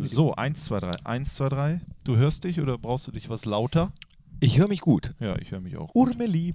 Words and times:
So, 0.00 0.34
1, 0.34 0.64
2, 0.64 0.80
3. 0.80 0.90
1, 1.04 1.34
2, 1.34 1.48
3. 1.48 1.80
Du 2.02 2.16
hörst 2.16 2.44
dich 2.44 2.60
oder 2.60 2.78
brauchst 2.78 3.06
du 3.06 3.12
dich 3.12 3.28
was 3.28 3.44
lauter? 3.44 3.92
Ich 4.40 4.58
höre 4.58 4.68
mich 4.68 4.80
gut. 4.80 5.14
Ja, 5.20 5.36
ich 5.38 5.52
höre 5.52 5.60
mich 5.60 5.76
auch. 5.76 5.94
Urmeli. 5.94 6.54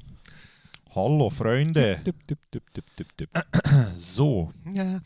Hallo, 0.94 1.30
Freunde. 1.30 2.02
Dip, 2.06 2.28
dip, 2.28 2.40
dip. 2.52 3.30
So. 3.96 4.52
Ja. 4.74 5.00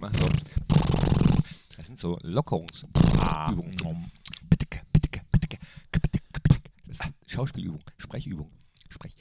Mach 0.00 0.12
so. 0.14 0.28
Das 1.76 1.86
sind 1.86 1.98
so 1.98 2.18
Lockerungsübungen. 2.22 3.18
Ah, 3.18 3.52
Bitte, 4.48 4.80
bitte, 4.92 5.20
bitte, 5.30 5.58
bitte, 5.90 6.18
bitte. 6.40 7.14
Schauspielübung, 7.26 7.80
Sprechübung. 7.98 8.50
Sprech. 8.88 9.16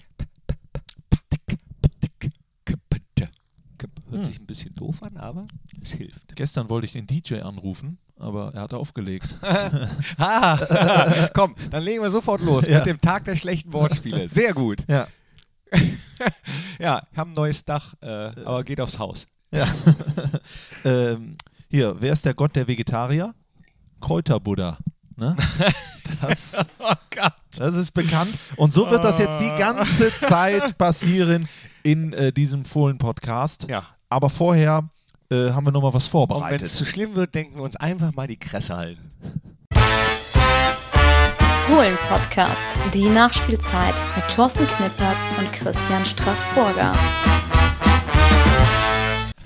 Hört 4.10 4.26
sich 4.26 4.40
ein 4.40 4.46
bisschen 4.46 4.74
doof 4.76 5.04
an, 5.04 5.18
aber 5.18 5.48
es 5.86 5.94
hilft. 5.94 6.36
Gestern 6.36 6.70
wollte 6.70 6.86
ich 6.88 6.94
den 6.94 7.08
DJ 7.08 7.42
anrufen, 7.42 7.98
aber 8.18 8.52
er 8.54 8.62
hat 8.62 8.74
aufgelegt. 8.74 9.28
Ah, 10.18 11.28
komm, 11.34 11.56
dann 11.72 11.84
legen 11.84 12.02
wir 12.04 12.10
sofort 12.10 12.42
los 12.42 12.66
Ja. 12.68 12.78
mit 12.78 12.86
dem 12.88 13.02
Tag 13.02 13.26
der 13.26 13.36
schlechten 13.36 13.72
Wortspiele. 13.74 14.28
Sehr 14.30 14.54
gut. 14.54 14.84
Ja. 14.90 15.08
Ja, 16.80 17.06
haben 17.16 17.32
ein 17.32 17.36
neues 17.36 17.64
Dach, 17.66 17.94
äh, 18.02 18.08
aber 18.46 18.64
geht 18.64 18.80
aufs 18.82 19.00
Haus. 19.00 19.28
ja. 19.52 19.66
ähm, 20.86 21.36
hier, 21.70 21.96
wer 22.00 22.14
ist 22.14 22.26
der 22.26 22.34
Gott 22.34 22.56
der 22.56 22.68
Vegetarier? 22.68 23.34
Kräuterbuddha. 24.02 24.78
Ne? 25.18 25.36
Das, 26.22 26.66
Oh 26.80 26.94
das 27.58 27.76
ist 27.76 27.92
bekannt. 27.92 28.30
Und 28.58 28.74
so 28.74 28.90
wird 28.92 29.04
das 29.04 29.18
jetzt 29.20 29.40
die 29.42 29.54
ganze 29.58 30.12
Zeit 30.18 30.78
passieren 30.78 31.48
in 31.84 32.14
äh, 32.14 32.32
diesem 32.32 32.66
Fohlen-Podcast. 32.66 33.68
Ja. 33.70 33.84
Aber 34.10 34.30
vorher 34.30 34.86
äh, 35.32 35.52
haben 35.52 35.66
wir 35.66 35.72
nochmal 35.72 35.94
was 35.94 36.08
Und 36.08 36.14
wenn 36.14 36.28
vorbereitet. 36.28 36.62
es 36.62 36.76
zu 36.76 36.86
schlimm 36.86 37.16
wird, 37.16 37.36
denken 37.36 37.58
wir 37.58 37.64
uns 37.64 37.76
einfach 37.76 38.14
mal 38.14 38.28
die 38.28 38.38
Kresse 38.38 38.76
halten. 38.76 39.12
Fohlen-Podcast, 41.68 42.62
die 42.94 43.10
Nachspielzeit 43.10 43.96
mit 44.16 44.28
Thorsten 44.30 44.68
Knippertz 44.68 45.18
und 45.40 45.52
Christian 45.52 46.06
Straßburger. 46.06 46.94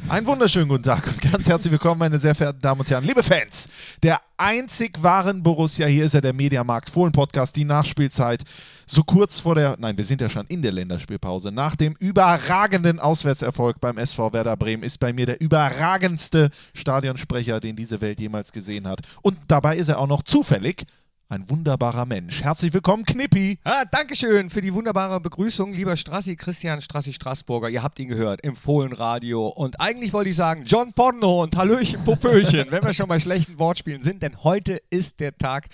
Einen 0.10 0.26
wunderschönen 0.26 0.68
guten 0.68 0.82
Tag 0.82 1.06
und 1.06 1.22
ganz 1.22 1.48
herzlich 1.48 1.72
willkommen, 1.72 2.00
meine 2.00 2.18
sehr 2.18 2.34
verehrten 2.34 2.62
Damen 2.62 2.82
und 2.82 2.90
Herren, 2.90 3.04
liebe 3.04 3.22
Fans 3.22 3.70
der 4.02 4.20
einzig 4.38 5.04
wahren 5.04 5.44
Borussia. 5.44 5.86
Hier 5.86 6.06
ist 6.06 6.16
er, 6.16 6.22
der 6.22 6.34
Mediamarkt 6.34 6.90
Fohlen 6.90 7.12
Podcast, 7.12 7.56
die 7.56 7.64
Nachspielzeit. 7.64 8.42
So 8.88 9.04
kurz 9.04 9.40
vor 9.40 9.54
der, 9.54 9.76
nein, 9.78 10.00
wir 10.00 10.06
sind 10.06 10.20
ja 10.20 10.28
schon 10.28 10.48
in 10.48 10.64
der 10.64 10.72
Länderspielpause. 10.72 11.52
Nach 11.52 11.76
dem 11.76 11.96
überragenden 12.00 13.00
Auswärtserfolg 13.00 13.80
beim 13.80 14.00
SV 14.00 14.34
Werder 14.34 14.58
Bremen 14.58 14.82
ist 14.82 15.00
bei 15.00 15.14
mir 15.14 15.28
der 15.28 15.42
überragendste 15.42 16.50
Stadionsprecher, 16.74 17.60
den 17.60 17.76
diese 17.76 18.02
Welt 18.02 18.20
jemals 18.20 18.52
gesehen 18.52 18.88
hat. 18.88 19.02
Und 19.22 19.38
dabei 19.48 19.78
ist 19.78 19.90
er 19.90 20.00
auch 20.00 20.08
noch 20.08 20.24
zufällig 20.24 20.88
ein 21.32 21.48
wunderbarer 21.48 22.08
Mensch. 22.08 22.42
Herzlich 22.42 22.74
willkommen, 22.74 23.06
Knippi. 23.06 23.60
Ah, 23.64 23.86
Dankeschön 23.86 24.50
für 24.50 24.62
die 24.62 24.74
wunderbare 24.74 25.22
Begrüßung, 25.22 25.74
lieber 25.74 25.96
Strassi, 25.96 26.36
Christian 26.36 26.82
Strassi 26.82 27.14
Straßburger. 27.14 27.70
Ihr 27.70 27.84
habt 27.84 28.00
ihn 28.00 28.08
gehört 28.08 28.42
im 28.42 28.56
Fohlenradio. 28.56 29.48
Und 29.48 29.80
eigentlich 29.80 30.12
wollte 30.12 30.32
ich 30.32 30.36
sagen, 30.36 30.64
John 30.66 30.92
Porno 30.92 31.44
und 31.44 31.56
Hallöchen, 31.56 32.04
Popöchen, 32.04 32.66
wenn 32.72 32.84
wir 32.84 32.96
schon 32.96 33.08
bei 33.08 33.20
schlechten 33.20 33.60
Wortspielen 33.60 34.04
sind, 34.04 34.24
denn 34.24 34.44
heute 34.44 34.82
ist 34.90 35.20
der 35.20 35.38
Tag 35.38 35.68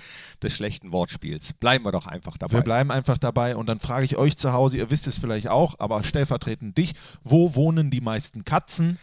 des 0.44 0.54
schlechten 0.54 0.92
Wortspiels. 0.92 1.54
Bleiben 1.54 1.86
wir 1.86 1.94
doch 1.94 2.06
einfach 2.06 2.38
dabei. 2.38 2.56
Wir 2.56 2.62
bleiben 2.62 2.92
einfach 2.92 3.18
dabei 3.18 3.56
und 3.56 3.68
dann 3.68 3.80
frage 3.80 4.04
ich 4.04 4.18
euch 4.18 4.36
zu 4.36 4.52
Hause, 4.52 4.78
ihr 4.78 4.92
wisst 4.92 5.08
es 5.08 5.18
vielleicht 5.18 5.48
auch, 5.48 5.76
aber 5.80 6.04
stellvertretend 6.04 6.78
dich, 6.78 6.96
wo 7.24 7.56
wohnen 7.56 7.92
die 7.92 8.02
meisten 8.02 8.44
Katzen? 8.44 9.00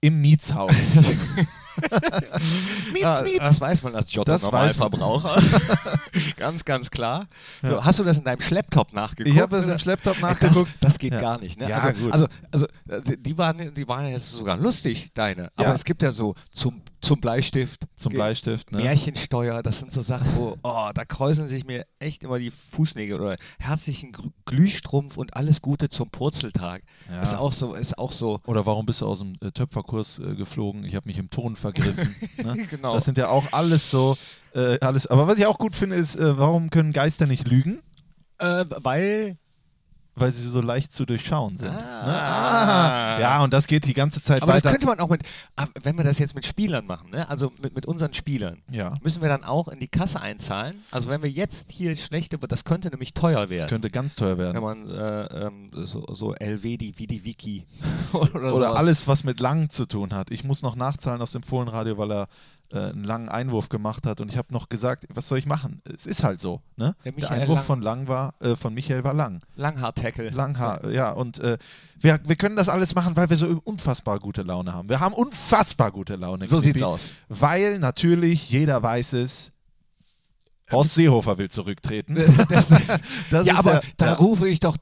Im 0.00 0.20
Mietshaus. 0.20 0.74
Miets, 2.92 3.02
Ja, 3.02 3.22
Miets. 3.22 3.38
das 3.38 3.60
weiß 3.60 3.82
man 3.82 3.94
als 3.94 4.06
Das. 4.06 4.14
Jotto-Normalverbraucher. 4.14 5.36
ganz, 6.36 6.64
ganz 6.64 6.90
klar. 6.90 7.26
So, 7.62 7.84
hast 7.84 7.98
du 7.98 8.04
das 8.04 8.16
in 8.18 8.24
deinem 8.24 8.40
Schlepptop 8.40 8.92
nachgeguckt? 8.92 9.34
Ich 9.34 9.40
habe 9.40 9.56
oder? 9.58 9.72
im 9.72 9.78
Schlepptop 9.78 10.14
Das, 10.14 10.22
nachgeguckt. 10.22 10.70
das 10.80 10.98
geht 10.98 11.12
Ja. 11.14 11.20
gar 11.20 11.38
nicht. 11.40 11.58
Ne? 11.60 11.68
Ja, 11.68 11.78
also, 11.80 12.10
also, 12.10 12.26
also 12.50 12.66
äh, 12.88 13.16
die 13.18 13.36
waren, 13.38 13.74
die 13.74 13.88
waren 13.88 14.06
jetzt 14.08 14.30
sogar 14.30 14.56
lustig, 14.56 15.10
deine. 15.14 15.50
Aber 15.56 15.68
Ja. 15.68 15.74
es 15.74 15.84
gibt 15.84 16.02
ja 16.02 16.12
so 16.12 16.34
zum, 16.50 16.82
zum 17.00 17.20
Bleistift, 17.20 17.82
Zum 17.96 18.12
Bleistift, 18.12 18.72
ne? 18.72 18.82
Märchensteuer, 18.82 19.62
das 19.62 19.78
sind 19.80 19.92
so 19.92 20.02
Sachen, 20.02 20.28
wo, 20.36 20.56
oh, 20.62 20.90
da 20.94 21.04
kräuseln 21.04 21.48
sich 21.48 21.64
mir 21.64 21.86
echt 21.98 22.22
immer 22.22 22.38
die 22.38 22.50
Fußnägel 22.50 23.20
oder 23.20 23.36
herzlichen 23.58 24.12
Glühstrumpf 24.44 25.16
und 25.16 25.34
alles 25.36 25.62
Gute 25.62 25.88
zum 25.88 26.10
Purzeltag. 26.10 26.82
Ja. 27.10 27.22
Ist 27.22 27.34
auch 27.34 27.52
so, 27.52 27.74
ist 27.74 27.98
auch 27.98 28.12
so. 28.12 28.40
Oder 28.46 28.66
warum 28.66 28.86
bist 28.86 29.00
du 29.00 29.06
aus 29.06 29.20
dem 29.20 29.34
äh, 29.42 29.50
Töpferkurs 29.50 30.18
äh, 30.18 30.34
geflogen? 30.34 30.84
Ich 30.84 30.94
habe 30.94 31.08
mich 31.08 31.18
im 31.18 31.30
Ton 31.30 31.56
vergriffen. 31.72 32.14
ne? 32.36 32.66
Genau. 32.68 32.94
Das 32.94 33.04
sind 33.04 33.18
ja 33.18 33.28
auch 33.28 33.52
alles 33.52 33.90
so, 33.90 34.16
äh, 34.54 34.78
alles. 34.80 35.06
Aber 35.06 35.26
was 35.26 35.38
ich 35.38 35.46
auch 35.46 35.58
gut 35.58 35.74
finde, 35.74 35.96
ist, 35.96 36.16
äh, 36.16 36.38
warum 36.38 36.70
können 36.70 36.92
Geister 36.92 37.26
nicht 37.26 37.48
lügen? 37.48 37.82
Äh, 38.38 38.64
weil. 38.82 39.36
Weil 40.20 40.32
sie 40.32 40.48
so 40.48 40.60
leicht 40.60 40.92
zu 40.92 41.06
durchschauen 41.06 41.56
sind. 41.56 41.70
Ah. 41.70 42.06
Ne? 42.06 42.12
Ah. 42.14 43.20
Ja, 43.20 43.42
und 43.42 43.52
das 43.52 43.66
geht 43.66 43.84
die 43.86 43.94
ganze 43.94 44.22
Zeit 44.22 44.42
Aber 44.42 44.52
das 44.52 44.64
weiter. 44.64 44.72
könnte 44.72 44.86
man 44.86 45.00
auch 45.00 45.08
mit, 45.08 45.22
ah, 45.56 45.66
wenn 45.82 45.96
wir 45.96 46.04
das 46.04 46.18
jetzt 46.18 46.34
mit 46.34 46.46
Spielern 46.46 46.86
machen, 46.86 47.10
ne? 47.10 47.28
also 47.28 47.52
mit, 47.62 47.74
mit 47.74 47.86
unseren 47.86 48.14
Spielern, 48.14 48.58
Ja. 48.70 48.92
müssen 49.02 49.22
wir 49.22 49.28
dann 49.28 49.44
auch 49.44 49.68
in 49.68 49.80
die 49.80 49.88
Kasse 49.88 50.20
einzahlen. 50.20 50.82
Also 50.90 51.08
wenn 51.08 51.22
wir 51.22 51.30
jetzt 51.30 51.72
hier 51.72 51.96
schlechte, 51.96 52.38
das 52.38 52.64
könnte 52.64 52.88
nämlich 52.90 53.14
teuer 53.14 53.48
werden. 53.50 53.62
Das 53.62 53.68
könnte 53.68 53.90
ganz 53.90 54.14
teuer 54.16 54.38
werden. 54.38 54.54
wenn 54.56 54.62
man 54.62 54.90
äh, 54.90 55.46
ähm, 55.46 55.70
so, 55.72 56.04
so 56.14 56.34
LW, 56.34 56.76
die, 56.76 56.98
wie 56.98 57.06
die 57.06 57.24
Wiki 57.24 57.66
oder, 58.12 58.34
Oder 58.34 58.50
sowas. 58.50 58.76
alles, 58.76 59.06
was 59.08 59.24
mit 59.24 59.40
Lang 59.40 59.70
zu 59.70 59.86
tun 59.86 60.12
hat. 60.14 60.30
Ich 60.30 60.44
muss 60.44 60.62
noch 60.62 60.76
nachzahlen 60.76 61.22
aus 61.22 61.32
dem 61.32 61.42
Fohlenradio, 61.42 61.96
weil 61.98 62.12
er 62.12 62.28
äh, 62.72 62.78
einen 62.90 63.04
langen 63.04 63.28
Einwurf 63.28 63.68
gemacht 63.68 64.06
hat. 64.06 64.20
Und 64.20 64.30
ich 64.30 64.36
habe 64.38 64.52
noch 64.52 64.68
gesagt, 64.68 65.04
was 65.12 65.28
soll 65.28 65.38
ich 65.38 65.46
machen? 65.46 65.82
Es 65.94 66.06
ist 66.06 66.22
halt 66.22 66.40
so. 66.40 66.60
Ne? 66.76 66.94
Der 67.04 67.12
Der, 67.12 67.30
Einwurf 67.30 67.58
Lang. 67.58 67.64
von 67.66 67.82
Lang 67.82 68.08
war, 68.08 68.34
äh, 68.40 68.56
von 68.56 68.72
Michael 68.74 69.04
war 69.04 69.14
lang. 69.14 69.40
Langhaar-Tackle. 69.56 70.30
Langhaar, 70.30 70.88
ja. 70.90 71.10
Und 71.12 71.38
äh, 71.40 71.58
wir, 72.00 72.20
wir 72.24 72.36
können 72.36 72.56
das 72.56 72.68
alles 72.68 72.94
machen, 72.94 73.16
weil 73.16 73.28
wir 73.30 73.36
so 73.36 73.60
unfassbar 73.64 74.18
gute 74.18 74.42
Laune 74.42 74.72
haben. 74.72 74.88
Wir 74.88 75.00
haben 75.00 75.14
unfassbar 75.14 75.90
gute 75.90 76.16
Laune. 76.16 76.46
So 76.46 76.58
Knippi. 76.60 76.74
sieht's 76.78 76.84
aus. 76.84 77.00
Weil 77.28 77.78
natürlich, 77.78 78.50
jeder 78.50 78.82
weiß 78.82 79.14
es, 79.14 79.52
Horst 80.72 80.94
Seehofer 80.94 81.36
will 81.38 81.50
zurücktreten. 81.50 82.16
Das, 82.48 82.68
Das 83.30 83.46
ja, 83.46 83.56
aber 83.58 83.80
der- 83.80 83.82
da 83.96 84.14
rufe 84.14 84.48
ich 84.48 84.60
doch 84.60 84.76
äh, 84.76 84.78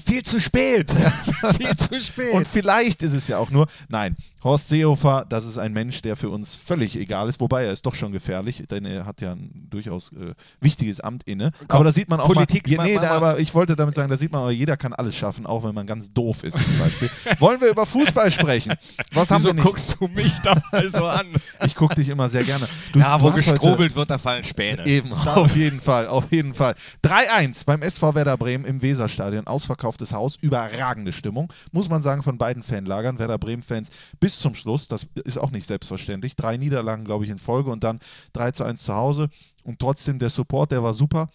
viel 0.00 0.22
zu 0.22 0.40
spät. 0.40 0.92
viel 1.56 1.76
zu 1.76 2.00
spät. 2.00 2.32
Und 2.34 2.46
vielleicht 2.48 3.02
ist 3.02 3.12
es 3.14 3.28
ja 3.28 3.38
auch 3.38 3.50
nur, 3.50 3.66
nein, 3.88 4.16
Horst 4.44 4.68
Seehofer, 4.68 5.26
das 5.28 5.44
ist 5.44 5.58
ein 5.58 5.72
Mensch, 5.72 6.00
der 6.02 6.14
für 6.14 6.30
uns 6.30 6.54
völlig 6.54 6.94
egal 6.96 7.28
ist, 7.28 7.40
wobei 7.40 7.64
er 7.64 7.72
ist 7.72 7.84
doch 7.86 7.94
schon 7.96 8.12
gefährlich, 8.12 8.62
denn 8.70 8.84
er 8.84 9.04
hat 9.04 9.20
ja 9.20 9.32
ein 9.32 9.66
durchaus 9.68 10.12
äh, 10.12 10.32
wichtiges 10.60 11.00
Amt 11.00 11.24
inne. 11.24 11.50
aber 11.66 11.82
da 11.82 11.90
sieht 11.92 12.08
man 12.08 12.20
auch 12.20 12.26
Politik, 12.28 12.68
mal, 12.68 12.76
ma- 12.76 12.82
nee, 12.84 12.94
da, 12.94 13.10
aber 13.10 13.40
ich 13.40 13.52
wollte 13.54 13.74
damit 13.74 13.96
sagen, 13.96 14.08
da 14.08 14.16
sieht 14.16 14.30
man, 14.30 14.42
aber 14.42 14.52
jeder 14.52 14.76
kann 14.76 14.92
alles 14.92 15.16
schaffen, 15.16 15.44
auch 15.44 15.64
wenn 15.64 15.74
man 15.74 15.88
ganz 15.88 16.12
doof 16.12 16.44
ist 16.44 16.64
zum 16.64 16.78
Beispiel. 16.78 17.10
Wollen 17.40 17.60
wir 17.60 17.68
über 17.70 17.84
Fußball 17.84 18.30
sprechen? 18.30 18.74
Was 19.12 19.30
haben 19.32 19.38
Wieso 19.40 19.48
wir 19.48 19.54
nicht? 19.54 19.64
guckst 19.64 19.96
du 19.98 20.06
mich 20.06 20.32
da 20.44 20.54
mal 20.70 20.88
so 20.92 21.04
an? 21.04 21.26
Ich 21.66 21.74
gucke 21.74 21.96
dich 21.96 22.08
immer 22.08 22.28
sehr 22.28 22.44
gerne. 22.44 22.66
Du, 22.92 23.00
ja, 23.00 23.18
du 23.18 23.24
wo 23.24 23.32
hast 23.32 23.38
heute- 23.46 23.50
gestrobelt 23.58 23.96
wird, 23.96 24.08
da 24.10 24.18
fallen 24.18 24.44
Späne. 24.44 24.86
Eben, 24.86 25.12
auf 25.12 25.56
jeden 25.56 25.80
Fall, 25.80 26.06
auf 26.06 26.30
jeden 26.30 26.54
Fall. 26.54 26.74
3-1 27.04 27.64
beim 27.66 27.82
SV 27.82 28.14
Werder 28.14 28.36
Bremen 28.36 28.64
im 28.64 28.80
Weserstadion, 28.80 29.48
ausverkauftes 29.88 30.12
Haus, 30.12 30.36
überragende 30.40 31.12
Stimmung, 31.12 31.52
muss 31.72 31.88
man 31.88 32.02
sagen, 32.02 32.22
von 32.22 32.38
beiden 32.38 32.62
Fanlagern, 32.62 33.18
Werder 33.18 33.38
Bremen-Fans 33.38 33.90
bis 34.20 34.38
zum 34.38 34.54
Schluss, 34.54 34.88
das 34.88 35.06
ist 35.24 35.38
auch 35.38 35.50
nicht 35.50 35.66
selbstverständlich. 35.66 36.36
Drei 36.36 36.56
Niederlagen, 36.56 37.04
glaube 37.04 37.24
ich, 37.24 37.30
in 37.30 37.38
Folge 37.38 37.70
und 37.70 37.84
dann 37.84 37.98
3 38.34 38.52
zu 38.52 38.64
1 38.64 38.82
zu 38.82 38.94
Hause 38.94 39.28
und 39.64 39.78
trotzdem 39.78 40.18
der 40.18 40.30
Support, 40.30 40.72
der 40.72 40.82
war 40.82 40.94
super. 40.94 41.30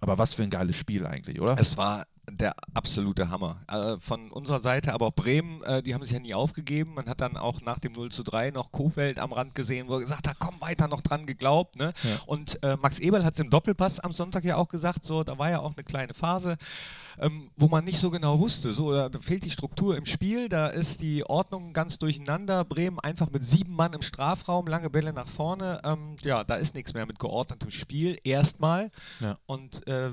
Aber 0.00 0.18
was 0.18 0.34
für 0.34 0.42
ein 0.42 0.50
geiles 0.50 0.76
Spiel 0.76 1.06
eigentlich, 1.06 1.40
oder? 1.40 1.56
Es 1.58 1.76
war 1.76 2.04
der 2.30 2.54
absolute 2.74 3.30
Hammer. 3.30 3.60
Äh, 3.68 3.96
von 3.98 4.30
unserer 4.30 4.60
Seite, 4.60 4.92
aber 4.92 5.06
auch 5.06 5.14
Bremen, 5.14 5.62
äh, 5.62 5.82
die 5.82 5.94
haben 5.94 6.02
sich 6.02 6.12
ja 6.12 6.20
nie 6.20 6.34
aufgegeben. 6.34 6.94
Man 6.94 7.08
hat 7.08 7.20
dann 7.20 7.36
auch 7.36 7.60
nach 7.62 7.78
dem 7.78 7.92
0 7.92 8.10
zu 8.10 8.22
3 8.22 8.50
noch 8.50 8.72
Kofeld 8.72 9.18
am 9.18 9.32
Rand 9.32 9.54
gesehen, 9.54 9.88
wo 9.88 9.94
er 9.94 10.00
gesagt 10.00 10.28
hat, 10.28 10.38
komm 10.38 10.60
weiter, 10.60 10.88
noch 10.88 11.00
dran 11.00 11.26
geglaubt. 11.26 11.76
Ne? 11.76 11.92
Ja. 12.02 12.10
Und 12.26 12.62
äh, 12.62 12.76
Max 12.80 12.98
Eberl 12.98 13.24
hat 13.24 13.34
es 13.34 13.40
im 13.40 13.50
Doppelpass 13.50 14.00
am 14.00 14.12
Sonntag 14.12 14.44
ja 14.44 14.56
auch 14.56 14.68
gesagt, 14.68 15.06
so, 15.06 15.24
da 15.24 15.38
war 15.38 15.50
ja 15.50 15.60
auch 15.60 15.74
eine 15.74 15.84
kleine 15.84 16.14
Phase, 16.14 16.56
ähm, 17.18 17.50
wo 17.56 17.68
man 17.68 17.84
nicht 17.84 17.98
so 17.98 18.10
genau 18.10 18.40
wusste, 18.40 18.72
so, 18.72 18.92
da 18.92 19.08
da 19.08 19.20
fehlt 19.20 19.44
die 19.44 19.50
Struktur 19.50 19.96
im 19.96 20.06
Spiel, 20.06 20.48
da 20.48 20.66
ist 20.66 21.00
die 21.00 21.24
Ordnung 21.24 21.72
ganz 21.72 21.98
durcheinander. 21.98 22.64
Bremen 22.64 22.98
einfach 23.00 23.30
mit 23.30 23.44
sieben 23.44 23.74
Mann 23.74 23.92
im 23.92 24.02
Strafraum, 24.02 24.66
lange 24.66 24.90
Bälle 24.90 25.12
nach 25.12 25.28
vorne. 25.28 25.80
Ähm, 25.84 26.16
ja, 26.22 26.42
da 26.44 26.56
ist 26.56 26.74
nichts 26.74 26.94
mehr 26.94 27.06
mit 27.06 27.18
geordnetem 27.18 27.70
Spiel, 27.70 28.18
erstmal. 28.24 28.90
Ja. 29.20 29.34
Und 29.46 29.86
äh, 29.86 30.10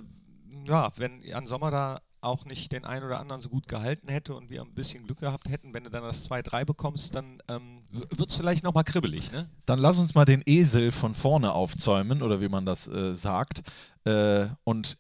ja, 0.68 0.92
wenn 0.98 1.22
Jan 1.24 1.48
Sommer 1.48 1.72
da 1.72 2.00
auch 2.22 2.46
nicht 2.46 2.72
den 2.72 2.86
einen 2.86 3.06
oder 3.06 3.20
anderen 3.20 3.42
so 3.42 3.50
gut 3.50 3.68
gehalten 3.68 4.08
hätte 4.08 4.36
und 4.36 4.50
wir 4.50 4.62
ein 4.62 4.74
bisschen 4.74 5.06
Glück 5.06 5.20
gehabt 5.20 5.50
hätten, 5.50 5.74
wenn 5.74 5.84
du 5.84 5.90
dann 5.90 6.04
das 6.04 6.30
2-3 6.30 6.66
bekommst, 6.66 7.16
dann 7.16 7.42
ähm, 7.48 7.82
wird 7.92 8.30
es 8.30 8.38
vielleicht 8.38 8.64
nochmal 8.64 8.84
kribbelig, 8.84 9.32
ne? 9.32 9.50
Dann 9.66 9.80
lass 9.80 10.00
uns 10.00 10.14
mal 10.16 10.26
den 10.26 10.44
Esel 10.46 10.92
von 10.92 11.16
vorne 11.16 11.52
aufzäumen, 11.54 12.22
oder 12.22 12.42
wie 12.42 12.50
man 12.50 12.66
das 12.66 12.88
äh, 12.88 13.16
sagt. 13.16 13.64
Äh, 14.06 14.46
und 14.64 14.98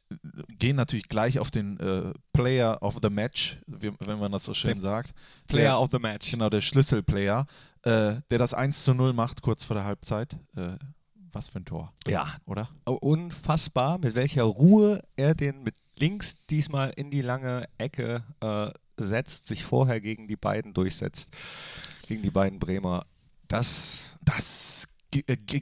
gehen 0.59 0.75
natürlich 0.75 1.09
gleich 1.09 1.39
auf 1.39 1.49
den 1.51 1.79
äh, 1.79 2.13
Player 2.33 2.81
of 2.81 2.97
the 3.01 3.09
Match, 3.09 3.57
wie, 3.67 3.91
wenn 4.05 4.19
man 4.19 4.31
das 4.31 4.43
so 4.45 4.53
schön 4.53 4.75
Den 4.75 4.81
sagt. 4.81 5.13
Player 5.47 5.79
of 5.79 5.89
the 5.91 5.99
Match. 5.99 6.31
Genau, 6.31 6.49
der 6.49 6.61
Schlüsselplayer. 6.61 7.45
äh, 7.83 8.15
der 8.29 8.37
das 8.37 8.53
1 8.53 8.83
zu 8.83 8.93
0 8.93 9.13
macht, 9.13 9.41
kurz 9.41 9.63
vor 9.63 9.75
der 9.75 9.85
Halbzeit. 9.85 10.37
Was 11.33 11.47
für 11.49 11.59
ein 11.59 11.65
Tor, 11.65 11.93
Ja, 12.07 12.27
oder? 12.45 12.69
unfassbar, 12.85 13.97
mit 13.99 14.15
welcher 14.15 14.43
Ruhe 14.43 15.01
er 15.15 15.33
den 15.35 15.63
mit 15.63 15.75
links 15.95 16.37
diesmal 16.49 16.91
in 16.95 17.09
die 17.11 17.21
lange 17.21 17.67
Ecke 17.77 18.23
äh, 18.41 18.69
setzt, 18.97 19.47
sich 19.47 19.63
vorher 19.63 20.01
gegen 20.01 20.27
die 20.27 20.35
beiden 20.35 20.73
durchsetzt, 20.73 21.29
gegen 22.07 22.21
die 22.21 22.31
beiden 22.31 22.59
Bremer. 22.59 23.05
Das 23.47 23.97
Das 24.25 24.90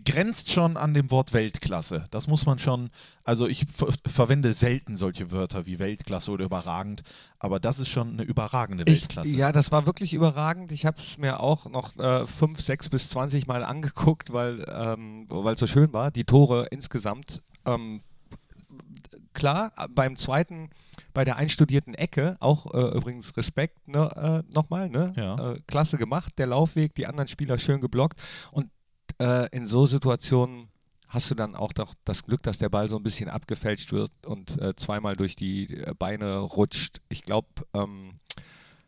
grenzt 0.05 0.51
schon 0.51 0.77
an 0.77 0.93
dem 0.93 1.09
Wort 1.11 1.33
Weltklasse. 1.33 2.05
Das 2.11 2.27
muss 2.27 2.45
man 2.45 2.59
schon, 2.59 2.91
also 3.23 3.47
ich 3.47 3.65
ver 3.71 3.87
verwende 4.05 4.53
selten 4.53 4.95
solche 4.95 5.31
Wörter 5.31 5.65
wie 5.65 5.79
Weltklasse 5.79 6.31
oder 6.31 6.45
überragend, 6.45 7.03
aber 7.39 7.59
das 7.59 7.79
ist 7.79 7.89
schon 7.89 8.13
eine 8.13 8.23
überragende 8.23 8.85
Weltklasse. 8.85 9.29
Ich, 9.29 9.35
ja, 9.35 9.51
das 9.51 9.71
war 9.71 9.85
wirklich 9.85 10.13
überragend. 10.13 10.71
Ich 10.71 10.85
habe 10.85 10.97
es 11.01 11.17
mir 11.17 11.39
auch 11.39 11.65
noch 11.65 11.97
äh, 11.97 12.27
fünf, 12.27 12.61
sechs 12.61 12.89
bis 12.89 13.09
20 13.09 13.47
Mal 13.47 13.63
angeguckt, 13.63 14.31
weil 14.31 14.65
ähm, 14.69 15.27
es 15.29 15.59
so 15.59 15.67
schön 15.67 15.93
war. 15.93 16.11
Die 16.11 16.25
Tore 16.25 16.67
insgesamt. 16.69 17.41
Ähm, 17.65 18.01
klar, 19.33 19.71
beim 19.95 20.17
zweiten, 20.17 20.69
bei 21.13 21.23
der 21.23 21.37
einstudierten 21.37 21.95
Ecke, 21.95 22.37
auch 22.39 22.73
äh, 22.73 22.97
übrigens 22.97 23.35
Respekt 23.35 23.87
ne, 23.87 24.43
äh, 24.45 24.53
nochmal, 24.53 24.89
ne? 24.89 25.13
Ja. 25.15 25.53
Äh, 25.53 25.59
klasse 25.65 25.97
gemacht, 25.97 26.33
der 26.37 26.47
Laufweg, 26.47 26.93
die 26.95 27.07
anderen 27.07 27.27
Spieler 27.27 27.57
schön 27.57 27.81
geblockt. 27.81 28.21
Und 28.51 28.69
äh, 29.19 29.47
in 29.55 29.67
so 29.67 29.87
Situationen 29.87 30.69
hast 31.07 31.29
du 31.31 31.35
dann 31.35 31.55
auch 31.55 31.73
doch 31.73 31.93
das 32.05 32.23
Glück, 32.23 32.43
dass 32.43 32.59
der 32.59 32.69
Ball 32.69 32.87
so 32.87 32.95
ein 32.95 33.03
bisschen 33.03 33.29
abgefälscht 33.29 33.91
wird 33.91 34.11
und 34.25 34.61
äh, 34.61 34.75
zweimal 34.75 35.15
durch 35.15 35.35
die 35.35 35.73
äh, 35.73 35.93
Beine 35.97 36.37
rutscht. 36.37 37.01
Ich 37.09 37.23
glaube, 37.23 37.47
ähm, 37.73 38.19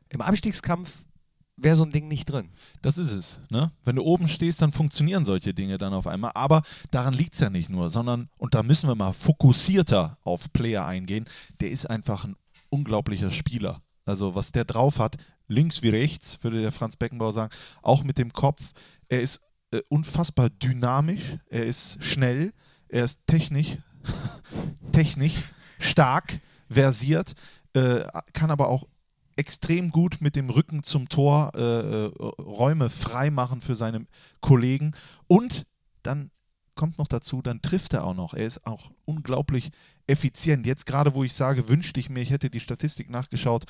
im 0.09 0.21
Abstiegskampf 0.21 0.93
wäre 1.57 1.75
so 1.75 1.83
ein 1.83 1.91
Ding 1.91 2.07
nicht 2.07 2.25
drin. 2.25 2.49
Das 2.81 2.97
ist 2.97 3.11
es. 3.11 3.39
Ne? 3.49 3.71
Wenn 3.83 3.95
du 3.95 4.03
oben 4.03 4.27
stehst, 4.27 4.61
dann 4.61 4.71
funktionieren 4.71 5.25
solche 5.25 5.53
Dinge 5.53 5.77
dann 5.77 5.93
auf 5.93 6.07
einmal. 6.07 6.31
Aber 6.35 6.63
daran 6.91 7.13
liegt 7.13 7.33
es 7.33 7.39
ja 7.39 7.49
nicht 7.49 7.69
nur, 7.69 7.89
sondern, 7.89 8.29
und 8.37 8.55
da 8.55 8.63
müssen 8.63 8.87
wir 8.87 8.95
mal 8.95 9.13
fokussierter 9.13 10.17
auf 10.23 10.51
Player 10.53 10.85
eingehen, 10.85 11.25
der 11.59 11.71
ist 11.71 11.89
einfach 11.89 12.25
ein 12.25 12.35
unglaublicher 12.69 13.31
Spieler. 13.31 13.81
Also 14.05 14.35
was 14.35 14.51
der 14.51 14.65
drauf 14.65 14.99
hat, 14.99 15.17
links 15.47 15.83
wie 15.83 15.89
rechts, 15.89 16.43
würde 16.43 16.61
der 16.61 16.71
Franz 16.71 16.97
Beckenbauer 16.97 17.33
sagen, 17.33 17.53
auch 17.81 18.03
mit 18.03 18.17
dem 18.17 18.33
Kopf. 18.33 18.61
Er 19.07 19.21
ist 19.21 19.41
äh, 19.71 19.81
unfassbar 19.89 20.49
dynamisch, 20.49 21.37
er 21.49 21.65
ist 21.65 22.03
schnell, 22.03 22.53
er 22.89 23.05
ist 23.05 23.25
technisch, 23.27 23.77
technisch 24.91 25.35
stark, 25.79 26.39
versiert, 26.69 27.35
äh, 27.73 28.03
kann 28.33 28.51
aber 28.51 28.67
auch 28.69 28.87
extrem 29.35 29.91
gut 29.91 30.17
mit 30.21 30.35
dem 30.35 30.49
Rücken 30.49 30.83
zum 30.83 31.09
Tor 31.09 31.51
äh, 31.55 31.59
äh, 31.59 32.11
Räume 32.39 32.89
freimachen 32.89 33.61
für 33.61 33.75
seine 33.75 34.05
Kollegen. 34.39 34.93
Und 35.27 35.65
dann 36.03 36.31
kommt 36.75 36.97
noch 36.97 37.07
dazu, 37.07 37.41
dann 37.41 37.61
trifft 37.61 37.93
er 37.93 38.05
auch 38.05 38.13
noch. 38.13 38.33
Er 38.33 38.45
ist 38.45 38.65
auch 38.65 38.91
unglaublich 39.05 39.71
effizient. 40.07 40.65
Jetzt 40.65 40.85
gerade, 40.85 41.13
wo 41.13 41.23
ich 41.23 41.33
sage, 41.33 41.69
wünschte 41.69 41.99
ich 41.99 42.09
mir, 42.09 42.21
ich 42.21 42.31
hätte 42.31 42.49
die 42.49 42.59
Statistik 42.59 43.09
nachgeschaut, 43.09 43.65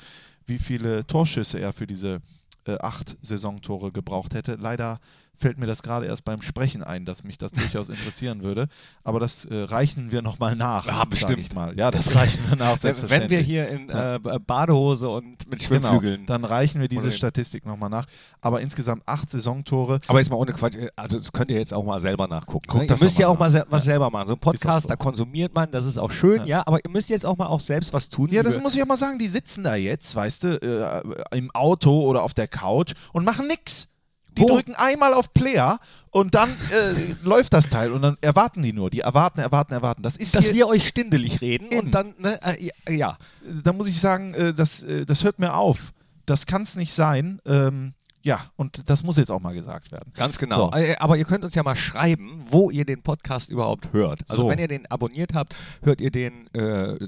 wie 0.46 0.58
viele 0.58 1.06
Torschüsse 1.06 1.58
er 1.58 1.72
für 1.72 1.86
diese 1.86 2.20
äh, 2.64 2.76
acht 2.78 3.16
Saisontore 3.20 3.92
gebraucht 3.92 4.34
hätte. 4.34 4.56
Leider 4.56 5.00
fällt 5.36 5.58
mir 5.58 5.66
das 5.66 5.82
gerade 5.82 6.06
erst 6.06 6.24
beim 6.24 6.40
Sprechen 6.42 6.82
ein, 6.84 7.04
dass 7.04 7.24
mich 7.24 7.36
das 7.38 7.52
durchaus 7.52 7.88
interessieren 7.88 8.42
würde. 8.42 8.68
Aber 9.02 9.18
das 9.18 9.44
äh, 9.44 9.54
reichen 9.64 10.12
wir 10.12 10.22
nochmal 10.22 10.54
nach, 10.56 10.86
Ja, 10.86 10.94
sag 10.98 11.10
bestimmt. 11.10 11.38
ich 11.40 11.52
mal. 11.54 11.76
Ja, 11.76 11.90
das 11.90 12.14
reichen 12.14 12.44
wir 12.48 12.56
nach, 12.56 12.76
Wenn 12.82 13.28
wir 13.30 13.40
hier 13.40 13.68
in 13.68 13.88
äh, 13.88 14.18
Badehose 14.46 15.08
und 15.08 15.48
mit 15.50 15.66
Genau, 15.68 15.88
Schwimmflügeln. 15.88 16.26
dann 16.26 16.44
reichen 16.44 16.80
wir 16.80 16.88
diese. 16.88 17.10
Statistik 17.12 17.66
nochmal 17.66 17.90
nach. 17.90 18.06
Aber 18.40 18.60
insgesamt 18.60 19.02
acht 19.06 19.28
Saisontore. 19.30 19.98
Aber 20.06 20.18
jetzt 20.18 20.30
mal 20.30 20.36
ohne 20.36 20.52
Quatsch, 20.52 20.76
also 20.96 21.18
das 21.18 21.32
könnt 21.32 21.50
ihr 21.50 21.58
jetzt 21.58 21.74
auch 21.74 21.84
mal 21.84 22.00
selber 22.00 22.26
nachgucken. 22.28 22.66
Guckt 22.68 22.88
ne? 22.88 22.94
Ihr 22.96 23.02
müsst 23.02 23.18
ja 23.18 23.28
auch 23.28 23.38
mal 23.38 23.50
se 23.50 23.66
was 23.68 23.84
Ja. 23.84 23.92
selber 23.92 24.10
machen. 24.10 24.28
So 24.28 24.34
ein 24.34 24.38
Podcast, 24.40 24.82
so. 24.84 24.88
da 24.88 24.96
konsumiert 24.96 25.54
man, 25.54 25.70
das 25.72 25.84
ist 25.84 25.98
auch 25.98 26.10
schön, 26.10 26.40
Ja. 26.42 26.46
ja. 26.58 26.62
aber 26.66 26.78
ihr 26.84 26.90
müsst 26.90 27.10
jetzt 27.10 27.26
auch 27.26 27.36
mal 27.36 27.46
auch 27.46 27.60
selbst 27.60 27.92
was 27.92 28.08
tun. 28.08 28.30
Ja, 28.30 28.42
das 28.42 28.60
muss 28.60 28.74
ich 28.74 28.82
auch 28.82 28.86
mal 28.86 28.96
sagen. 28.96 29.18
Die 29.18 29.28
sitzen 29.28 29.64
da 29.64 29.74
jetzt, 29.74 30.14
weißt 30.14 30.44
du, 30.44 31.02
äh, 31.32 31.36
im 31.36 31.50
Auto 31.52 32.00
oder 32.02 32.22
auf 32.22 32.34
der 32.34 32.48
Couch 32.48 32.92
und 33.12 33.24
machen 33.24 33.46
nix. 33.46 33.88
Die 34.36 34.42
Wo? 34.42 34.48
drücken 34.48 34.74
einmal 34.74 35.12
auf 35.14 35.32
Player 35.34 35.78
und 36.10 36.34
dann 36.34 36.50
äh, 36.50 37.14
läuft 37.22 37.52
das 37.52 37.68
Teil 37.68 37.92
und 37.92 38.02
dann 38.02 38.16
erwarten 38.20 38.62
die 38.62 38.72
nur. 38.72 38.90
Die 38.90 39.00
erwarten, 39.00 39.40
erwarten, 39.40 39.72
erwarten. 39.74 40.02
Das 40.02 40.16
ist 40.16 40.34
dass 40.34 40.52
wir 40.52 40.66
euch 40.68 40.88
stindelig 40.88 41.40
reden 41.40 41.68
Eben. 41.70 41.86
und 41.86 41.90
dann, 41.92 42.14
ne, 42.18 42.38
äh, 42.42 42.70
ja, 42.88 42.92
ja. 42.92 43.18
da 43.62 43.72
muss 43.72 43.86
ich 43.88 44.00
sagen, 44.00 44.34
äh, 44.34 44.54
das, 44.54 44.82
äh, 44.82 45.04
das 45.04 45.24
hört 45.24 45.38
mir 45.38 45.54
auf. 45.54 45.92
Das 46.26 46.46
kann 46.46 46.62
es 46.62 46.76
nicht 46.76 46.92
sein. 46.92 47.40
Ähm, 47.46 47.92
ja, 48.22 48.40
und 48.56 48.88
das 48.88 49.02
muss 49.02 49.16
jetzt 49.16 49.30
auch 49.30 49.40
mal 49.40 49.52
gesagt 49.52 49.90
werden. 49.90 50.12
Ganz 50.14 50.38
genau. 50.38 50.70
So. 50.70 50.78
Äh, 50.78 50.96
Aber 50.98 51.16
ihr 51.16 51.24
könnt 51.24 51.44
uns 51.44 51.54
ja 51.54 51.62
mal 51.64 51.74
schreiben, 51.74 52.44
wo 52.46 52.70
ihr 52.70 52.84
den 52.84 53.02
Podcast 53.02 53.50
überhaupt 53.50 53.92
hört. 53.92 54.20
Also 54.28 54.42
So. 54.42 54.48
wenn 54.48 54.58
ihr 54.60 54.68
den 54.68 54.86
abonniert 54.86 55.34
habt, 55.34 55.54
hört 55.82 56.00
ihr 56.00 56.10
den 56.12 56.46
äh, 56.54 56.98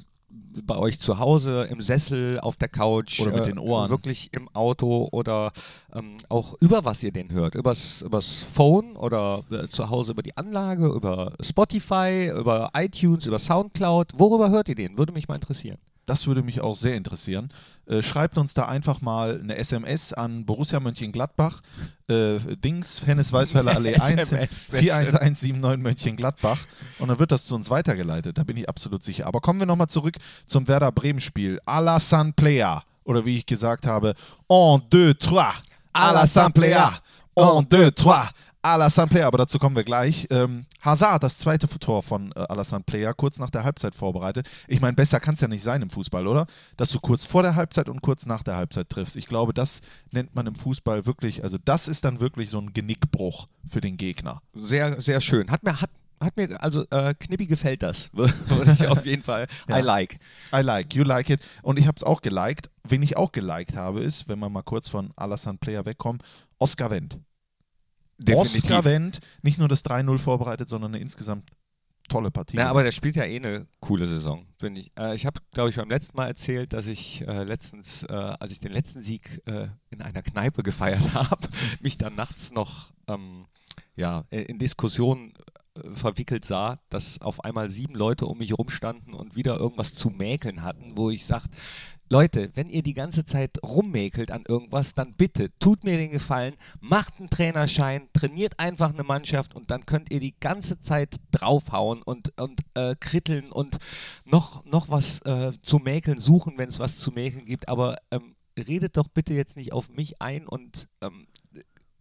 bei 0.62 0.76
euch 0.76 1.00
zu 1.00 1.18
Hause, 1.18 1.66
im 1.70 1.80
Sessel, 1.82 2.38
auf 2.40 2.56
der 2.56 2.68
Couch. 2.68 3.20
Oder 3.20 3.32
mit 3.32 3.42
äh, 3.42 3.46
den 3.46 3.58
Ohren. 3.58 3.90
Wirklich 3.90 4.30
im 4.32 4.48
Auto 4.54 5.08
oder 5.12 5.52
ähm, 5.94 6.16
auch 6.28 6.54
über 6.60 6.84
was 6.84 7.02
ihr 7.02 7.12
den 7.12 7.30
hört. 7.32 7.54
Übers, 7.54 8.02
übers 8.02 8.38
Phone 8.38 8.96
oder 8.96 9.42
äh, 9.50 9.68
zu 9.68 9.90
Hause 9.90 10.12
über 10.12 10.22
die 10.22 10.36
Anlage, 10.36 10.86
über 10.86 11.32
Spotify, 11.40 12.30
über 12.36 12.70
iTunes, 12.74 13.26
über 13.26 13.38
Soundcloud. 13.38 14.12
Worüber 14.16 14.50
hört 14.50 14.68
ihr 14.68 14.74
den? 14.74 14.96
Würde 14.96 15.12
mich 15.12 15.28
mal 15.28 15.36
interessieren. 15.36 15.78
Das 16.06 16.26
würde 16.26 16.42
mich 16.42 16.60
auch 16.60 16.74
sehr 16.74 16.96
interessieren. 16.96 17.50
Äh, 17.86 18.02
schreibt 18.02 18.38
uns 18.38 18.54
da 18.54 18.66
einfach 18.66 19.00
mal 19.00 19.40
eine 19.40 19.56
SMS 19.56 20.12
an 20.12 20.46
Borussia 20.46 20.80
Mönchengladbach, 20.80 21.60
äh, 22.08 22.38
Dings, 22.56 23.06
Hennes 23.06 23.32
Weißweiler 23.32 23.76
Allee 23.76 23.94
1, 24.00 24.10
SMS, 24.30 24.66
sehr 24.68 24.80
schön. 24.80 24.88
41179 24.88 25.82
Mönchengladbach 25.82 26.58
und 26.98 27.08
dann 27.08 27.18
wird 27.18 27.30
das 27.32 27.44
zu 27.44 27.54
uns 27.54 27.70
weitergeleitet, 27.70 28.38
da 28.38 28.44
bin 28.44 28.56
ich 28.56 28.68
absolut 28.68 29.02
sicher. 29.02 29.26
Aber 29.26 29.40
kommen 29.40 29.58
wir 29.60 29.66
nochmal 29.66 29.88
zurück 29.88 30.16
zum 30.46 30.66
Werder 30.68 30.92
Bremen-Spiel. 30.92 31.60
Alassane 31.66 32.32
Player, 32.32 32.82
oder 33.04 33.24
wie 33.24 33.36
ich 33.38 33.46
gesagt 33.46 33.86
habe, 33.86 34.14
en 34.48 34.82
deux, 34.90 35.14
trois. 35.18 35.52
Alassane 35.92 36.52
Player, 36.52 36.92
en 37.34 37.62
deux, 37.68 37.90
trois. 37.94 38.28
Alassane 38.64 39.08
Player, 39.08 39.26
aber 39.26 39.36
dazu 39.36 39.58
kommen 39.58 39.76
wir 39.76 39.84
gleich. 39.84 40.26
Ähm, 40.30 40.64
Hazard, 40.80 41.22
das 41.22 41.36
zweite 41.36 41.68
Tor 41.68 42.02
von 42.02 42.32
äh, 42.32 42.40
Alassane 42.48 42.82
Player, 42.82 43.12
kurz 43.12 43.38
nach 43.38 43.50
der 43.50 43.62
Halbzeit 43.62 43.94
vorbereitet. 43.94 44.48
Ich 44.68 44.80
meine, 44.80 44.94
besser 44.94 45.20
kann 45.20 45.34
es 45.34 45.42
ja 45.42 45.48
nicht 45.48 45.62
sein 45.62 45.82
im 45.82 45.90
Fußball, 45.90 46.26
oder? 46.26 46.46
Dass 46.78 46.90
du 46.90 46.98
kurz 46.98 47.26
vor 47.26 47.42
der 47.42 47.56
Halbzeit 47.56 47.90
und 47.90 48.00
kurz 48.00 48.24
nach 48.24 48.42
der 48.42 48.56
Halbzeit 48.56 48.88
triffst. 48.88 49.16
Ich 49.16 49.26
glaube, 49.26 49.52
das 49.52 49.82
nennt 50.12 50.34
man 50.34 50.46
im 50.46 50.54
Fußball 50.54 51.04
wirklich, 51.04 51.42
also 51.42 51.58
das 51.62 51.88
ist 51.88 52.06
dann 52.06 52.20
wirklich 52.20 52.48
so 52.48 52.58
ein 52.58 52.72
Genickbruch 52.72 53.48
für 53.66 53.82
den 53.82 53.98
Gegner. 53.98 54.40
Sehr, 54.54 54.98
sehr 54.98 55.20
schön. 55.20 55.50
Hat 55.50 55.62
mir, 55.62 55.78
hat, 55.82 55.90
hat 56.22 56.34
mir, 56.38 56.62
also 56.62 56.86
äh, 56.88 57.12
Knippi 57.12 57.46
gefällt 57.46 57.82
das. 57.82 58.08
Würde 58.14 58.32
ich 58.80 58.88
auf 58.88 59.04
jeden 59.04 59.22
Fall. 59.22 59.46
Ja. 59.68 59.78
I 59.78 59.82
like. 59.82 60.18
I 60.54 60.62
like, 60.62 60.94
you 60.94 61.04
like 61.04 61.28
it. 61.28 61.40
Und 61.62 61.78
ich 61.78 61.86
habe 61.86 61.96
es 61.96 62.02
auch 62.02 62.22
geliked. 62.22 62.70
Wen 62.84 63.02
ich 63.02 63.18
auch 63.18 63.30
geliked 63.30 63.76
habe, 63.76 64.00
ist, 64.00 64.26
wenn 64.30 64.38
wir 64.38 64.48
mal 64.48 64.62
kurz 64.62 64.88
von 64.88 65.10
Alassane 65.16 65.58
Player 65.58 65.84
wegkommen, 65.84 66.22
Oscar 66.58 66.90
Wendt. 66.90 67.18
Oscar 68.30 68.84
Wendt, 68.84 69.20
nicht 69.42 69.58
nur 69.58 69.68
das 69.68 69.84
3-0 69.84 70.18
vorbereitet, 70.18 70.68
sondern 70.68 70.94
eine 70.94 71.02
insgesamt 71.02 71.50
tolle 72.08 72.30
Partie. 72.30 72.56
Na, 72.56 72.68
aber 72.68 72.82
der 72.82 72.92
spielt 72.92 73.16
ja 73.16 73.24
eh 73.24 73.36
eine 73.36 73.66
coole 73.80 74.06
Saison, 74.06 74.44
finde 74.58 74.80
ich. 74.80 74.92
Äh, 74.98 75.14
ich 75.14 75.26
habe, 75.26 75.40
glaube 75.52 75.70
ich, 75.70 75.76
beim 75.76 75.88
letzten 75.88 76.16
Mal 76.16 76.26
erzählt, 76.26 76.72
dass 76.72 76.86
ich 76.86 77.26
äh, 77.26 77.44
letztens, 77.44 78.02
äh, 78.04 78.12
als 78.12 78.52
ich 78.52 78.60
den 78.60 78.72
letzten 78.72 79.02
Sieg 79.02 79.42
äh, 79.46 79.68
in 79.90 80.02
einer 80.02 80.22
Kneipe 80.22 80.62
gefeiert 80.62 81.14
habe, 81.14 81.48
mich 81.80 81.98
dann 81.98 82.14
nachts 82.14 82.52
noch 82.52 82.92
ähm, 83.08 83.46
ja, 83.96 84.24
in 84.30 84.58
Diskussionen 84.58 85.32
äh, 85.76 85.90
verwickelt 85.94 86.44
sah, 86.44 86.76
dass 86.90 87.20
auf 87.20 87.42
einmal 87.44 87.70
sieben 87.70 87.94
Leute 87.94 88.26
um 88.26 88.38
mich 88.38 88.56
rumstanden 88.56 89.14
und 89.14 89.36
wieder 89.36 89.56
irgendwas 89.56 89.94
zu 89.94 90.10
mäkeln 90.10 90.62
hatten, 90.62 90.96
wo 90.96 91.10
ich 91.10 91.24
sage, 91.26 91.46
Leute, 92.14 92.52
wenn 92.54 92.70
ihr 92.70 92.84
die 92.84 92.94
ganze 92.94 93.24
Zeit 93.24 93.58
rummäkelt 93.60 94.30
an 94.30 94.44
irgendwas, 94.46 94.94
dann 94.94 95.14
bitte 95.14 95.50
tut 95.58 95.82
mir 95.82 95.96
den 95.96 96.12
Gefallen, 96.12 96.54
macht 96.78 97.18
einen 97.18 97.28
Trainerschein, 97.28 98.08
trainiert 98.12 98.60
einfach 98.60 98.92
eine 98.92 99.02
Mannschaft 99.02 99.52
und 99.52 99.72
dann 99.72 99.84
könnt 99.84 100.12
ihr 100.12 100.20
die 100.20 100.38
ganze 100.38 100.80
Zeit 100.80 101.16
draufhauen 101.32 102.02
und, 102.02 102.38
und 102.40 102.60
äh, 102.74 102.94
kritteln 102.94 103.50
und 103.50 103.78
noch, 104.24 104.64
noch 104.64 104.90
was 104.90 105.22
äh, 105.22 105.50
zu 105.62 105.80
mäkeln 105.80 106.20
suchen, 106.20 106.56
wenn 106.56 106.68
es 106.68 106.78
was 106.78 106.98
zu 106.98 107.10
mäkeln 107.10 107.46
gibt. 107.46 107.68
Aber 107.68 107.96
ähm, 108.12 108.36
redet 108.56 108.96
doch 108.96 109.08
bitte 109.08 109.34
jetzt 109.34 109.56
nicht 109.56 109.72
auf 109.72 109.90
mich 109.90 110.22
ein 110.22 110.46
und 110.46 110.86
ähm, 111.00 111.26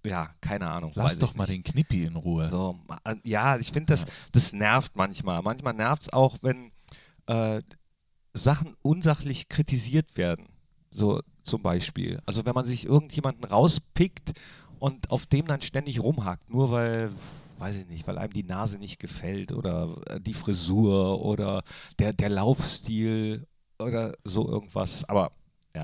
ja, 0.06 0.30
keine 0.42 0.68
Ahnung. 0.68 0.92
Lass 0.94 1.18
doch 1.18 1.34
mal 1.34 1.48
nicht. 1.48 1.56
den 1.56 1.64
Knippi 1.64 2.04
in 2.04 2.18
Ruhe. 2.18 2.50
So, 2.52 2.78
äh, 3.04 3.16
ja, 3.24 3.58
ich 3.58 3.72
finde, 3.72 3.88
das, 3.88 4.06
das 4.32 4.54
nervt 4.54 4.96
manchmal. 4.96 5.42
Manchmal 5.42 5.74
nervt 5.74 6.04
es 6.04 6.14
auch, 6.14 6.38
wenn 6.44 6.72
äh, 7.26 7.64
Sachen 8.34 8.76
unsachlich 8.82 9.50
kritisiert 9.50 10.18
werden. 10.18 10.48
So 10.92 11.22
zum 11.44 11.62
Beispiel. 11.62 12.22
Also 12.26 12.46
wenn 12.46 12.54
man 12.54 12.66
sich 12.66 12.86
irgendjemanden 12.86 13.46
rauspickt 13.46 14.34
und 14.80 15.12
auf 15.12 15.26
dem 15.26 15.48
dann 15.48 15.62
ständig 15.62 16.02
rumhackt, 16.02 16.50
nur 16.50 16.72
weil, 16.72 17.12
weiß 17.58 17.76
ich 17.78 17.88
nicht, 17.88 18.08
weil 18.08 18.18
einem 18.18 18.34
die 18.34 18.44
Nase 18.44 18.78
nicht 18.78 19.00
gefällt 19.00 19.52
oder 19.52 19.96
äh, 20.08 20.20
die 20.20 20.34
Frisur 20.34 21.24
oder 21.24 21.64
der, 22.00 22.14
der 22.14 22.30
Laufstil 22.30 23.48
oder 23.80 24.14
so 24.24 24.48
irgendwas. 24.50 25.04
Aber 25.06 25.32
ja, 25.76 25.84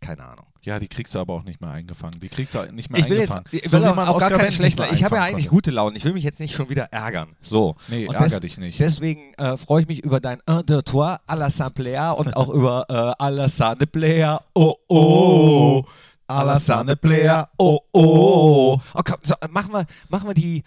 Keine 0.00 0.24
Ahnung. 0.24 0.46
Ja, 0.62 0.78
die 0.78 0.88
kriegst 0.88 1.14
du 1.14 1.20
aber 1.20 1.34
auch 1.34 1.44
nicht 1.44 1.60
mehr 1.60 1.70
eingefangen. 1.70 2.18
Die 2.20 2.28
kriegst 2.28 2.54
du 2.54 2.62
nicht 2.72 2.90
mehr 2.90 3.00
Ich 3.00 3.08
will 3.08 3.18
jetzt 3.18 3.30
eingefangen. 3.30 3.62
ich 3.64 3.70
So 3.70 3.78
will 3.78 3.84
wie 3.84 3.88
auch, 3.88 3.92
auch 3.92 3.96
gar 3.96 4.14
Oscar 4.16 4.30
kein 4.30 4.38
Wendt 4.38 4.48
nicht 4.48 4.56
schlechter. 4.56 4.82
mehr 4.82 4.92
Ich 4.92 5.04
habe 5.04 5.16
ja 5.16 5.22
eigentlich 5.22 5.48
gute 5.48 5.70
Laune. 5.70 5.96
Ich 5.96 6.04
will 6.04 6.12
mich 6.12 6.24
jetzt 6.24 6.40
nicht 6.40 6.54
schon 6.54 6.68
wieder 6.68 6.92
ärgern. 6.92 7.36
So. 7.40 7.76
Nee, 7.88 8.06
Und 8.06 8.14
ärger 8.14 8.40
dich 8.40 8.58
nicht. 8.58 8.78
Deswegen 8.80 9.32
äh, 9.34 9.56
freue 9.56 9.82
ich 9.82 9.88
mich 9.88 10.04
über 10.04 10.20
dein 10.20 10.40
Un, 10.48 10.64
deux, 10.66 10.82
trois, 10.84 11.18
à 11.26 11.36
la 11.36 11.50
Samplea 11.50 12.10
und 12.12 12.36
auch 12.36 12.48
über 12.48 12.84
äh, 12.88 13.22
à 13.24 13.30
la 13.30 13.48
Sane 13.48 13.86
Player. 13.86 14.40
Oh, 14.54 14.74
oh. 14.88 15.84
Alassane 16.28 16.96
Player. 16.96 17.48
Oh, 17.56 17.78
oh. 17.92 18.80
oh 18.94 19.00
komm, 19.04 19.16
so, 19.22 19.34
machen, 19.50 19.72
wir, 19.72 19.86
machen 20.08 20.28
wir 20.28 20.34
die, 20.34 20.64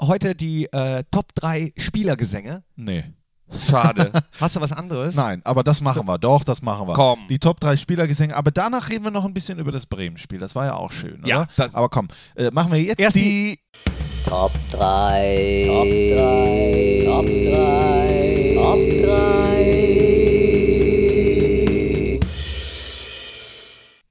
heute 0.00 0.34
die 0.34 0.66
äh, 0.72 1.02
Top 1.10 1.34
3 1.34 1.72
Spielergesänge. 1.76 2.62
Nee. 2.76 3.04
Schade. 3.58 4.10
Hast 4.40 4.56
du 4.56 4.60
was 4.60 4.72
anderes? 4.72 5.14
Nein, 5.14 5.40
aber 5.44 5.62
das 5.64 5.80
machen 5.80 6.06
wir. 6.06 6.18
Doch, 6.18 6.44
das 6.44 6.62
machen 6.62 6.86
wir. 6.88 6.94
Komm. 6.94 7.20
Die 7.28 7.38
Top 7.38 7.60
3 7.60 7.76
Spielergesänge. 7.76 8.36
Aber 8.36 8.50
danach 8.50 8.88
reden 8.88 9.04
wir 9.04 9.10
noch 9.10 9.24
ein 9.24 9.34
bisschen 9.34 9.58
über 9.58 9.72
das 9.72 9.86
Bremen-Spiel. 9.86 10.38
Das 10.38 10.54
war 10.54 10.66
ja 10.66 10.74
auch 10.74 10.92
schön, 10.92 11.22
Ja, 11.26 11.42
oder? 11.42 11.48
das- 11.56 11.74
aber 11.74 11.88
komm, 11.88 12.08
äh, 12.36 12.50
machen 12.50 12.72
wir 12.72 12.80
jetzt 12.82 13.00
Erst 13.00 13.16
die. 13.16 13.58
Top 14.26 14.52
3. 14.72 15.64
Top 15.66 15.86
3. 15.86 17.02
Top 17.06 17.26
3. 17.26 18.52
Top 18.54 18.78
3. 19.04 19.90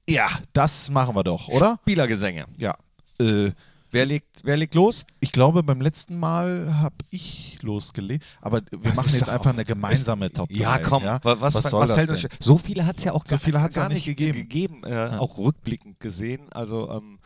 Ja, 0.08 0.28
das 0.52 0.90
machen 0.90 1.14
wir 1.14 1.22
doch, 1.24 1.48
oder? 1.48 1.78
Spielergesänge. 1.82 2.46
Ja. 2.56 2.74
Äh, 3.20 3.52
Wer 3.92 4.06
legt, 4.06 4.44
wer 4.44 4.56
legt 4.56 4.74
los? 4.74 5.04
ich 5.20 5.32
glaube, 5.32 5.62
beim 5.62 5.80
letzten 5.80 6.18
Mal 6.18 6.74
habe 6.80 6.94
ich 7.10 7.58
losgelegt. 7.62 8.24
Aber 8.40 8.62
wir 8.70 8.94
machen 8.94 9.12
jetzt 9.12 9.28
einfach 9.28 9.52
eine 9.52 9.64
gemeinsame 9.64 10.30
Top 10.32 10.48
3. 10.48 10.54
Ja, 10.56 10.78
komm. 10.78 11.02
Ja? 11.02 11.18
wa- 11.22 11.36
Was, 11.40 11.54
was, 11.54 11.64
was, 11.64 11.70
soll 11.70 11.86
das 11.86 11.94
fällt 11.96 12.10
denn? 12.24 12.30
So 12.40 12.56
viele 12.58 12.86
hat 12.86 12.98
es 12.98 13.04
ja 13.04 13.12
auch 13.12 13.24
So 13.26 13.30
gar, 13.34 13.40
viele 13.40 13.60
hat's 13.60 13.74
gar 13.76 13.86
auch 13.86 13.92
nicht 13.92 14.04
gegeben. 14.06 14.38
gegeben 14.38 14.82
äh, 14.84 15.16
Auch 15.18 15.38
rückblickend 15.38 15.98
gesehen. 16.00 16.50
Also 16.52 16.90
ähm, 16.90 17.18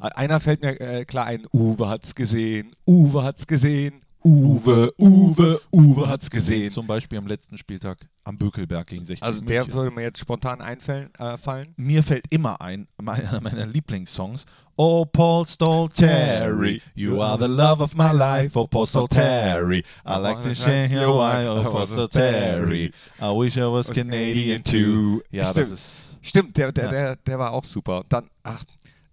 einer 0.00 0.40
fällt 0.40 0.62
mir 0.62 0.80
äh, 0.80 1.04
klar 1.04 1.26
ein. 1.26 1.46
Uwe 1.52 1.88
hat's 1.88 2.14
gesehen. 2.14 2.72
Uwe 2.86 3.22
hat's 3.24 3.46
gesehen. 3.46 4.00
Uwe, 4.28 4.92
Uwe, 4.98 5.58
Uwe 5.72 6.06
hat's 6.06 6.28
gesehen. 6.28 6.68
Zum 6.70 6.86
Beispiel 6.86 7.16
am 7.16 7.26
letzten 7.26 7.56
Spieltag 7.56 7.96
am 8.24 8.36
Bökelberg 8.36 8.86
gegen 8.86 9.02
60 9.02 9.22
Also 9.22 9.40
der 9.42 9.62
München. 9.62 9.74
würde 9.74 9.90
mir 9.94 10.02
jetzt 10.02 10.18
spontan 10.18 10.60
einfallen. 10.60 11.08
Äh, 11.18 11.38
fallen. 11.38 11.72
Mir 11.78 12.02
fällt 12.02 12.26
immer 12.28 12.60
ein, 12.60 12.86
einer 12.98 13.40
meiner 13.40 13.64
Lieblingssongs. 13.64 14.44
Oh, 14.76 15.06
Paul 15.06 15.46
Terry, 15.94 16.82
you 16.94 17.22
are 17.22 17.38
the 17.38 17.46
love 17.48 17.82
of 17.82 17.96
my 17.96 18.12
life. 18.12 18.56
Oh, 18.58 18.66
Paul 18.66 18.86
Terry, 19.08 19.82
I 20.06 20.18
like 20.20 20.42
to 20.42 20.54
share 20.54 20.88
your 20.90 21.24
eye. 21.24 21.46
Oh, 21.48 21.62
Paul 21.62 22.08
Terry, 22.08 22.92
I 23.20 23.30
wish 23.34 23.56
I 23.56 23.62
was 23.62 23.90
Canadian 23.90 24.62
too. 24.62 25.22
Ja, 25.30 25.42
das 25.44 25.50
Stimmt. 25.52 25.72
ist. 25.72 26.18
Stimmt, 26.20 26.56
der, 26.58 26.70
der, 26.72 26.84
Ja. 26.84 26.90
der, 26.90 27.16
der 27.16 27.38
war 27.38 27.52
auch 27.52 27.64
super. 27.64 28.00
Und 28.00 28.12
dann, 28.12 28.28
ach, 28.42 28.62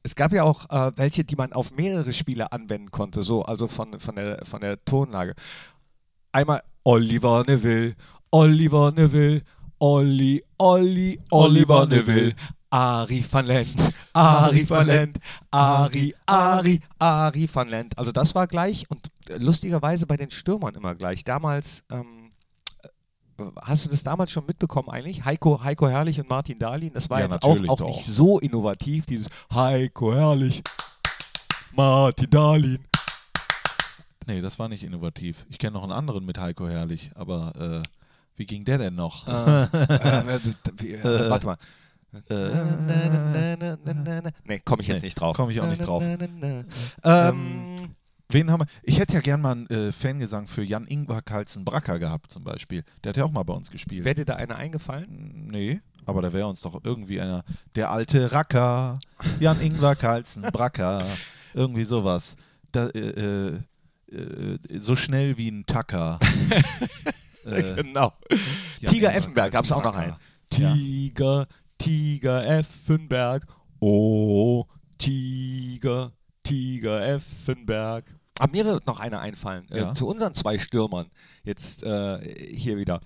es 0.06 0.14
gab 0.14 0.32
ja 0.32 0.44
auch 0.44 0.70
äh, 0.70 0.92
welche, 0.98 1.24
die 1.24 1.36
man 1.36 1.52
auf 1.52 1.72
mehrere 1.72 2.14
Spiele 2.14 2.52
anwenden 2.52 2.92
konnte, 2.92 3.24
so, 3.24 3.42
also 3.42 3.68
von, 3.68 4.00
von, 4.00 4.16
der, 4.16 4.46
von 4.46 4.62
der 4.62 4.84
Tonlage. 4.86 5.34
Einmal 6.32 6.62
Oliver 6.84 7.44
Neville, 7.48 7.96
Oliver 8.30 8.92
Neville, 8.92 9.42
Olli, 9.80 10.44
Olli, 10.60 11.20
Oliver 11.32 11.88
Neville, 11.88 12.34
Ari 12.70 13.26
van 13.30 13.48
Lent, 13.48 13.96
Ari 14.14 14.70
van 14.70 14.86
Lent, 14.86 15.18
Ari, 15.50 16.14
Ari, 16.28 16.80
Ari 17.00 17.50
van 17.52 17.70
Lent. 17.70 17.98
Also 17.98 18.12
das 18.12 18.36
war 18.36 18.46
gleich 18.46 18.86
und 18.92 19.10
lustigerweise 19.40 20.06
bei 20.06 20.18
den 20.18 20.30
Stürmern 20.30 20.76
immer 20.76 20.94
gleich. 20.94 21.24
Damals, 21.24 21.84
ähm, 21.90 22.06
äh, 22.06 22.25
hast 23.62 23.86
du 23.86 23.90
das 23.90 24.04
damals 24.04 24.32
schon 24.32 24.46
mitbekommen 24.46 24.90
eigentlich? 24.90 25.26
Heiko, 25.26 25.64
Heiko 25.64 25.88
Herrlich 25.90 26.20
und 26.20 26.30
Martin 26.30 26.58
Dahlin, 26.60 26.94
das 26.94 27.10
war 27.10 27.20
Ja, 27.20 27.28
jetzt 27.28 27.44
auch, 27.44 27.58
auch 27.68 27.78
doch. 27.78 27.88
nicht 27.88 28.06
so 28.06 28.40
innovativ, 28.40 29.06
dieses 29.06 29.28
Heiko 29.54 30.14
Herrlich, 30.14 30.62
Martin 31.76 32.30
Dahlin. 32.30 32.80
Nee, 34.28 34.42
das 34.42 34.58
war 34.58 34.70
nicht 34.70 34.84
innovativ. 34.84 35.46
Ich 35.50 35.60
kenne 35.60 35.74
noch 35.74 35.84
einen 35.84 35.92
anderen 35.92 36.26
mit 36.26 36.38
Heiko 36.40 36.68
Herrlich, 36.68 37.12
aber 37.16 37.54
äh, 37.84 37.88
wie 38.38 38.46
ging 38.46 38.66
der 38.66 38.78
denn 38.78 38.96
noch? 38.96 39.28
Äh, 39.28 39.64
äh, 39.64 40.40
wie- 40.78 40.94
äh, 40.94 41.30
warte 41.30 41.46
mal. 41.46 41.58
Nee, 44.46 44.60
komme 44.64 44.82
ich 44.82 44.88
jetzt 44.88 45.04
nicht 45.04 45.16
drauf. 45.20 45.36
komm 45.36 45.50
ich 45.50 45.60
auch 45.60 45.68
nicht 45.68 45.86
drauf. 45.86 46.02
Ähm, 47.04 47.76
Wen 48.36 48.52
haben 48.52 48.60
wir? 48.60 48.68
Ich 48.84 49.00
hätte 49.00 49.14
ja 49.14 49.22
gern 49.22 49.40
mal 49.40 49.54
einen 49.54 49.68
äh, 49.68 49.94
Fangesang 49.94 50.48
für 50.48 50.62
Jan 50.62 50.88
Ingvar 50.88 51.22
Carlsen 51.22 51.64
Bracker 51.64 52.00
gehabt, 52.00 52.30
zum 52.30 52.44
Beispiel. 52.44 52.84
Der 53.02 53.12
hat 53.12 53.18
ja 53.18 53.24
auch 53.24 53.32
mal 53.32 53.44
bei 53.44 53.54
uns 53.54 53.72
gespielt. 53.72 54.04
Wäre 54.04 54.16
dir 54.16 54.26
da 54.26 54.36
einer 54.36 54.58
eingefallen? 54.58 55.48
Nee, 55.50 55.80
aber 56.06 56.22
da 56.22 56.34
wäre 56.34 56.46
uns 56.46 56.60
doch 56.60 56.84
irgendwie 56.84 57.22
einer. 57.22 57.46
Der 57.76 57.92
alte 57.92 58.34
Racker, 58.34 59.00
Jan 59.40 59.62
Ingvar 59.62 59.96
Carlsen 59.96 60.42
Bracker, 60.42 61.06
irgendwie 61.54 61.86
sowas. 61.86 62.36
Da, 62.74 62.88
äh, 62.88 63.00
äh, 63.00 63.62
äh, 64.12 64.80
so 64.80 64.98
schnell 64.98 65.38
wie 65.38 65.48
ein 65.48 65.66
Tacker. 65.66 66.20
äh, 67.46 67.74
Genau. 67.76 68.12
Jan 68.82 68.94
Tiger 68.94 69.16
Effenberg 69.16 69.54
gab 69.54 69.64
es 69.64 69.72
auch 69.72 69.82
noch 69.86 69.96
einen. 69.96 70.14
Tiger, 70.50 71.48
Tiger 71.78 72.46
Effenberg. 72.46 73.48
Oh, 73.80 74.66
Tiger, 74.98 76.12
Tiger 76.44 77.08
Effenberg. 77.08 78.04
Aber 78.40 78.52
mir 78.52 78.66
wird 78.66 78.86
noch 78.86 79.00
einer 79.00 79.20
einfallen. 79.20 79.66
Ja. 79.70 79.92
Äh, 79.92 79.94
zu 79.94 80.08
unseren 80.08 80.34
zwei 80.36 80.60
Stürmern. 80.60 81.08
Jetzt 81.44 81.84
äh, 81.84 82.20
hier 82.54 82.78
wieder. 82.78 83.00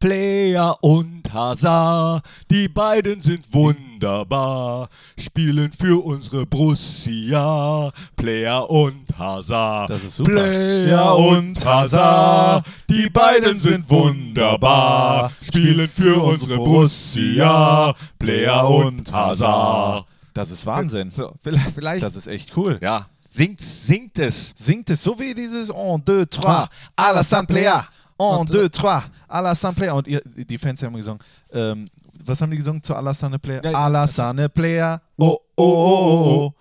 Player 0.00 0.76
und 0.80 1.32
Hazard, 1.32 2.24
die 2.50 2.68
beiden 2.68 3.20
sind 3.22 3.54
wunderbar, 3.54 4.88
spielen 5.16 5.70
für 5.70 6.04
unsere 6.04 6.44
Borussia. 6.44 7.92
Player 8.16 8.68
und 8.68 9.16
Hazard. 9.16 9.90
Das 9.90 10.02
ist 10.02 10.16
super. 10.16 10.32
Player 10.32 11.16
und 11.16 11.64
Hazard, 11.64 12.66
die 12.90 13.08
beiden 13.10 13.60
sind 13.60 13.88
wunderbar, 13.88 15.30
spielen 15.40 15.86
für 15.86 16.20
unsere 16.20 16.56
Borussia. 16.56 17.94
Player 18.18 18.68
und 18.68 19.12
Hazard. 19.12 20.04
Das 20.34 20.50
ist 20.50 20.66
Wahnsinn. 20.66 21.12
So, 21.14 21.32
vielleicht, 21.40 21.70
vielleicht 21.76 22.02
Das 22.02 22.16
ist 22.16 22.26
echt 22.26 22.56
cool. 22.56 22.80
ja, 22.82 23.06
singt, 23.34 23.60
singt 23.60 24.18
es. 24.18 24.52
Singt 24.56 24.90
es 24.90 25.02
so 25.02 25.18
wie 25.18 25.34
dieses 25.34 25.70
On, 25.70 25.98
deux, 26.04 26.26
trois, 26.26 26.68
à 26.96 27.12
la 27.12 27.22
Samplea. 27.22 27.86
On, 28.18 28.44
deux, 28.44 28.68
trois, 28.68 29.02
à 29.28 29.40
la 29.40 29.54
Samplea. 29.54 29.92
Und 29.92 30.06
ihr, 30.06 30.22
die 30.24 30.58
Fans 30.58 30.82
haben 30.82 30.94
gesungen, 30.94 31.20
ähm, 31.52 31.88
was 32.24 32.40
haben 32.40 32.50
die 32.50 32.56
gesungen 32.56 32.82
zu 32.82 32.94
Alassane 32.94 33.38
Player? 33.38 33.64
Ja, 33.64 33.72
Alassane 33.72 34.48
Player, 34.48 35.00
oh, 35.18 35.38
oh, 35.56 35.64
oh, 35.64 35.64
oh. 35.64 36.52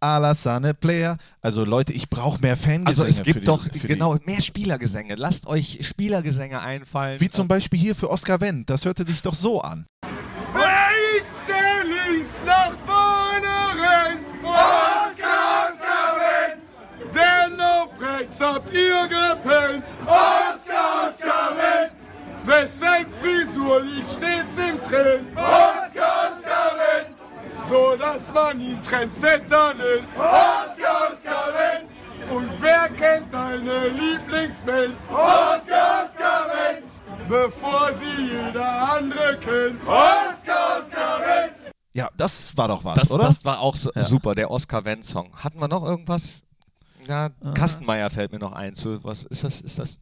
Alassane 0.00 0.72
Player. 0.74 1.16
Also 1.42 1.64
Leute, 1.64 1.92
ich 1.92 2.08
brauche 2.08 2.40
mehr 2.40 2.56
Fangesänge 2.56 2.88
Also 2.88 3.04
es 3.04 3.22
gibt 3.22 3.42
die, 3.42 3.44
doch 3.44 3.66
genau 3.70 4.16
mehr 4.24 4.40
Spielergesänge. 4.40 5.14
Lasst 5.16 5.46
euch 5.46 5.78
Spielergesänge 5.82 6.60
einfallen. 6.60 7.20
Wie 7.20 7.28
zum 7.28 7.48
Beispiel 7.48 7.78
hier 7.78 7.94
für 7.94 8.10
Oscar 8.10 8.40
Wendt. 8.40 8.70
Das 8.70 8.84
hörte 8.84 9.04
sich 9.04 9.20
doch 9.20 9.34
so 9.34 9.60
an. 9.60 9.86
Weiß 10.54 11.26
der 11.46 11.84
links 11.84 12.30
nach 12.46 12.72
vorne 12.86 13.48
rennt. 13.76 14.26
Oscar, 14.42 15.68
Oscar 15.68 16.16
rennt. 16.16 16.64
Denn 17.14 17.60
rechts 18.40 18.54
habt 18.54 18.72
ihr 18.72 19.08
gepennt. 19.08 19.84
Oscar, 20.06 21.08
Oscar 21.08 21.50
rennt. 21.56 21.92
Wessen 22.44 23.06
Frisur 23.20 23.82
liegt 23.82 24.10
stets 24.10 24.56
im 24.56 24.82
Trend. 24.82 25.30
Oscar, 25.36 26.32
Oscar 26.32 26.72
rennt. 26.78 27.16
So 27.64 27.96
dass 27.96 28.32
man 28.32 28.60
ihn 28.60 28.80
Trendsetter 28.82 29.74
nennt. 29.74 30.08
Oscar, 30.16 31.12
Oscar 31.12 31.48
rennt. 31.54 31.90
Und 32.30 32.50
wer 32.60 32.88
kennt 32.90 33.32
deine 33.32 33.88
Lieblingswelt? 33.88 34.96
Oscar, 35.10 36.04
Oscar 36.04 36.46
rennt. 36.48 37.28
Bevor 37.28 37.92
sie 37.92 38.22
jeder 38.22 38.92
andere 38.92 39.38
kennt. 39.38 39.82
Oscar, 39.82 40.80
Oscar 40.80 41.20
rennt. 41.20 41.54
Ja, 41.92 42.08
das 42.16 42.56
war 42.56 42.68
doch 42.68 42.84
was, 42.84 43.00
das, 43.00 43.10
oder? 43.10 43.24
das 43.24 43.44
war 43.44 43.60
auch 43.60 43.74
so, 43.74 43.90
super, 43.96 44.34
der 44.34 44.50
Oscar 44.50 44.84
Wendt 44.84 45.04
Song. 45.04 45.32
Hatten 45.42 45.60
wir 45.60 45.66
noch 45.66 45.84
irgendwas? 45.84 46.42
Ja, 47.10 47.28
Ah. 47.42 47.50
Kastenmeier 47.54 48.08
fällt 48.08 48.30
mir 48.30 48.38
noch 48.38 48.52
ein. 48.52 48.76
Zu, 48.76 49.02
was 49.02 49.24
ist 49.24 49.42
das? 49.42 49.60
Ist 49.60 49.78
das? 49.80 49.98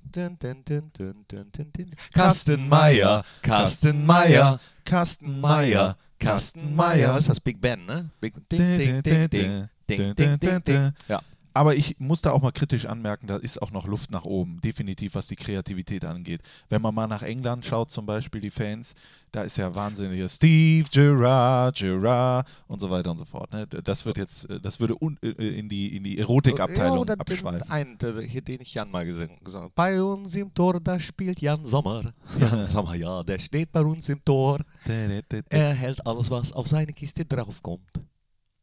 Kastenmeier, 2.13 3.25
Kastenmeier, 3.41 4.61
Kastenmeier, 4.85 5.97
Kastenmeier. 6.19 7.15
Was 7.15 7.21
ist 7.21 7.31
das? 7.31 7.41
Big 7.41 7.61
Ben, 7.61 7.87
ne? 7.87 8.11
Big, 8.21 8.35
ding, 8.51 8.59
ding, 8.59 9.03
ding, 9.03 9.29
ding, 9.31 9.69
ding, 9.89 10.15
ding, 10.15 10.39
ding, 10.39 10.63
ding. 10.65 10.93
Ja. 11.09 11.21
Aber 11.59 11.75
ich 11.75 11.99
muss 11.99 12.23
da 12.23 12.31
auch 12.31 12.41
mal 12.41 12.53
kritisch 12.53 12.87
anmerken, 12.87 13.27
da 13.27 13.37
ist 13.37 13.61
auch 13.61 13.73
noch 13.73 13.89
Luft 13.89 14.13
nach 14.13 14.25
oben, 14.25 14.61
definitiv, 14.61 15.17
was 15.17 15.27
die 15.27 15.35
Kreativität 15.35 16.05
angeht. 16.05 16.41
Wenn 16.69 16.81
man 16.81 16.95
mal 16.95 17.09
nach 17.09 17.23
England 17.23 17.67
schaut, 17.67 17.91
zum 17.91 18.07
Beispiel 18.07 18.41
die 18.41 18.53
Fans, 18.53 18.95
da 19.33 19.43
ist 19.43 19.57
ja 19.57 19.75
wahnsinnig 19.75 20.19
hier 20.19 20.29
Steve 20.29 20.89
Gerrard, 20.89 21.77
Gerrard 21.77 22.47
und 22.69 22.79
so 22.81 22.91
weiter 22.91 23.11
und 23.11 23.19
so 23.19 23.25
fort. 23.25 23.53
Ne? 23.53 23.67
Das 23.67 24.07
wird 24.07 24.19
jetzt, 24.19 24.49
äh, 24.49 24.61
das 24.61 24.79
würde 24.79 24.95
un, 25.03 25.19
äh, 25.21 25.31
in 25.31 25.69
die, 25.69 25.97
in 25.97 26.05
die 26.05 26.19
Erotikabteilung 26.19 27.05
den, 27.05 27.19
abschweifen. 27.19 27.69
einen, 27.69 27.99
der, 27.99 28.21
hier, 28.21 28.41
den 28.41 28.61
ich 28.61 28.75
Jan 28.75 28.89
mal 28.93 29.05
gesungen 29.05 29.37
habe. 29.53 29.73
Bei 29.75 30.01
uns 30.01 30.37
im 30.37 30.55
Tor, 30.55 30.79
da 30.79 31.01
spielt 31.01 31.41
Jan 31.41 31.67
Sommer. 31.67 32.13
Jan 32.39 32.67
Sommer, 32.67 32.95
ja, 32.95 33.25
der 33.25 33.41
steht 33.41 33.73
bei 33.73 33.81
uns 33.81 34.09
im 34.09 34.25
Tor. 34.25 34.61
Er 34.87 35.75
hält 35.75 36.07
alles, 36.07 36.31
was 36.31 36.53
auf 36.53 36.69
seine 36.69 36.93
Kiste 36.93 37.25
draufkommt. 37.25 38.01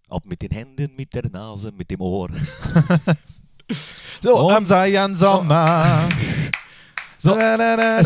Ob 0.10 0.26
mit 0.26 0.42
den 0.42 0.52
Händen, 0.52 0.96
mit 0.96 1.14
der 1.14 1.30
Nase, 1.30 1.72
mit 1.72 1.90
dem 1.90 2.02
Ohr. 2.02 2.30
so, 4.22 4.50
ähm, 4.52 4.58
Unser 4.58 4.86
Jan 4.86 5.16
Sommer. 5.16 6.08
So, 7.20 7.36
na, 7.36 7.58
na. 7.58 8.02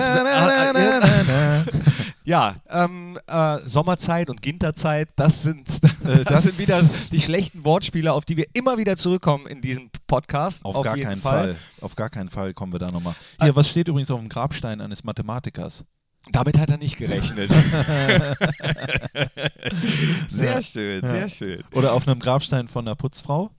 ja, 2.24 2.56
ähm, 2.70 3.20
äh, 3.28 3.58
Sommerzeit 3.66 4.30
und 4.30 4.42
Ginterzeit, 4.42 5.10
das 5.18 5.42
sind, 5.42 5.68
das, 5.84 6.24
das- 6.24 6.44
sind 6.44 6.60
wieder 6.60 6.82
die 7.12 7.20
schlechten 7.20 7.66
Wortspiele, 7.66 8.14
auf 8.14 8.24
die 8.24 8.38
wir 8.38 8.46
immer 8.54 8.78
wieder 8.78 8.96
zurückkommen 8.96 9.46
in 9.48 9.60
diesem 9.60 9.90
Podcast. 10.08 10.64
Auf, 10.64 10.82
gar 10.82 10.96
jeden 10.96 11.10
keinen 11.10 11.22
Fall. 11.22 11.58
Auf 11.82 11.96
gar 11.98 12.10
keinen 12.10 12.30
Fall 12.30 12.54
kommen 12.54 12.72
wir 12.72 12.80
da 12.80 12.92
nochmal. 12.92 13.16
Hier, 13.42 13.54
was 13.58 13.68
steht 13.70 13.90
übrigens 13.90 14.10
auf 14.10 14.20
dem 14.22 14.30
Grabstein 14.30 14.80
eines 14.80 15.04
Mathematikers? 15.04 15.84
Damit 16.32 16.60
hat 16.60 16.70
er 16.70 16.78
nicht 16.78 16.98
gerechnet. 16.98 17.50
sehr 20.32 20.62
schön, 20.62 21.02
Ja. 21.04 21.12
sehr 21.12 21.30
schön. 21.30 21.64
Oder 21.74 21.94
auf 21.94 22.08
einem 22.08 22.20
Grabstein 22.20 22.68
von 22.68 22.88
einer 22.88 22.96
Putzfrau? 22.96 23.52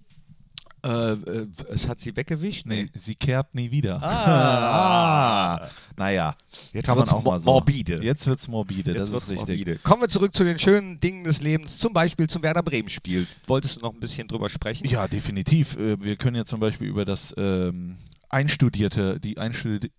Äh, 0.82 1.12
äh, 1.12 1.46
es 1.68 1.88
hat 1.88 2.00
sie 2.00 2.16
weggewischt? 2.16 2.64
Nee, 2.64 2.86
sie 2.94 3.14
kehrt 3.14 3.54
nie 3.54 3.70
wieder. 3.70 4.02
Ah. 4.02 5.56
ah. 5.60 5.68
Naja, 5.96 6.34
Jetzt 6.72 6.86
kann 6.86 6.96
man 6.96 7.06
auch 7.10 7.22
mal 7.22 7.38
so. 7.38 7.50
morbide. 7.50 8.00
Jetzt 8.02 8.26
wird's 8.26 8.48
morbide, 8.48 8.94
das 8.94 8.96
Jetzt 8.96 9.08
ist 9.08 9.12
wird's 9.12 9.30
richtig. 9.40 9.58
morbide. 9.66 9.78
Kommen 9.82 10.02
wir 10.02 10.08
zurück 10.08 10.34
zu 10.34 10.42
den 10.44 10.58
schönen 10.58 10.98
Dingen 10.98 11.24
des 11.24 11.42
Lebens, 11.42 11.78
zum 11.78 11.92
Beispiel 11.92 12.28
zum 12.28 12.42
Werder 12.42 12.62
Bremen-Spiel. 12.62 13.26
Wolltest 13.46 13.76
du 13.76 13.80
noch 13.80 13.92
ein 13.92 14.00
bisschen 14.00 14.26
drüber 14.26 14.48
sprechen? 14.48 14.86
Ja, 14.88 15.06
definitiv. 15.06 15.76
Äh, 15.76 16.02
Wir 16.02 16.16
können 16.16 16.36
ja 16.36 16.46
zum 16.46 16.60
Beispiel 16.60 16.88
über 16.88 17.04
das 17.04 17.34
ähm, 17.36 17.98
einstudierte, 18.30 19.20
die 19.20 19.38
einstudierte, 19.38 19.90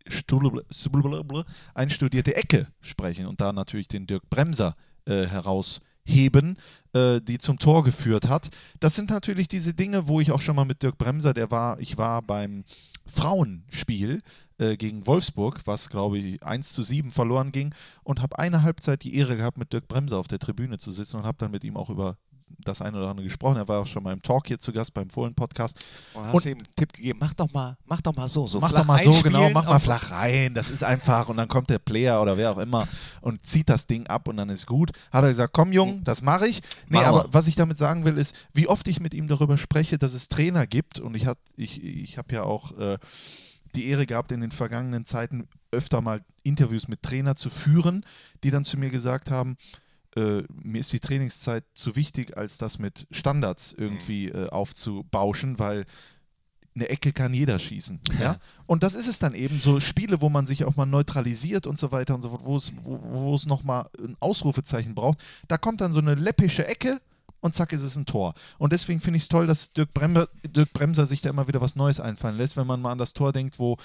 einstudierte 1.73 2.35
Ecke 2.35 2.67
sprechen 2.79 3.27
und 3.27 3.41
da 3.41 3.53
natürlich 3.53 3.88
den 3.88 4.07
Dirk 4.07 4.29
Bremser 4.29 4.75
äh, 5.05 5.25
herausheben, 5.25 6.57
äh, 6.93 7.21
die 7.21 7.38
zum 7.38 7.59
Tor 7.59 7.83
geführt 7.83 8.27
hat. 8.27 8.50
Das 8.79 8.95
sind 8.95 9.09
natürlich 9.09 9.47
diese 9.47 9.73
Dinge, 9.73 10.07
wo 10.07 10.19
ich 10.19 10.31
auch 10.31 10.41
schon 10.41 10.55
mal 10.55 10.65
mit 10.65 10.81
Dirk 10.81 10.97
Bremser, 10.97 11.33
der 11.33 11.51
war, 11.51 11.79
ich 11.79 11.97
war 11.97 12.21
beim 12.21 12.63
Frauenspiel 13.05 14.21
äh, 14.57 14.77
gegen 14.77 15.05
Wolfsburg, 15.07 15.61
was 15.65 15.89
glaube 15.89 16.17
ich 16.19 16.43
1 16.43 16.73
zu 16.73 16.83
7 16.83 17.11
verloren 17.11 17.51
ging 17.51 17.73
und 18.03 18.21
habe 18.21 18.39
eine 18.39 18.63
Halbzeit 18.63 19.03
die 19.03 19.15
Ehre 19.15 19.35
gehabt, 19.35 19.57
mit 19.57 19.73
Dirk 19.73 19.88
Bremser 19.88 20.17
auf 20.17 20.27
der 20.27 20.39
Tribüne 20.39 20.77
zu 20.77 20.91
sitzen 20.91 21.17
und 21.17 21.25
habe 21.25 21.38
dann 21.39 21.51
mit 21.51 21.63
ihm 21.63 21.75
auch 21.75 21.89
über 21.89 22.17
das 22.60 22.81
eine 22.81 22.98
oder 22.98 23.10
andere 23.10 23.25
gesprochen. 23.25 23.58
Er 23.58 23.67
war 23.67 23.81
auch 23.81 23.88
schon 23.88 24.03
mal 24.03 24.13
im 24.13 24.22
Talk 24.22 24.48
hier 24.48 24.60
zu 24.60 24.72
Gast 24.72 24.93
beim 24.93 25.10
Fohlen-Podcast. 25.10 25.84
Und 26.13 26.25
hast 26.25 26.34
Und- 26.34 26.46
ihm 26.46 26.58
einen 26.58 26.67
Tipp 26.75 26.93
gegeben, 26.93 27.20
mach 27.22 27.34
doch 27.34 27.51
mal, 27.53 27.77
mach 27.86 28.01
doch 28.01 28.15
mal 28.15 28.27
so. 28.27 28.48
so 28.48 28.60
mach 28.60 28.72
doch 28.72 28.86
mal 28.86 29.00
so, 29.00 29.12
genau, 29.22 29.50
mach 29.50 29.65
mal 29.65 29.79
flach 29.79 30.12
rein, 30.12 30.53
das 30.53 30.70
ist 30.70 30.84
einfach. 30.84 31.29
Und 31.29 31.38
dann 31.38 31.48
kommt 31.48 31.70
der 31.70 31.79
Player 31.79 32.22
oder 32.22 32.38
wer 32.38 32.51
auch 32.51 32.58
immer 32.58 32.88
und 33.22 33.46
zieht 33.46 33.70
das 33.70 33.88
Ding 33.88 34.08
ab 34.08 34.27
und 34.27 34.38
dann 34.38 34.50
ist 34.50 34.67
gut. 34.67 34.91
Hat 35.12 35.24
er 35.24 35.29
gesagt, 35.29 35.53
komm 35.53 35.72
Jung, 35.72 36.03
das 36.03 36.22
mache 36.22 36.48
ich. 36.48 36.62
Nee, 36.88 36.98
Machen 36.98 37.05
aber 37.08 37.29
was 37.31 37.48
ich 37.48 37.55
damit 37.55 37.77
sagen 37.77 38.05
will, 38.05 38.17
ist, 38.17 38.36
wie 38.53 38.67
oft 38.67 38.88
ich 38.88 39.00
mit 39.00 39.13
ihm 39.13 39.27
darüber 39.27 39.58
spreche, 39.58 39.98
dass 39.98 40.13
es 40.13 40.29
Trainer 40.29 40.67
gibt 40.67 41.00
und 41.00 41.15
ich 41.15 41.25
habe 41.25 41.39
ich, 41.55 41.84
ich 41.84 42.17
hab 42.17 42.31
ja 42.31 42.43
auch 42.43 42.77
äh, 42.77 42.98
die 43.75 43.88
Ehre 43.88 44.05
gehabt, 44.05 44.31
in 44.31 44.41
den 44.41 44.51
vergangenen 44.51 45.05
Zeiten 45.05 45.48
öfter 45.72 46.01
mal 46.01 46.22
Interviews 46.43 46.88
mit 46.88 47.01
Trainer 47.03 47.36
zu 47.36 47.50
führen, 47.50 48.03
die 48.43 48.51
dann 48.51 48.63
zu 48.63 48.77
mir 48.77 48.89
gesagt 48.89 49.31
haben, 49.31 49.55
äh, 50.15 50.44
mir 50.51 50.80
ist 50.80 50.91
die 50.94 51.00
Trainingszeit 51.00 51.63
zu 51.74 51.96
wichtig, 51.96 52.38
als 52.38 52.58
das 52.58 52.80
mit 52.80 53.08
Standards 53.12 53.74
irgendwie 53.74 54.30
äh, 54.30 54.50
aufzubauschen, 54.50 55.60
weil 55.60 55.86
eine 56.75 56.89
Ecke 56.89 57.12
kann 57.12 57.34
jeder 57.34 57.60
schießen. 57.60 58.00
Ja? 58.20 58.38
Und 58.65 58.84
das 58.84 58.96
ist 58.96 59.08
es 59.08 59.20
dann 59.20 59.34
eben, 59.34 59.60
so 59.60 59.80
Spiele, 59.80 60.22
wo 60.22 60.30
man 60.30 60.46
sich 60.46 60.63
auch 60.63 60.75
mal 60.75 60.86
neutralisiert 60.86 61.65
und 61.68 61.80
so 61.80 61.91
weiter 61.91 62.15
und 62.15 62.22
so 62.22 62.30
fort, 62.30 62.46
wo 62.46 62.56
es, 62.56 62.72
wo, 62.84 63.00
wo 63.01 63.36
es 63.36 63.46
nochmal 63.46 63.89
ein 64.00 64.15
Ausrufezeichen 64.20 64.96
braucht. 64.96 65.20
Da 65.48 65.58
kommt 65.58 65.82
dann 65.82 65.91
so 65.91 66.00
eine 66.00 66.15
läppische 66.15 66.68
Ecke 66.68 67.01
und 67.39 67.56
zack 67.56 67.74
ist 67.74 67.82
es 67.82 67.96
ein 67.96 68.06
Tor. 68.06 68.34
Und 68.60 68.72
deswegen 68.72 69.01
finde 69.01 69.18
ich 69.18 69.24
es 69.24 69.30
toll, 69.30 69.48
dass 69.48 69.74
Dirk 69.74 69.94
Bremser, 69.94 70.27
Dirk 70.46 70.72
Bremser 70.74 71.06
sich 71.08 71.22
da 71.22 71.30
immer 71.30 71.48
wieder 71.48 71.62
was 71.62 71.75
Neues 71.75 72.00
einfallen 72.00 72.38
lässt, 72.38 72.56
wenn 72.56 72.68
man 72.68 72.82
mal 72.82 72.91
an 72.91 73.00
das 73.00 73.13
Tor 73.13 73.34
denkt, 73.34 73.60
wo 73.60 73.77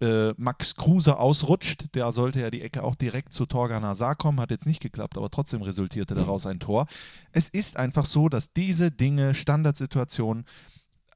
äh, 0.00 0.32
Max 0.36 0.76
Kruse 0.76 1.18
ausrutscht. 1.18 1.94
Der 1.94 2.12
sollte 2.12 2.40
ja 2.40 2.50
die 2.50 2.62
Ecke 2.62 2.82
auch 2.84 2.94
direkt 2.94 3.32
zu 3.32 3.46
Torgan 3.46 3.84
Hazard 3.84 4.18
kommen, 4.18 4.40
hat 4.40 4.50
jetzt 4.50 4.66
nicht 4.66 4.80
geklappt, 4.80 5.16
aber 5.16 5.30
trotzdem 5.30 5.62
resultierte 5.62 6.14
daraus 6.14 6.46
ein 6.46 6.60
Tor. 6.60 6.86
Es 7.32 7.48
ist 7.48 7.76
einfach 7.76 8.04
so, 8.04 8.28
dass 8.28 8.52
diese 8.52 8.90
Dinge, 8.90 9.34
Standardsituationen, 9.34 10.44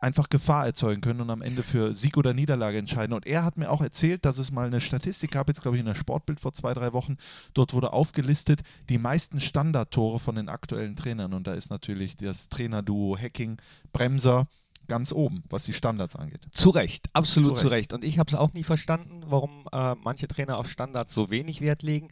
einfach 0.03 0.29
Gefahr 0.29 0.67
erzeugen 0.67 1.01
können 1.01 1.21
und 1.21 1.31
am 1.31 1.43
Ende 1.43 1.63
für 1.63 1.95
Sieg 1.95 2.17
oder 2.17 2.35
Niederlage 2.35 2.79
entscheiden. 2.79 3.15
Und 3.15 3.27
er 3.27 3.45
hat 3.45 3.57
mir 3.57 3.71
auch 3.71 3.81
erzählt, 3.81 4.25
dass 4.25 4.39
es 4.39 4.51
mal 4.51 4.67
eine 4.67 4.81
Statistik 4.81 5.31
gab, 5.31 5.47
jetzt 5.47 5.63
glaube 5.63 5.77
ich 5.77 5.81
in 5.81 5.87
der 5.87 5.95
Sportbild 5.95 6.41
vor 6.41 6.53
zwei, 6.53 6.75
drei 6.75 6.93
Wochen. 6.93 7.17
Dort 7.55 7.73
wurde 7.73 7.93
aufgelistet, 7.93 8.63
die 8.89 8.99
meisten 8.99 9.39
Standardtore 9.39 10.19
von 10.19 10.35
den 10.35 10.49
aktuellen 10.49 10.97
Trainern. 10.97 11.33
Und 11.33 11.47
da 11.47 11.55
ist 11.55 11.71
natürlich 11.71 12.17
das 12.17 12.49
Trainerduo 12.49 13.17
Hacking, 13.17 13.59
Bremser 13.93 14.49
ganz 14.93 15.11
oben, 15.11 15.43
was 15.49 15.65
die 15.65 15.73
Standards 15.73 16.17
angeht. 16.17 16.47
Zu 16.51 16.69
Recht, 16.69 17.09
absolut 17.15 17.57
Zu 17.57 17.63
zu 17.63 17.69
Recht. 17.69 17.95
Und 17.95 18.05
ich 18.05 18.19
habe 18.19 18.31
es 18.31 18.39
auch 18.39 18.53
nie 18.53 18.63
verstanden, 18.63 19.23
warum 19.27 19.67
äh, 19.73 19.95
manche 20.05 20.29
Trainer 20.29 20.59
auf 20.59 20.69
Standards 20.69 21.15
so 21.15 21.31
wenig 21.31 21.63
Wert 21.63 21.83
legen. 21.83 22.09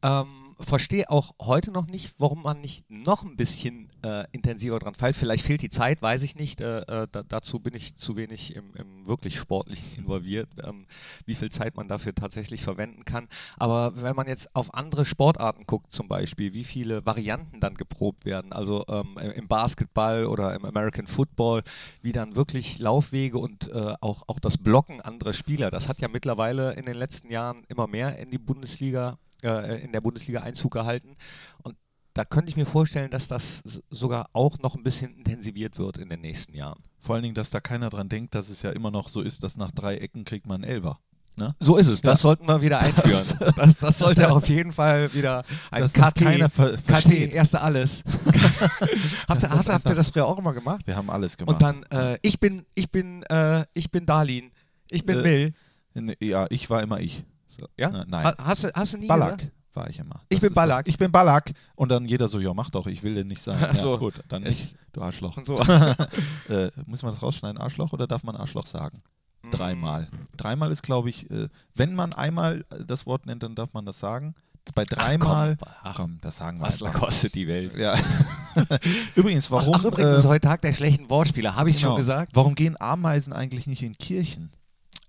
Ähm, 0.00 0.43
verstehe 0.60 1.10
auch 1.10 1.34
heute 1.40 1.70
noch 1.70 1.86
nicht, 1.86 2.14
warum 2.18 2.42
man 2.42 2.60
nicht 2.60 2.84
noch 2.88 3.24
ein 3.24 3.36
bisschen 3.36 3.90
äh, 4.04 4.24
intensiver 4.32 4.78
dran 4.78 4.94
feilt. 4.94 5.16
Vielleicht 5.16 5.44
fehlt 5.44 5.62
die 5.62 5.70
Zeit, 5.70 6.02
weiß 6.02 6.22
ich 6.22 6.36
nicht. 6.36 6.60
Äh, 6.60 6.80
äh, 6.80 7.08
da, 7.10 7.22
dazu 7.22 7.60
bin 7.60 7.74
ich 7.74 7.96
zu 7.96 8.16
wenig 8.16 8.54
im, 8.54 8.74
im 8.74 9.06
wirklich 9.06 9.36
Sportlichen 9.36 9.84
involviert, 9.98 10.48
ähm, 10.62 10.86
wie 11.26 11.34
viel 11.34 11.50
Zeit 11.50 11.76
man 11.76 11.88
dafür 11.88 12.14
tatsächlich 12.14 12.62
verwenden 12.62 13.04
kann. 13.04 13.28
Aber 13.56 14.02
wenn 14.02 14.16
man 14.16 14.26
jetzt 14.26 14.54
auf 14.54 14.74
andere 14.74 15.04
Sportarten 15.04 15.64
guckt, 15.64 15.92
zum 15.92 16.08
Beispiel, 16.08 16.54
wie 16.54 16.64
viele 16.64 17.04
Varianten 17.06 17.60
dann 17.60 17.74
geprobt 17.74 18.24
werden, 18.24 18.52
also 18.52 18.84
ähm, 18.88 19.18
im 19.18 19.48
Basketball 19.48 20.26
oder 20.26 20.54
im 20.54 20.64
American 20.64 21.06
Football, 21.06 21.62
wie 22.02 22.12
dann 22.12 22.36
wirklich 22.36 22.78
Laufwege 22.78 23.38
und 23.38 23.70
äh, 23.72 23.94
auch, 24.00 24.24
auch 24.28 24.38
das 24.38 24.58
Blocken 24.58 25.00
anderer 25.00 25.32
Spieler, 25.32 25.70
das 25.70 25.88
hat 25.88 26.00
ja 26.00 26.08
mittlerweile 26.08 26.74
in 26.74 26.86
den 26.86 26.96
letzten 26.96 27.30
Jahren 27.30 27.64
immer 27.68 27.86
mehr 27.86 28.18
in 28.18 28.30
die 28.30 28.38
Bundesliga, 28.38 29.18
äh, 29.44 29.76
in 29.84 29.92
der 29.92 30.00
Bundesliga 30.00 30.40
Einzug 30.40 30.72
gehalten. 30.72 31.14
Und 31.62 31.76
da 32.14 32.24
könnte 32.24 32.48
ich 32.50 32.56
mir 32.56 32.66
vorstellen, 32.66 33.10
dass 33.10 33.28
das 33.28 33.42
sogar 33.90 34.28
auch 34.32 34.58
noch 34.60 34.74
ein 34.76 34.84
bisschen 34.84 35.14
intensiviert 35.14 35.78
wird 35.78 35.98
in 35.98 36.08
den 36.08 36.20
nächsten 36.20 36.54
Jahren. 36.54 36.80
Vor 36.98 37.14
allen 37.16 37.22
Dingen, 37.24 37.34
dass 37.34 37.50
da 37.50 37.60
keiner 37.60 37.90
dran 37.90 38.08
denkt, 38.08 38.34
dass 38.34 38.48
es 38.50 38.62
ja 38.62 38.70
immer 38.70 38.90
noch 38.90 39.08
so 39.08 39.20
ist, 39.20 39.42
dass 39.42 39.56
nach 39.56 39.72
drei 39.72 39.96
Ecken 39.96 40.24
kriegt 40.24 40.46
man 40.46 40.62
einen 40.62 40.72
Elfer. 40.72 40.98
Ne? 41.36 41.52
So 41.58 41.76
ist 41.76 41.88
es, 41.88 42.00
das 42.00 42.20
Ja. 42.20 42.22
sollten 42.22 42.46
wir 42.46 42.62
wieder 42.62 42.78
einführen. 42.78 43.20
Das, 43.56 43.76
das 43.78 43.98
sollte 43.98 44.30
auf 44.30 44.48
jeden 44.48 44.72
Fall 44.72 45.12
wieder 45.14 45.42
ein 45.72 45.82
das 45.82 45.92
KT, 45.92 46.20
keiner 46.20 46.48
ver 46.48 46.76
KT, 46.76 47.10
erste 47.32 47.60
alles. 47.60 48.04
habt, 49.28 49.42
ihr, 49.42 49.48
das 49.48 49.50
habt, 49.50 49.68
habt 49.68 49.86
ihr 49.86 49.94
das 49.96 50.10
früher 50.10 50.26
auch 50.26 50.38
immer 50.38 50.52
gemacht? 50.54 50.86
Wir 50.86 50.94
haben 50.94 51.10
alles 51.10 51.36
gemacht. 51.36 51.54
Und 51.60 51.62
dann, 51.62 51.82
äh, 51.90 52.18
ich 52.22 52.38
bin, 52.38 52.64
ich 52.76 52.88
bin, 52.92 53.24
äh, 53.24 53.64
ich 53.74 53.90
bin 53.90 54.06
Darlin, 54.06 54.52
ich 54.90 55.04
bin 55.04 55.18
Äh, 55.18 55.22
Mill. 55.22 55.52
Ne, 55.94 56.16
Ja, 56.20 56.46
ich 56.50 56.70
war 56.70 56.82
immer 56.84 57.00
ich. 57.00 57.24
So, 57.58 57.66
ja? 57.78 57.90
Na, 57.90 58.04
nein. 58.06 58.24
Ha- 58.26 58.34
Hast, 58.38 58.64
du- 58.64 58.70
hast 58.74 58.92
du 58.94 58.98
nie 58.98 59.06
Ballack 59.06 59.38
gesagt? 59.38 59.52
war 59.74 59.90
ich 59.90 59.98
immer. 59.98 60.20
Ich 60.28 60.40
bin 60.40 60.52
Ballack. 60.52 60.86
So, 60.86 60.90
ich 60.90 60.98
bin 60.98 61.10
Ballack. 61.10 61.52
Und 61.74 61.88
dann 61.88 62.04
jeder 62.06 62.28
so, 62.28 62.38
ja, 62.40 62.54
mach 62.54 62.70
doch, 62.70 62.86
ich 62.86 63.02
will 63.02 63.14
denn 63.14 63.26
nicht 63.26 63.42
sein. 63.42 63.58
Ach 63.60 63.68
ja, 63.74 63.80
so. 63.80 63.98
gut, 63.98 64.14
dann 64.28 64.42
Ich- 64.46 64.48
nicht, 64.72 64.76
du 64.92 65.02
Arschloch. 65.02 65.36
So. 65.44 65.58
äh, 66.48 66.70
muss 66.86 67.02
man 67.02 67.12
das 67.12 67.22
rausschneiden, 67.22 67.58
Arschloch, 67.60 67.92
oder 67.92 68.06
darf 68.06 68.22
man 68.22 68.36
Arschloch 68.36 68.66
sagen? 68.66 69.02
Dreimal. 69.50 70.08
Dreimal 70.38 70.72
ist, 70.72 70.82
glaube 70.82 71.10
ich, 71.10 71.30
äh, 71.30 71.48
wenn 71.74 71.94
man 71.94 72.12
einmal 72.14 72.64
äh, 72.70 72.84
das 72.86 73.04
Wort 73.06 73.26
nennt, 73.26 73.42
dann 73.42 73.54
darf 73.54 73.74
man 73.74 73.84
das 73.84 73.98
sagen. 73.98 74.34
Bei 74.74 74.86
dreimal, 74.86 75.56
komm, 75.58 75.68
ach, 75.82 75.96
komm, 75.96 76.18
das 76.22 76.36
sagen 76.38 76.58
wir 76.58 76.66
Was 76.66 76.82
einfach. 76.82 76.98
kostet 77.00 77.34
die 77.34 77.46
Welt? 77.46 77.76
Ja. 77.76 77.94
übrigens, 79.14 79.50
warum, 79.50 79.74
Ach, 79.76 79.84
übrigens 79.84 80.18
ist 80.20 80.24
äh, 80.24 80.28
heute 80.28 80.48
Tag 80.48 80.62
der 80.62 80.72
schlechten 80.72 81.10
Wortspiele, 81.10 81.54
habe 81.54 81.68
ich 81.68 81.76
genau, 81.76 81.88
schon 81.90 81.96
gesagt. 81.98 82.30
warum 82.34 82.54
gehen 82.54 82.80
Ameisen 82.80 83.34
eigentlich 83.34 83.66
nicht 83.66 83.82
in 83.82 83.98
Kirchen? 83.98 84.50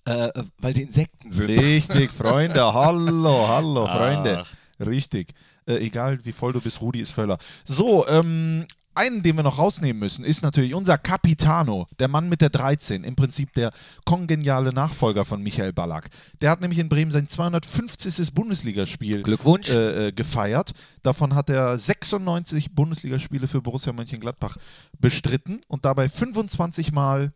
Äh, 0.06 0.30
weil 0.60 0.74
sie 0.74 0.84
Insekten 0.84 1.32
sind. 1.32 1.48
Richtig, 1.50 2.12
Freunde, 2.18 2.62
hallo, 2.74 3.48
hallo, 3.48 3.86
Ach. 3.86 3.98
Freunde. 3.98 4.44
Richtig. 4.80 5.34
Äh, 5.68 5.78
egal 5.78 6.20
wie 6.24 6.32
voll 6.32 6.54
du 6.54 6.62
bist, 6.62 6.80
Rudi 6.82 7.00
ist 7.00 7.12
Völler. 7.12 7.38
So, 7.64 8.08
ähm, 8.08 8.68
einen, 8.94 9.24
den 9.24 9.36
wir 9.36 9.44
noch 9.44 9.58
rausnehmen 9.58 10.00
müssen, 10.00 10.24
ist 10.24 10.42
natürlich 10.42 10.74
unser 10.74 10.98
Capitano, 10.98 11.88
der 12.00 12.08
Mann 12.08 12.30
mit 12.30 12.40
der 12.40 12.50
13, 12.50 13.04
im 13.04 13.16
Prinzip 13.16 13.52
der 13.54 13.72
kongeniale 14.06 14.70
Nachfolger 14.70 15.26
von 15.26 15.42
Michael 15.44 15.74
Ballack. 15.74 16.10
Der 16.40 16.50
hat 16.50 16.62
nämlich 16.62 16.80
in 16.80 16.88
Bremen 16.88 17.12
sein 17.12 17.28
250. 17.28 18.34
Bundesligaspiel 18.34 19.24
Glückwunsch. 19.24 19.70
äh, 19.70 20.08
äh, 20.08 20.12
gefeiert. 20.12 20.72
Davon 21.04 21.36
hat 21.36 21.50
er 21.50 21.78
96 21.78 22.74
Bundesligaspiele 22.74 23.48
für 23.48 23.62
Borussia 23.62 23.92
Mönchengladbach 23.92 24.56
bestritten 25.00 25.62
und 25.68 25.84
dabei 25.84 26.08
25 26.08 26.94
Mal 26.94 27.34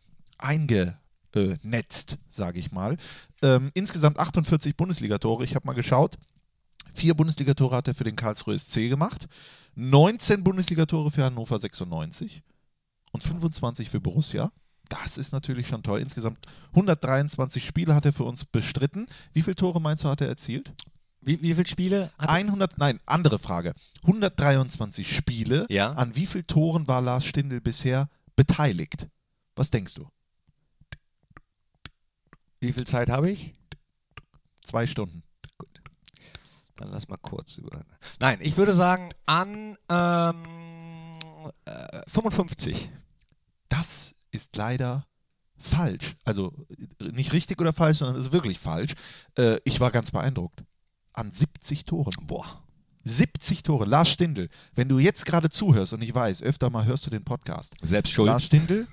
eingenetzt, 1.36 2.18
sage 2.30 2.60
ich 2.60 2.72
mal. 2.72 2.98
Ähm, 3.42 3.72
insgesamt 3.74 4.20
48 4.20 4.76
Bundesligatore. 4.76 5.44
Ich 5.44 5.56
habe 5.56 5.66
mal 5.68 5.74
geschaut. 5.74 6.18
Vier 6.94 7.14
Bundesligatore 7.14 7.76
hat 7.76 7.88
er 7.88 7.96
für 7.96 8.04
den 8.04 8.16
Karlsruhe 8.16 8.58
SC 8.58 8.90
gemacht, 8.90 9.28
19 9.76 10.44
Bundesligatore 10.44 11.12
für 11.12 11.24
Hannover 11.24 11.60
96 11.60 12.42
und 13.12 13.24
25 13.24 13.90
für 13.90 14.02
Borussia. 14.02 14.52
Das 14.90 15.20
ist 15.20 15.32
natürlich 15.32 15.68
schon 15.68 15.84
toll. 15.84 16.02
Insgesamt 16.02 16.48
123 16.72 17.64
Spiele 17.64 17.94
hat 17.94 18.06
er 18.06 18.14
für 18.14 18.24
uns 18.24 18.44
bestritten. 18.44 19.06
Wie 19.34 19.44
viele 19.44 19.56
Tore 19.56 19.80
meinst 19.80 20.04
du, 20.04 20.10
hat 20.10 20.22
er 20.22 20.28
erzielt? 20.28 20.74
Wie, 21.22 21.42
wie 21.42 21.54
viele 21.54 21.68
Spiele 21.68 22.12
hat 22.18 22.30
100, 22.30 22.78
nein, 22.80 23.00
andere 23.06 23.38
Frage. 23.38 23.74
123 24.04 25.16
Spiele. 25.16 25.68
Ja. 25.70 25.92
An 25.92 26.16
wie 26.16 26.26
vielen 26.26 26.48
Toren 26.48 26.88
war 26.88 27.02
Lars 27.02 27.26
Stindl 27.26 27.62
bisher 27.62 28.10
beteiligt? 28.36 29.08
Was 29.56 29.70
denkst 29.70 29.94
du? 29.94 30.08
Wie 32.60 32.74
viel 32.74 32.86
Zeit 32.86 33.10
habe 33.10 33.30
ich? 33.30 33.54
Zwei 34.64 34.86
Stunden. 34.86 35.24
Dann 36.76 36.90
lass 36.92 37.08
mal 37.08 37.18
kurz 37.18 37.58
über. 37.58 37.84
Nein, 38.20 38.40
ich 38.42 38.56
würde 38.56 38.74
sagen 38.74 39.10
an 39.26 39.78
ähm, 39.90 41.16
äh, 41.66 42.02
55. 42.08 42.90
Das 43.68 44.16
ist 44.32 44.56
leider 44.56 45.06
falsch. 45.58 46.16
Also 46.24 46.54
äh, 47.02 47.12
nicht 47.12 47.34
richtig 47.34 47.60
oder 47.60 47.74
falsch, 47.74 47.98
sondern 48.00 48.18
es 48.18 48.28
ist 48.28 48.32
wirklich 48.32 48.60
falsch. 48.60 48.94
Äh, 49.38 49.58
ich 49.66 49.80
war 49.80 49.92
ganz 49.92 50.12
beeindruckt. 50.12 50.64
An 51.14 51.32
70 51.32 51.86
Toren. 51.86 52.14
Boah. 52.22 52.64
70 53.04 53.64
Tore. 53.64 53.86
Lars 53.86 54.10
Stindl, 54.10 54.48
wenn 54.76 54.88
du 54.88 55.00
jetzt 55.00 55.26
gerade 55.26 55.50
zuhörst 55.50 55.94
und 55.94 56.02
ich 56.02 56.14
weiß, 56.14 56.44
öfter 56.44 56.70
mal 56.70 56.86
hörst 56.86 57.06
du 57.06 57.10
den 57.10 57.24
Podcast. 57.24 57.76
Selbst 57.82 58.14
schuld. 58.14 58.28
Lars 58.28 58.44
Stindl, 58.44 58.88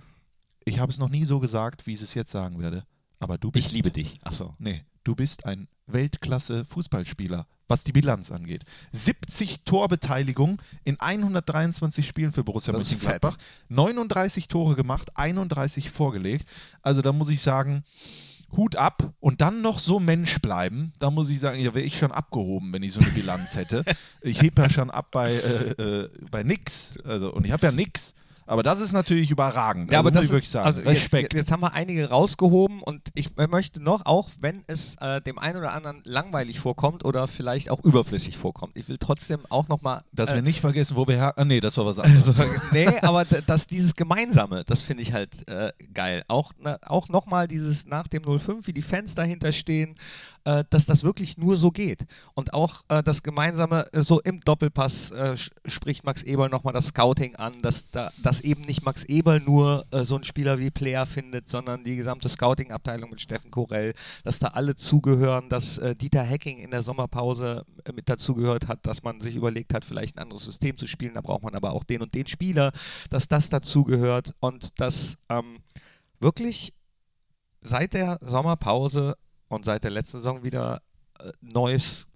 ich 0.65 0.79
habe 0.79 0.91
es 0.91 0.99
noch 0.99 1.09
nie 1.09 1.25
so 1.25 1.39
gesagt, 1.39 1.87
wie 1.87 1.93
ich 1.93 2.03
es 2.03 2.15
jetzt 2.15 2.33
sagen 2.33 2.59
werde. 2.59 2.85
Aber 3.19 3.39
du 3.39 3.51
bist. 3.51 3.69
ich 3.69 3.73
liebe 3.73 3.91
dich. 3.91 4.15
Achso. 4.23 4.55
Nee, 4.59 4.85
du 5.05 5.15
bist 5.15 5.47
ein 5.47 5.69
Weltklasse-Fußballspieler, 5.87 7.47
was 7.69 7.85
die 7.85 7.93
Bilanz 7.93 8.31
angeht. 8.31 8.65
70 8.93 9.65
Torbeteiligung 9.65 10.61
in 10.85 10.99
123 11.01 12.07
Spielen 12.07 12.33
für 12.33 12.45
Borussia 12.45 12.73
Das 12.73 12.91
Mönchengladbach, 12.91 13.37
39 13.69 14.49
Tore 14.49 14.75
gemacht, 14.75 15.17
31 15.17 15.91
vorgelegt. 15.91 16.49
Also 16.83 17.03
da 17.03 17.13
muss 17.13 17.31
ich 17.31 17.41
sagen, 17.41 17.85
Hut 18.57 18.77
ab 18.77 19.13
und 19.21 19.41
dann 19.41 19.61
noch 19.61 19.79
so 19.79 19.99
Mensch 20.01 20.41
bleiben. 20.41 20.93
Da 20.99 21.11
muss 21.11 21.29
ich 21.31 21.41
sagen, 21.41 21.61
ja, 21.61 21.75
wäre 21.75 21.85
ich 21.85 21.99
schon 21.99 22.13
abgehoben, 22.13 22.73
wenn 22.73 22.83
ich 22.83 22.93
so 22.93 23.01
eine 23.01 23.11
Bilanz 23.11 23.57
hätte. 23.57 23.85
Ich 24.23 24.41
heb 24.41 24.59
ja 24.59 24.69
schon 24.69 24.91
ab 24.91 25.11
bei, 25.11 25.33
äh, 25.33 25.71
äh, 25.83 26.11
bei 26.31 26.43
nix. 26.43 26.99
Also, 27.05 27.33
und 27.33 27.45
ich 27.45 27.53
habe 27.53 27.67
ja 27.67 27.73
nix. 27.73 28.15
Aber 28.47 28.63
das 28.63 28.81
ist 28.81 28.93
natürlich 28.93 29.31
überragend. 29.31 29.91
Ja, 29.91 29.99
also 29.99 30.09
aber 30.09 30.11
muss 30.11 30.15
das 30.15 30.25
ich 30.25 30.31
wirklich 30.31 30.51
sagen. 30.51 30.67
also 30.67 30.81
Respekt. 30.83 31.35
Jetzt, 31.35 31.41
jetzt 31.41 31.53
haben 31.53 31.63
wir 31.63 31.73
einige 31.73 32.09
rausgehoben 32.09 32.81
und 32.83 33.09
ich 33.15 33.31
möchte 33.37 33.81
noch, 33.83 34.07
auch 34.07 34.31
wenn 34.41 34.63
es 34.69 34.95
äh, 35.01 35.21
dem 35.21 35.39
einen 35.39 35.59
oder 35.59 35.73
anderen 35.73 36.01
langweilig 36.05 36.61
vorkommt 36.61 37.05
oder 37.05 37.27
vielleicht 37.27 37.71
auch 37.71 37.83
überflüssig 37.85 38.37
vorkommt, 38.37 38.77
ich 38.77 38.89
will 38.89 38.99
trotzdem 38.99 39.41
auch 39.49 39.69
nochmal. 39.69 40.03
Dass 40.13 40.31
äh, 40.31 40.37
wir 40.37 40.43
nicht 40.43 40.61
vergessen, 40.61 40.97
wo 40.97 41.07
wir 41.09 41.17
her. 41.17 41.35
Ah, 41.37 41.45
nee, 41.45 41.61
das 41.61 41.77
war 41.77 41.87
was 41.87 41.99
anderes. 41.99 42.33
nee, 42.73 42.87
aber 43.03 43.25
dass 43.25 43.67
dieses 43.67 43.95
Gemeinsame, 43.95 44.65
das 44.65 44.83
finde 44.83 45.03
ich 45.03 45.13
halt 45.13 45.49
äh, 45.49 45.73
geil. 45.93 46.25
Auch, 46.29 46.53
ne, 46.59 46.79
auch 46.83 47.09
nochmal 47.09 47.49
dieses 47.49 47.87
nach 47.87 48.07
dem 48.07 48.23
05, 48.25 48.67
wie 48.67 48.73
die 48.73 48.83
Fans 48.83 49.15
dahinter 49.15 49.53
stehen, 49.53 49.97
äh, 50.47 50.65
dass 50.71 50.87
das 50.87 51.03
wirklich 51.03 51.37
nur 51.37 51.57
so 51.57 51.71
geht. 51.71 52.07
Und 52.35 52.55
auch 52.55 52.83
äh, 52.89 53.03
das 53.03 53.23
Gemeinsame, 53.23 53.93
äh, 53.93 54.01
so 54.03 54.21
im 54.21 54.41
Doppelpass 54.41 55.11
äh, 55.11 55.37
spricht 55.67 56.05
Max 56.05 56.23
Eberl 56.23 56.49
nochmal 56.49 56.73
das 56.73 56.87
Scouting 56.87 57.35
an, 57.37 57.53
dass, 57.63 57.91
da, 57.91 58.13
dass 58.23 58.41
eben 58.41 58.63
nicht 58.63 58.85
Max 58.85 59.03
Eberl 59.05 59.41
nur 59.41 59.85
äh, 59.91 60.05
so 60.05 60.15
einen 60.15 60.25
Spieler 60.25 60.61
wie 60.61 60.71
Player 60.71 61.05
findet, 61.05 61.51
sondern 61.51 61.83
die 61.83 61.97
gesamte 61.97 62.29
Scouting-Abteilung 62.29 63.11
mit 63.11 63.21
Steffen 63.21 63.51
Korell, 63.51 63.93
dass 64.23 64.39
da 64.39 64.49
alle 64.49 64.77
zugehören, 64.77 65.49
dass 65.49 65.81
Dieter 66.01 66.23
Hecking 66.23 66.59
in 66.59 66.71
der 66.71 66.83
Sommerpause 66.83 67.65
mit 67.93 68.09
dazugehört 68.09 68.69
hat, 68.69 68.87
dass 68.87 69.03
man 69.03 69.21
sich 69.21 69.35
überlegt 69.35 69.75
hat, 69.75 69.85
vielleicht 69.85 70.17
ein 70.17 70.23
anderes 70.23 70.45
System 70.45 70.79
zu 70.79 70.87
spielen, 70.87 71.15
da 71.15 71.21
braucht 71.21 71.43
man 71.43 71.55
aber 71.55 71.73
auch 71.73 71.83
den 71.83 72.03
und 72.03 72.15
den 72.15 72.27
Spieler, 72.27 72.73
dass 73.11 73.27
das 73.27 73.49
dazugehört 73.49 74.35
und 74.41 74.79
dass 74.79 75.17
ähm, 75.29 75.59
wirklich 76.21 76.73
seit 77.63 77.95
der 77.95 78.19
Sommerpause 78.21 79.17
und 79.49 79.65
seit 79.65 79.85
der 79.85 79.91
letzten 79.91 80.19
Saison 80.19 80.45
wieder 80.45 80.83
äh, 81.19 81.31
neues 81.41 82.07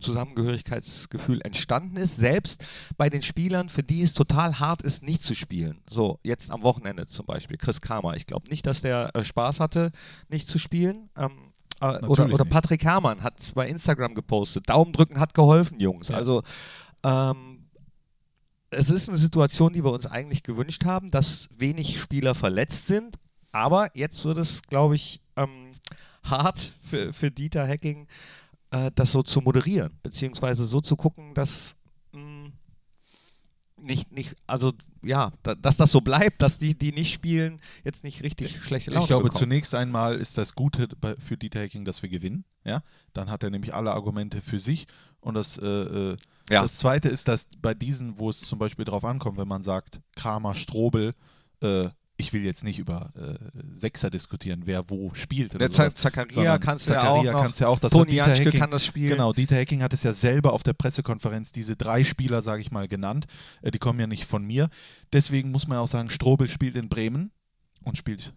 Zusammengehörigkeitsgefühl 0.00 1.40
entstanden 1.42 1.96
ist, 1.96 2.16
selbst 2.16 2.64
bei 2.96 3.08
den 3.08 3.22
Spielern, 3.22 3.68
für 3.68 3.82
die 3.82 4.02
es 4.02 4.12
total 4.12 4.58
hart 4.58 4.82
ist, 4.82 5.02
nicht 5.02 5.24
zu 5.24 5.34
spielen. 5.34 5.80
So, 5.88 6.18
jetzt 6.22 6.50
am 6.50 6.62
Wochenende 6.62 7.06
zum 7.06 7.26
Beispiel, 7.26 7.56
Chris 7.56 7.80
Kramer. 7.80 8.16
Ich 8.16 8.26
glaube 8.26 8.48
nicht, 8.48 8.66
dass 8.66 8.82
der 8.82 9.14
äh, 9.14 9.24
Spaß 9.24 9.60
hatte, 9.60 9.90
nicht 10.28 10.48
zu 10.48 10.58
spielen. 10.58 11.08
Ähm, 11.16 11.52
äh, 11.80 12.04
oder, 12.06 12.32
oder. 12.32 12.44
Patrick 12.44 12.84
Herrmann 12.84 13.22
hat 13.22 13.52
bei 13.54 13.68
Instagram 13.68 14.14
gepostet, 14.14 14.68
Daumen 14.68 14.92
drücken 14.92 15.18
hat 15.18 15.34
geholfen, 15.34 15.80
Jungs. 15.80 16.08
Ja. 16.08 16.16
Also 16.16 16.42
ähm, 17.04 17.66
es 18.70 18.90
ist 18.90 19.08
eine 19.08 19.18
Situation, 19.18 19.72
die 19.72 19.84
wir 19.84 19.92
uns 19.92 20.06
eigentlich 20.06 20.42
gewünscht 20.42 20.84
haben, 20.84 21.10
dass 21.10 21.48
wenig 21.56 22.00
Spieler 22.00 22.34
verletzt 22.34 22.86
sind. 22.86 23.16
Aber 23.52 23.90
jetzt 23.94 24.24
wird 24.24 24.38
es, 24.38 24.62
glaube 24.62 24.94
ich, 24.94 25.20
ähm, 25.36 25.72
hart 26.24 26.78
für, 26.82 27.12
für 27.12 27.30
Dieter 27.30 27.66
Hecking, 27.66 28.06
äh, 28.70 28.90
das 28.94 29.12
so 29.12 29.22
zu 29.22 29.40
moderieren, 29.40 29.92
beziehungsweise 30.02 30.64
so 30.66 30.80
zu 30.80 30.96
gucken, 30.96 31.34
dass 31.34 31.74
mh, 32.12 32.50
nicht, 33.76 34.12
nicht, 34.12 34.36
also 34.46 34.72
ja, 35.02 35.32
da, 35.42 35.54
dass 35.56 35.76
das 35.76 35.90
so 35.90 36.00
bleibt, 36.00 36.40
dass 36.40 36.58
die, 36.58 36.76
die 36.78 36.92
nicht 36.92 37.12
spielen, 37.12 37.60
jetzt 37.84 38.04
nicht 38.04 38.22
richtig 38.22 38.62
schlechte 38.62 38.92
Laune 38.92 39.02
Ich 39.02 39.08
glaube, 39.08 39.24
bekommen. 39.24 39.38
zunächst 39.40 39.74
einmal 39.74 40.16
ist 40.18 40.38
das 40.38 40.54
Gute 40.54 40.88
für 41.18 41.36
Dieter 41.36 41.60
Hecking, 41.60 41.84
dass 41.84 42.00
wir 42.02 42.08
gewinnen. 42.08 42.44
Ja? 42.64 42.82
Dann 43.12 43.28
hat 43.28 43.42
er 43.42 43.50
nämlich 43.50 43.74
alle 43.74 43.90
Argumente 43.92 44.40
für 44.40 44.60
sich. 44.60 44.86
Und 45.20 45.34
das, 45.34 45.58
äh, 45.58 45.66
äh, 45.66 46.16
Ja. 46.50 46.62
das 46.62 46.78
Zweite 46.78 47.08
ist, 47.08 47.26
dass 47.26 47.48
bei 47.60 47.74
diesen, 47.74 48.18
wo 48.18 48.30
es 48.30 48.40
zum 48.42 48.60
Beispiel 48.60 48.84
drauf 48.84 49.04
ankommt, 49.04 49.36
wenn 49.38 49.48
man 49.48 49.64
sagt, 49.64 50.00
Kramer, 50.14 50.54
Strobel, 50.54 51.12
äh, 51.60 51.88
ich 52.22 52.32
will 52.32 52.44
jetzt 52.44 52.62
nicht 52.62 52.78
über 52.78 53.10
äh, 53.16 53.34
Sechser 53.72 54.08
diskutieren, 54.08 54.62
wer 54.64 54.88
wo 54.88 55.12
spielt. 55.14 55.54
Oder 55.54 55.68
sowas, 55.68 55.94
Zakaria 55.94 56.58
kannst 56.58 56.88
du 56.88 56.92
ja 56.92 57.08
auch 57.08 57.24
noch. 57.24 57.42
kannst 57.42 57.60
ja 57.60 57.68
auch. 57.68 57.78
Das 57.80 57.92
Toni 57.92 58.12
Dieter 58.12 58.28
Janschke 58.28 58.52
kann 58.52 58.70
das 58.70 58.86
spielen. 58.86 59.10
Genau, 59.10 59.32
Dieter 59.32 59.56
Hecking 59.56 59.82
hat 59.82 59.92
es 59.92 60.04
ja 60.04 60.12
selber 60.12 60.52
auf 60.52 60.62
der 60.62 60.72
Pressekonferenz 60.72 61.50
diese 61.50 61.76
drei 61.76 62.04
Spieler, 62.04 62.40
sage 62.40 62.62
ich 62.62 62.70
mal, 62.70 62.86
genannt. 62.86 63.26
Äh, 63.60 63.72
die 63.72 63.78
kommen 63.78 63.98
ja 63.98 64.06
nicht 64.06 64.24
von 64.24 64.44
mir. 64.44 64.68
Deswegen 65.12 65.50
muss 65.50 65.66
man 65.66 65.78
auch 65.78 65.88
sagen, 65.88 66.10
Strobel 66.10 66.48
spielt 66.48 66.76
in 66.76 66.88
Bremen 66.88 67.32
und 67.82 67.98
spielt, 67.98 68.32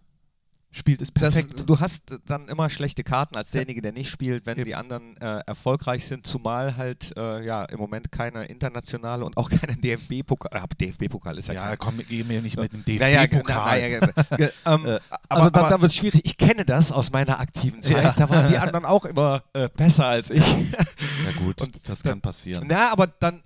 spielt 0.76 1.00
es 1.02 1.12
Das, 1.12 1.32
perfekt. 1.34 1.64
du 1.66 1.80
hast 1.80 2.02
dann 2.26 2.48
immer 2.48 2.68
schlechte 2.70 3.02
Karten 3.02 3.36
als 3.36 3.50
derjenige, 3.50 3.80
der 3.82 3.92
nicht 3.92 4.10
spielt, 4.10 4.46
wenn 4.46 4.62
die 4.62 4.74
anderen 4.74 5.16
äh, 5.16 5.40
erfolgreich 5.46 6.06
sind, 6.06 6.26
zumal 6.26 6.76
halt 6.76 7.16
äh, 7.16 7.44
ja 7.44 7.64
im 7.64 7.78
Moment 7.78 8.12
keine 8.12 8.44
internationale 8.44 9.24
und 9.24 9.36
auch 9.36 9.48
keine 9.60 9.76
DFB-Pokal. 9.76 10.50
Äh, 10.62 10.66
DFB-Pokal 10.86 11.38
ist 11.38 11.48
ja, 11.48 11.54
Ja, 11.54 11.68
kein- 11.68 11.78
komm, 11.78 12.00
geh 12.08 12.24
mir 12.24 12.42
nicht 12.42 12.56
mit 12.58 12.72
dem 12.72 12.84
DFB-Pokal. 12.84 13.80
ja, 13.80 13.86
ja, 13.86 13.98
ja, 13.98 14.08
ja. 14.38 14.74
ähm, 14.74 14.86
Äh, 14.86 15.00
also 15.28 15.50
dann, 15.50 15.70
dann 15.70 15.80
wird 15.80 15.90
es 15.92 15.96
schwierig. 15.96 16.20
Ich 16.24 16.36
kenne 16.36 16.64
das 16.64 16.92
aus 16.92 17.10
meiner 17.10 17.40
aktiven 17.40 17.82
Zeit. 17.82 18.02
Ja. 18.02 18.14
Da 18.16 18.28
waren 18.30 18.48
die 18.48 18.58
anderen 18.58 18.84
auch 18.84 19.04
immer 19.04 19.42
äh, 19.54 19.68
besser 19.74 20.06
als 20.06 20.30
ich. 20.30 20.40
Ja 20.46 21.32
gut, 21.44 21.60
Und 21.62 21.80
das 21.88 22.02
kann 22.02 22.20
passieren. 22.20 22.64
Na, 22.68 22.92
aber 22.92 23.06
dann 23.06 23.42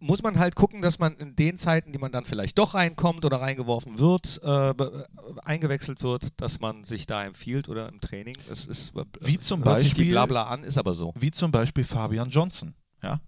muss 0.00 0.22
man 0.22 0.38
halt 0.38 0.56
gucken, 0.56 0.80
dass 0.82 0.98
man 0.98 1.14
in 1.16 1.36
den 1.36 1.56
Zeiten, 1.56 1.92
die 1.92 1.98
man 1.98 2.10
dann 2.10 2.24
vielleicht 2.24 2.58
doch 2.58 2.74
reinkommt 2.74 3.24
oder 3.24 3.40
reingeworfen 3.40 3.98
wird, 3.98 4.40
äh, 4.42 4.70
äh, 4.70 5.04
eingewechselt 5.44 6.02
wird, 6.02 6.28
dass 6.38 6.58
man 6.60 6.84
sich 6.84 7.06
da 7.06 7.22
empfiehlt 7.24 7.68
oder 7.68 7.88
im 7.88 8.00
Training. 8.00 8.36
Es 8.50 8.64
ist, 8.66 8.96
äh, 8.96 9.04
Wie 9.20 9.38
zum 9.38 9.60
Beispiel- 9.60 10.08
Blabla 10.10 10.44
an, 10.44 10.64
ist 10.64 10.78
aber 10.78 10.94
so. 10.94 11.12
Wie 11.16 11.30
zum 11.30 11.52
Beispiel 11.52 11.84
Fabian 11.84 12.30
Johnson, 12.30 12.74
ja, 13.02 13.20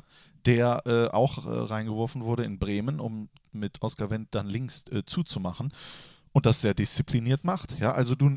der 0.47 0.83
äh, 0.87 1.09
auch 1.09 1.45
äh, 1.47 1.51
reingeworfen 1.51 2.25
wurde 2.25 2.45
in 2.45 2.59
Bremen, 2.59 3.01
um 3.01 3.29
mit 3.53 3.83
Oskar 3.83 4.11
Wendt 4.11 4.29
dann 4.35 4.49
links 4.49 4.85
äh, 4.91 5.05
zuzumachen 5.05 5.73
und 6.33 6.47
das 6.47 6.63
sehr 6.63 6.75
diszipliniert 6.75 7.45
macht. 7.45 7.79
Ja, 7.79 7.93
also 7.93 8.15
du, 8.15 8.37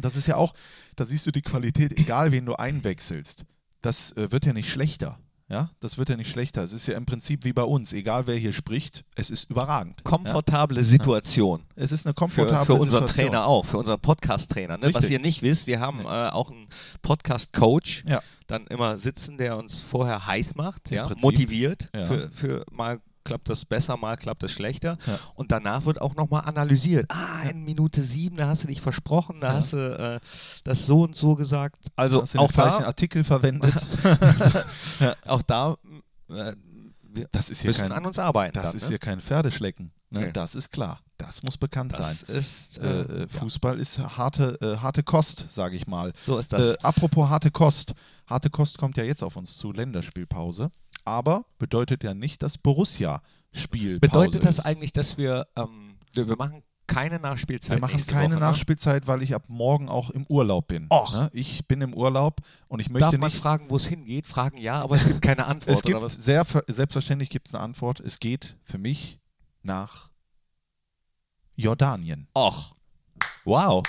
das 0.00 0.14
ist 0.14 0.28
ja 0.28 0.36
auch, 0.36 0.54
da 0.94 1.04
siehst 1.04 1.26
du 1.26 1.32
die 1.32 1.42
Qualität, 1.42 1.98
egal 1.98 2.30
wen 2.30 2.46
du 2.46 2.54
einwechselst, 2.54 3.44
das 3.82 4.14
wird 4.14 4.44
ja 4.46 4.52
nicht 4.52 4.70
schlechter. 4.70 5.18
Ja, 5.50 5.68
das 5.80 5.98
wird 5.98 6.08
ja 6.08 6.16
nicht 6.16 6.30
schlechter. 6.30 6.62
Es 6.62 6.72
ist 6.72 6.86
ja 6.86 6.96
im 6.96 7.06
Prinzip 7.06 7.44
wie 7.44 7.52
bei 7.52 7.64
uns, 7.64 7.92
egal 7.92 8.28
wer 8.28 8.36
hier 8.36 8.52
spricht, 8.52 9.04
es 9.16 9.30
ist 9.30 9.50
überragend. 9.50 9.94
Ja? 9.98 10.04
Komfortable 10.04 10.84
Situation. 10.84 11.62
Es 11.74 11.92
ist 11.92 12.06
eine 12.06 12.12
Für, 12.12 12.18
komfortable 12.18 12.66
für 12.66 12.74
unseren 12.74 13.06
Situation. 13.08 13.32
Trainer 13.32 13.46
auch, 13.46 13.64
für 13.64 13.78
unseren 13.78 13.98
Podcast-Trainer. 14.00 14.76
Ne? 14.78 14.92
Was 14.94 15.08
ihr 15.08 15.18
nicht 15.18 15.40
wisst, 15.42 15.66
wir 15.66 15.80
haben 15.80 16.00
äh, 16.00 16.28
auch 16.28 16.50
einen 16.50 16.68
Podcast-Coach, 17.02 18.04
Ja. 18.06 18.22
dann 18.46 18.66
immer 18.68 18.98
sitzen, 18.98 19.38
der 19.38 19.56
uns 19.58 19.80
vorher 19.80 20.26
heiß 20.26 20.54
macht, 20.56 20.90
ja? 20.90 21.10
Motiviert. 21.20 21.88
Ja. 21.94 22.04
Für, 22.04 22.28
für 22.28 22.64
mal 22.70 23.00
klappt 23.30 23.48
das 23.48 23.64
besser, 23.64 23.96
mal 23.96 24.16
klappt 24.16 24.42
das 24.42 24.50
schlechter. 24.50 24.98
Ja. 25.06 25.16
Und 25.36 25.52
danach 25.52 25.84
wird 25.84 26.00
auch 26.00 26.16
nochmal 26.16 26.42
analysiert. 26.46 27.06
Ah, 27.12 27.48
in 27.48 27.62
Minute 27.62 28.02
sieben, 28.02 28.36
da 28.36 28.48
hast 28.48 28.64
du 28.64 28.66
dich 28.66 28.80
versprochen, 28.80 29.40
da 29.40 29.48
Ja. 29.48 29.54
hast 29.54 29.72
du 29.72 29.76
äh, 29.76 30.18
das 30.64 30.84
so 30.84 31.02
und 31.02 31.14
so 31.14 31.36
gesagt. 31.36 31.76
Also 31.94 32.22
Hast 32.22 32.34
du 32.34 32.38
auch 32.40 32.50
falschen 32.50 32.80
da, 32.82 32.86
Artikel 32.88 33.22
verwendet? 33.22 33.72
auch 35.26 35.42
da 35.42 35.76
äh, 36.28 36.54
wir 37.02 37.28
Das 37.30 37.50
ist 37.50 37.60
hier 37.62 37.68
müssen 37.70 37.82
kein, 37.82 37.92
an 37.92 38.04
uns 38.06 38.18
arbeiten. 38.18 38.54
Das 38.54 38.70
dann, 38.70 38.76
ist 38.76 38.82
ne? 38.84 38.88
hier 38.88 38.98
kein 38.98 39.20
Pferdeschlecken. 39.20 39.92
Ne? 40.10 40.26
Nee. 40.26 40.32
Das 40.32 40.56
ist 40.56 40.72
klar. 40.72 40.98
Das 41.18 41.42
muss 41.44 41.56
bekannt 41.56 41.94
sein. 41.94 42.16
Das 42.26 42.36
ist. 42.36 42.78
Äh, 42.78 42.86
Äh, 42.86 43.00
äh, 43.02 43.20
ja, 43.20 43.26
Fußball 43.28 43.78
ist 43.78 43.98
harte, 43.98 44.58
äh, 44.60 44.76
harte 44.78 45.04
Kost, 45.04 45.44
sage 45.48 45.76
ich 45.76 45.86
mal. 45.86 46.12
so 46.26 46.38
ist 46.38 46.52
das. 46.52 46.60
Äh, 46.62 46.76
apropos 46.82 47.28
harte 47.28 47.52
Kost. 47.52 47.94
Harte 48.26 48.50
Kost 48.50 48.78
kommt 48.78 48.96
ja 48.96 49.04
jetzt 49.04 49.22
auf 49.22 49.36
uns 49.36 49.56
zu, 49.56 49.70
Länderspielpause. 49.70 50.70
Aber 51.04 51.44
bedeutet 51.58 52.04
ja 52.04 52.14
nicht, 52.14 52.42
dass 52.42 52.58
Borussia 52.58 53.22
Spielpause 53.52 54.00
Bedeutet 54.00 54.44
das 54.44 54.58
ist. 54.58 54.64
eigentlich, 54.66 54.92
dass 54.92 55.18
wir. 55.18 55.46
Ähm, 55.56 55.96
wir, 56.12 56.28
wir 56.28 56.36
machen 56.36 56.62
keine 56.86 57.20
Nachspielzeit? 57.20 57.76
Wir 57.76 57.80
machen 57.80 58.04
keine 58.06 58.26
Woche, 58.34 58.34
ne? 58.34 58.40
Nachspielzeit, 58.40 59.06
weil 59.06 59.22
ich 59.22 59.34
ab 59.34 59.44
morgen 59.48 59.88
auch 59.88 60.10
im 60.10 60.26
Urlaub 60.26 60.66
bin. 60.68 60.88
Och. 60.92 61.12
Ne? 61.14 61.30
Ich 61.32 61.66
bin 61.68 61.80
im 61.82 61.94
Urlaub 61.94 62.40
und 62.68 62.80
ich 62.80 62.90
möchte 62.90 63.10
Darf 63.10 63.18
man 63.18 63.30
nicht. 63.30 63.40
fragen, 63.40 63.66
wo 63.70 63.76
es 63.76 63.86
hingeht? 63.86 64.26
Fragen 64.26 64.56
ja, 64.58 64.80
aber 64.82 64.96
es 64.96 65.06
gibt 65.06 65.22
keine 65.22 65.46
Antwort. 65.46 65.70
Es 65.76 65.82
gibt 65.82 66.10
sehr 66.10 66.44
ver- 66.44 66.64
selbstverständlich 66.66 67.30
gibt 67.30 67.46
es 67.48 67.54
eine 67.54 67.62
Antwort. 67.64 68.00
Es 68.00 68.18
geht 68.18 68.56
für 68.64 68.78
mich 68.78 69.20
nach 69.62 70.10
Jordanien. 71.56 72.26
Och. 72.36 72.74
Wow. 73.44 73.82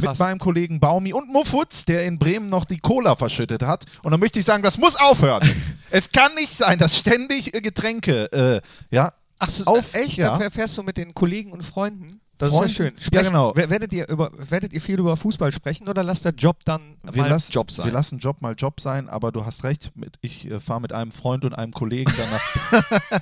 Mit 0.00 0.08
Krass. 0.08 0.18
meinem 0.18 0.38
Kollegen 0.38 0.80
Baumi 0.80 1.12
und 1.12 1.28
Mufutz, 1.28 1.84
der 1.84 2.06
in 2.06 2.18
Bremen 2.18 2.48
noch 2.48 2.64
die 2.64 2.78
Cola 2.78 3.16
verschüttet 3.16 3.62
hat. 3.62 3.84
Und 4.02 4.10
dann 4.12 4.20
möchte 4.20 4.38
ich 4.38 4.44
sagen, 4.44 4.62
das 4.62 4.78
muss 4.78 4.96
aufhören. 4.96 5.42
es 5.90 6.10
kann 6.10 6.34
nicht 6.34 6.52
sein, 6.56 6.78
dass 6.78 6.96
ständig 6.98 7.54
äh, 7.54 7.60
Getränke, 7.60 8.32
äh, 8.32 8.60
ja, 8.94 9.12
Ach 9.42 9.48
so, 9.48 9.64
Auf- 9.64 9.94
echt? 9.94 10.18
ja. 10.18 10.36
Da 10.36 10.50
fährst 10.50 10.76
du 10.76 10.82
mit 10.82 10.98
den 10.98 11.14
Kollegen 11.14 11.52
und 11.52 11.62
Freunden? 11.64 12.20
Das 12.36 12.50
Freunden? 12.50 12.66
ist 12.66 12.78
ja 12.78 12.84
schön. 12.84 12.94
Ja, 12.96 13.00
Sprechen- 13.02 13.26
genau. 13.28 13.52
wer- 13.54 13.70
Werdet 13.70 13.92
ihr, 13.94 14.06
über, 14.08 14.30
werdet 14.50 14.72
ihr 14.74 14.80
viel 14.82 14.98
über 14.98 15.16
Fußball 15.16 15.50
sprechen 15.52 15.88
oder 15.88 16.02
lasst 16.02 16.24
der 16.26 16.32
Job 16.32 16.58
dann 16.66 16.96
wir, 17.10 17.22
mal 17.22 17.28
lassen, 17.30 17.52
Job 17.52 17.70
sein? 17.70 17.86
wir 17.86 17.92
lassen 17.92 18.18
Job 18.18 18.40
mal 18.42 18.54
Job 18.54 18.80
sein, 18.80 19.08
aber 19.08 19.32
du 19.32 19.44
hast 19.46 19.64
recht, 19.64 19.92
mit, 19.94 20.16
ich 20.22 20.50
äh, 20.50 20.60
fahre 20.60 20.80
mit 20.82 20.92
einem 20.92 21.10
Freund 21.12 21.44
und 21.46 21.54
einem 21.54 21.72
Kollegen 21.72 22.10
dann 22.16 22.80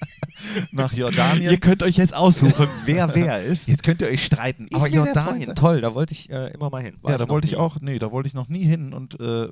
nach, 0.72 0.92
Jordanien. 0.92 1.50
ihr 1.50 1.58
könnt 1.58 1.82
euch 1.82 1.96
jetzt 1.96 2.14
aussuchen, 2.14 2.68
wer 2.84 3.14
wer 3.14 3.42
ist. 3.42 3.68
Jetzt 3.68 3.82
könnt 3.82 4.00
ihr 4.00 4.08
euch 4.08 4.24
streiten. 4.24 4.66
Ich 4.70 4.76
Aber 4.76 4.88
Jordanien, 4.88 5.54
toll, 5.54 5.80
da 5.80 5.94
wollte 5.94 6.12
ich 6.12 6.30
äh, 6.30 6.52
immer 6.52 6.70
mal 6.70 6.82
hin. 6.82 6.96
War 7.02 7.12
Ja, 7.12 7.18
da 7.18 7.28
wollte 7.28 7.46
ich 7.46 7.56
auch, 7.56 7.80
nee, 7.80 7.98
da 7.98 8.10
wollte 8.10 8.26
ich 8.26 8.34
noch 8.34 8.48
nie 8.48 8.64
hin 8.64 8.92
und 8.92 9.18
äh, 9.20 9.48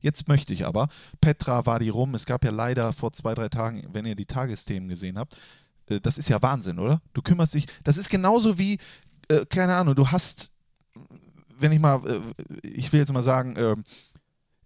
jetzt 0.00 0.28
möchte 0.28 0.52
ich 0.54 0.66
aber. 0.66 0.88
Petra 1.20 1.66
war 1.66 1.78
die 1.78 1.88
rum. 1.88 2.14
Es 2.14 2.26
gab 2.26 2.44
ja 2.44 2.50
leider 2.50 2.92
vor 2.92 3.12
zwei, 3.12 3.34
drei 3.34 3.48
Tagen, 3.48 3.86
wenn 3.92 4.06
ihr 4.06 4.14
die 4.14 4.26
Tagesthemen 4.26 4.88
gesehen 4.88 5.18
habt, 5.18 5.36
äh, 5.88 6.00
das 6.00 6.18
ist 6.18 6.28
ja 6.28 6.40
Wahnsinn, 6.42 6.78
oder? 6.78 7.00
Du 7.14 7.22
kümmerst 7.22 7.54
dich, 7.54 7.66
das 7.84 7.98
ist 7.98 8.08
genauso 8.08 8.58
wie, 8.58 8.78
äh, 9.28 9.44
keine 9.46 9.74
Ahnung, 9.76 9.94
du 9.94 10.08
hast, 10.08 10.52
wenn 11.58 11.72
ich 11.72 11.80
mal, 11.80 12.00
äh, 12.06 12.66
ich 12.66 12.92
will 12.92 13.00
jetzt 13.00 13.12
mal 13.12 13.22
sagen, 13.22 13.56
äh, 13.56 13.76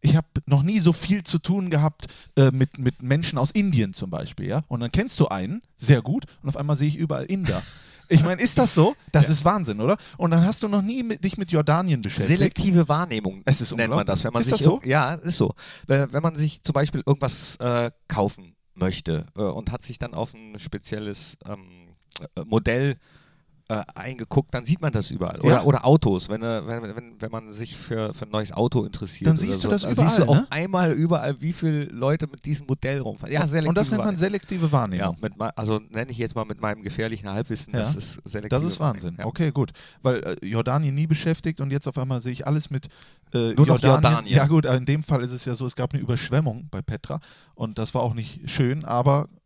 ich 0.05 0.17
habe 0.17 0.27
noch 0.47 0.63
nie 0.63 0.79
so 0.79 0.93
viel 0.93 1.25
zu 1.25 1.39
tun 1.39 1.71
gehabt 1.71 2.07
äh, 2.37 2.51
mit, 2.51 2.79
mit 2.79 3.03
Menschen 3.03 3.39
aus 3.39 3.51
Indien 3.51 3.95
zum 3.95 4.11
Beispiel, 4.11 4.47
ja. 4.47 4.63
Und 4.69 4.81
dann 4.81 4.93
kennst 4.93 5.19
du 5.19 5.29
einen, 5.29 5.63
sehr 5.77 6.03
gut, 6.03 6.27
und 6.43 6.51
auf 6.51 6.57
einmal 6.57 6.77
sehe 6.77 6.89
ich 6.89 6.97
überall 6.97 7.25
Inder. 7.25 7.63
Ich 8.11 8.23
meine, 8.23 8.43
ist 8.43 8.59
das 8.59 8.75
so? 8.75 8.95
Das 9.13 9.31
ist 9.31 9.47
Wahnsinn, 9.47 9.81
oder? 9.81 9.97
Und 10.19 10.31
dann 10.31 10.45
hast 10.45 10.63
du 10.63 10.69
noch 10.69 10.83
nie 10.83 11.03
mit, 11.03 11.25
dich 11.25 11.39
mit 11.39 11.51
Jordanien 11.51 12.03
beschäftigt. 12.03 12.39
Selektive 12.39 12.87
Wahrnehmung 12.87 13.41
Es 13.47 13.63
ist 13.63 13.75
nennt 13.75 13.95
man 13.95 14.05
das. 14.05 14.23
Wenn 14.25 14.33
man 14.35 14.43
Ist 14.43 14.49
sich 14.49 14.59
das 14.59 14.63
so? 14.63 14.83
Ja, 14.85 15.15
ist 15.15 15.39
so. 15.39 15.55
Wenn 15.87 16.13
wenn 16.13 16.23
man 16.23 16.37
sich 16.37 16.63
zum 16.63 16.75
Beispiel 16.75 17.03
irgendwas 17.07 17.57
äh, 17.57 17.91
kaufen 18.07 18.57
möchte 18.75 19.25
äh, 19.37 19.41
und 19.41 19.73
hat 19.73 19.81
sich 19.81 19.99
dann 19.99 20.13
auf 20.13 20.35
ein 20.35 20.59
spezielles 20.59 21.39
ähm, 21.49 21.95
äh, 22.37 22.45
Modell 22.45 22.91
äh, 22.91 22.97
eingeguckt, 23.95 24.53
dann 24.53 24.67
sieht 24.67 24.83
man 24.83 24.93
das 24.93 25.11
überall. 25.11 25.41
Oder, 25.41 25.49
Ja. 25.55 25.63
oder 25.63 25.85
Autos, 25.87 26.29
wenn, 26.29 26.43
äh, 26.43 26.67
wenn, 26.67 26.83
wenn, 26.95 27.15
wenn 27.19 27.31
man 27.31 27.55
sich 27.55 27.77
für, 27.77 28.13
für 28.13 28.27
ein 28.27 28.31
neues 28.31 28.53
Auto 28.53 28.85
interessiert. 28.85 29.27
Dann 29.29 29.39
siehst 29.39 29.65
du 29.65 29.69
so, 29.69 29.71
das 29.71 29.83
dann 29.83 29.93
überall, 29.93 30.09
siehst 30.11 30.19
du 30.21 30.25
auf 30.31 30.37
ne? 30.37 30.47
einmal 30.51 30.93
überall, 30.93 31.41
wie 31.41 31.53
viele 31.55 31.85
Leute 31.87 32.27
mit 32.27 32.45
diesem 32.45 32.67
Modell 32.67 33.01
rumfahren. 33.01 33.33
Ja, 33.33 33.45
Und 33.45 33.53
das 33.53 33.91
nennt 33.91 33.99
man 33.99 33.99
Wahrnehmung. 33.99 34.17
selektive 34.19 34.67
Ja, 34.67 34.73
Wahrnehmung. 34.73 35.17
mit, 35.23 35.37
mei- 35.39 35.51
also 35.57 35.81
nenne 35.91 36.11
ich 36.11 36.19
jetzt 36.19 36.35
mal 36.35 36.45
mit 36.45 36.61
meinem 36.61 36.83
gefährlichen 36.83 37.29
Halbwissen, 37.31 37.73
Ja. 37.73 37.81
das 37.85 37.97
ist 37.97 38.13
selektive 38.25 38.49
Das 38.49 38.65
ist 38.65 38.81
Wahnsinn. 38.81 39.17
Ja. 39.19 39.25
Okay, 39.27 39.51
gut. 39.51 39.71
Weil 40.03 40.17
äh, 40.43 40.47
Jordanien 40.47 40.95
nie 40.95 41.07
beschäftigt 41.07 41.61
und 41.63 41.71
jetzt 41.71 41.89
auf 41.89 41.97
einmal 41.97 42.21
sehe 42.21 42.33
ich 42.33 42.47
alles 42.47 42.69
mit 42.71 42.89
äh, 43.33 43.55
Nur 43.55 43.67
noch 43.67 43.81
Jordanien. 43.81 44.33
Ja 44.35 44.47
gut, 44.47 44.67
in 44.67 44.85
dem 44.85 45.03
Fall 45.03 45.23
ist 45.23 45.33
es 45.33 45.45
ja 45.47 45.55
so, 45.55 45.65
es 45.67 45.75
gab 45.75 45.93
eine 45.95 46.03
Überschwemmung 46.03 46.69
bei 46.71 46.83
Petra 46.83 47.19
und 47.55 47.79
das 47.79 47.95
war 47.95 48.03
auch 48.03 48.15
nicht 48.15 48.49
schön, 48.51 48.85
aber 48.85 49.27
äh, 49.33 49.44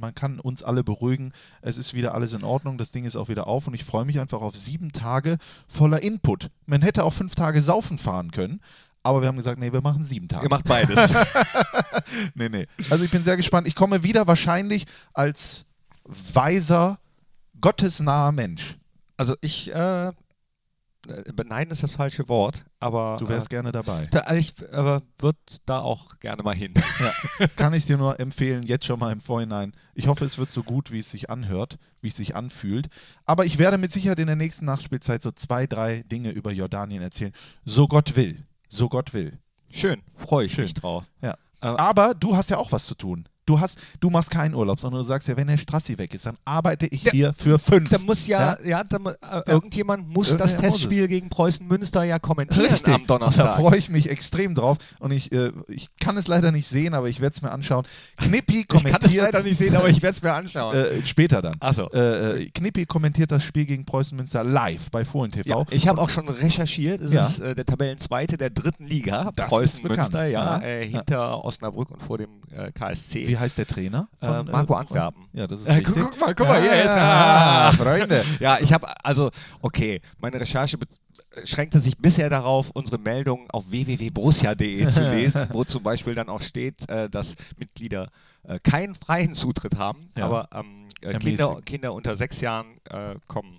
man 0.00 0.14
kann 0.14 0.40
uns 0.40 0.62
alle 0.62 0.84
beruhigen. 0.84 1.32
Es 1.62 1.76
ist 1.76 1.94
wieder 1.94 2.14
alles 2.14 2.32
in 2.32 2.44
Ordnung, 2.44 2.78
das 2.78 2.90
Ding 2.90 3.04
ist 3.04 3.16
auch 3.16 3.28
wieder 3.28 3.46
auf 3.46 3.66
und 3.66 3.74
ich 3.74 3.84
freue 3.84 4.04
mich 4.04 4.20
einfach 4.20 4.42
auf 4.42 4.56
sieben 4.56 4.92
Tage 4.92 5.38
voller 5.68 6.02
Input. 6.02 6.50
Man 6.66 6.82
hätte 6.82 7.04
auch 7.04 7.12
fünf 7.12 7.34
Tage 7.34 7.62
saufen 7.62 7.98
fahren 7.98 8.30
können, 8.30 8.60
aber 9.02 9.20
wir 9.20 9.28
haben 9.28 9.36
gesagt, 9.36 9.58
nee, 9.58 9.72
wir 9.72 9.82
machen 9.82 10.04
sieben 10.04 10.28
Tage. 10.28 10.46
Ihr 10.46 10.50
macht 10.50 10.64
beides. 10.64 11.12
Nee, 12.34 12.48
nee. 12.48 12.66
Also 12.90 13.04
ich 13.04 13.10
bin 13.10 13.24
sehr 13.24 13.36
gespannt. 13.36 13.66
Ich 13.66 13.74
komme 13.74 14.02
wieder 14.02 14.26
wahrscheinlich 14.26 14.86
als 15.12 15.66
weiser, 16.04 16.98
gottesnaher 17.60 18.32
Mensch. 18.32 18.76
Also 19.16 19.36
ich, 19.40 19.72
äh, 19.74 20.08
äh, 20.08 20.12
beneiden 21.34 21.70
ist 21.70 21.82
das 21.82 21.94
falsche 21.96 22.28
Wort, 22.28 22.64
aber 22.80 23.16
Du 23.18 23.28
wärst 23.28 23.48
äh, 23.48 23.56
gerne 23.56 23.72
dabei. 23.72 24.06
da, 24.10 24.20
also 24.20 24.38
ich 24.38 24.60
äh, 24.72 25.00
würde 25.18 25.38
da 25.66 25.80
auch 25.80 26.18
gerne 26.18 26.42
mal 26.42 26.54
hin. 26.54 26.72
Ja, 27.38 27.46
kann 27.56 27.74
ich 27.74 27.86
dir 27.86 27.96
nur 27.96 28.18
empfehlen, 28.20 28.62
jetzt 28.62 28.84
schon 28.86 28.98
mal 28.98 29.12
im 29.12 29.20
Vorhinein. 29.20 29.72
Ich 29.94 30.06
hoffe, 30.08 30.24
es 30.24 30.38
wird 30.38 30.50
so 30.50 30.62
gut, 30.62 30.90
wie 30.92 31.00
es 31.00 31.10
sich 31.10 31.30
anhört, 31.30 31.78
wie 32.00 32.08
es 32.08 32.16
sich 32.16 32.36
anfühlt. 32.36 32.88
Aber 33.26 33.44
ich 33.44 33.58
werde 33.58 33.78
mit 33.78 33.92
Sicherheit 33.92 34.18
in 34.18 34.26
der 34.26 34.36
nächsten 34.36 34.64
Nachspielzeit 34.64 35.22
so 35.22 35.30
zwei, 35.30 35.66
drei 35.66 36.02
Dinge 36.04 36.30
über 36.30 36.52
Jordanien 36.52 37.02
erzählen. 37.02 37.32
So 37.64 37.86
Gott 37.88 38.16
will. 38.16 38.46
So 38.68 38.88
Gott 38.88 39.12
will. 39.14 39.38
Schön, 39.70 40.02
freue 40.14 40.46
ich 40.46 40.54
Schön. 40.54 40.64
mich 40.64 40.74
drauf. 40.74 41.04
Ja. 41.20 41.32
Äh, 41.60 41.66
Aber 41.66 42.14
du 42.14 42.36
hast 42.36 42.50
ja 42.50 42.58
auch 42.58 42.72
was 42.72 42.86
zu 42.86 42.94
tun. 42.94 43.28
Du, 43.46 43.60
hast, 43.60 43.78
du 44.00 44.08
machst 44.10 44.30
keinen 44.30 44.54
Urlaub, 44.54 44.80
sondern 44.80 45.00
du 45.00 45.04
sagst 45.04 45.28
ja, 45.28 45.36
wenn 45.36 45.46
der 45.46 45.58
Strassi 45.58 45.98
weg 45.98 46.14
ist, 46.14 46.24
dann 46.24 46.36
arbeite 46.46 46.86
ich 46.86 47.02
Ja. 47.04 47.12
hier 47.12 47.32
für 47.34 47.58
fünf. 47.58 47.90
Da 47.90 47.98
muss 47.98 48.26
ja, 48.26 48.56
ja, 48.64 48.82
da, 48.84 48.98
mu- 48.98 49.10
äh, 49.10 49.42
irgendjemand 49.46 50.08
muss 50.08 50.34
das 50.36 50.52
muss 50.52 50.60
Testspiel 50.62 51.08
gegen 51.08 51.28
Preußen 51.28 51.66
Münster 51.66 52.04
ja 52.04 52.18
kommentieren 52.18 52.70
Richtig. 52.72 52.94
am 52.94 53.02
Da 53.06 53.18
Donnerstag. 53.18 53.56
freue 53.56 53.76
ich 53.76 53.90
mich 53.90 54.08
extrem 54.08 54.54
drauf. 54.54 54.78
Und 54.98 55.10
ich, 55.12 55.30
äh, 55.32 55.52
ich 55.68 55.88
kann 56.00 56.16
es 56.16 56.26
leider 56.26 56.52
nicht 56.52 56.66
sehen, 56.66 56.94
aber 56.94 57.08
ich 57.08 57.20
werde 57.20 57.34
es 57.34 57.42
mir 57.42 57.52
anschauen. 57.52 57.84
Knippi 58.16 58.60
Ich 58.60 58.68
kann 58.68 58.80
kommentiert. 58.82 59.24
leider 59.24 59.42
nicht 59.42 59.58
sehen, 59.58 59.76
aber 59.76 59.88
ich 59.90 60.00
werde 60.00 60.16
es 60.16 60.22
mir 60.22 60.32
anschauen. 60.32 60.74
Äh, 60.84 61.02
später 61.04 61.42
dann. 61.42 61.56
Ach 61.60 61.74
so. 61.74 61.90
Äh, 61.90 62.50
Knippi 62.54 62.86
kommentiert 62.86 63.30
das 63.30 63.44
Spiel 63.44 63.66
gegen 63.66 63.84
Preußen 63.84 64.16
Münster 64.16 64.42
live 64.42 64.90
bei 64.90 65.04
Fohlen 65.04 65.30
TV. 65.30 65.48
ja, 65.48 65.64
ich 65.70 65.86
habe 65.86 66.00
auch 66.00 66.08
schon 66.10 66.28
recherchiert, 66.28 67.00
es 67.02 67.12
Ja. 67.12 67.26
ist 67.26 67.40
äh, 67.40 67.54
der 67.54 67.64
Tabellenzweite 67.66 68.36
der 68.38 68.50
dritten 68.50 68.86
Liga, 68.86 69.30
Das 69.36 69.48
Preußen. 69.48 69.86
Münster, 69.86 70.26
ja, 70.26 70.60
Ja. 70.60 70.78
hinter 70.80 71.44
Osnabrück 71.44 71.90
und 71.90 72.02
vor 72.02 72.16
dem 72.18 72.30
KSC. 72.74 73.33
Wie 73.34 73.38
heißt 73.38 73.58
der 73.58 73.66
Trainer? 73.66 74.08
Äh, 74.20 74.26
von, 74.26 74.46
Marco 74.46 74.74
Preußen? 74.74 74.76
Antwerpen. 74.96 75.28
Ja, 75.32 75.46
das 75.48 75.62
ist 75.62 75.66
Äh, 75.68 75.72
richtig. 75.74 75.94
guck, 76.04 76.20
mal, 76.20 76.34
guck 76.36 76.46
mal 76.46 76.62
hier 76.62 76.76
jetzt. 76.76 76.88
Ah. 76.88 77.72
Freunde. 77.72 78.22
Ja, 78.38 78.58
ich 78.60 78.72
habe 78.72 78.86
also, 79.04 79.30
okay, 79.60 80.00
meine 80.20 80.38
Recherche 80.38 80.78
schränkte 81.42 81.80
sich 81.80 81.98
bisher 81.98 82.30
darauf, 82.30 82.70
unsere 82.70 82.98
Meldungen 82.98 83.50
auf 83.50 83.70
www.borussia.de 83.72 84.86
zu 84.88 85.10
lesen, 85.14 85.48
wo 85.50 85.64
zum 85.64 85.82
Beispiel 85.82 86.14
dann 86.14 86.28
auch 86.28 86.42
steht, 86.42 86.88
äh, 86.88 87.10
dass 87.10 87.34
Mitglieder 87.58 88.08
äh, 88.44 88.60
keinen 88.60 88.94
freien 88.94 89.34
Zutritt 89.34 89.76
haben, 89.76 90.10
Ja. 90.16 90.26
aber 90.26 90.48
ähm, 90.54 90.88
äh. 91.02 91.18
Kinder, 91.18 91.60
Kinder 91.66 91.92
unter 91.92 92.16
sechs 92.16 92.40
Jahren 92.40 92.66
äh, 92.88 93.16
kommen 93.26 93.58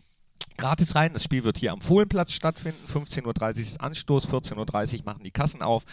gratis 0.58 0.96
rein. 0.96 1.14
Das 1.14 1.24
Spiel 1.24 1.44
wird 1.44 1.58
hier 1.58 1.72
am 1.72 1.82
Fohlenplatz 1.82 2.32
stattfinden. 2.32 2.80
15.30 2.88 3.26
Uhr 3.26 3.58
ist 3.62 3.82
Anstoß, 3.82 4.28
14.30 4.30 5.00
Uhr 5.00 5.06
machen 5.06 5.24
die 5.24 5.32
Kassen 5.32 5.62
auf. 5.62 5.84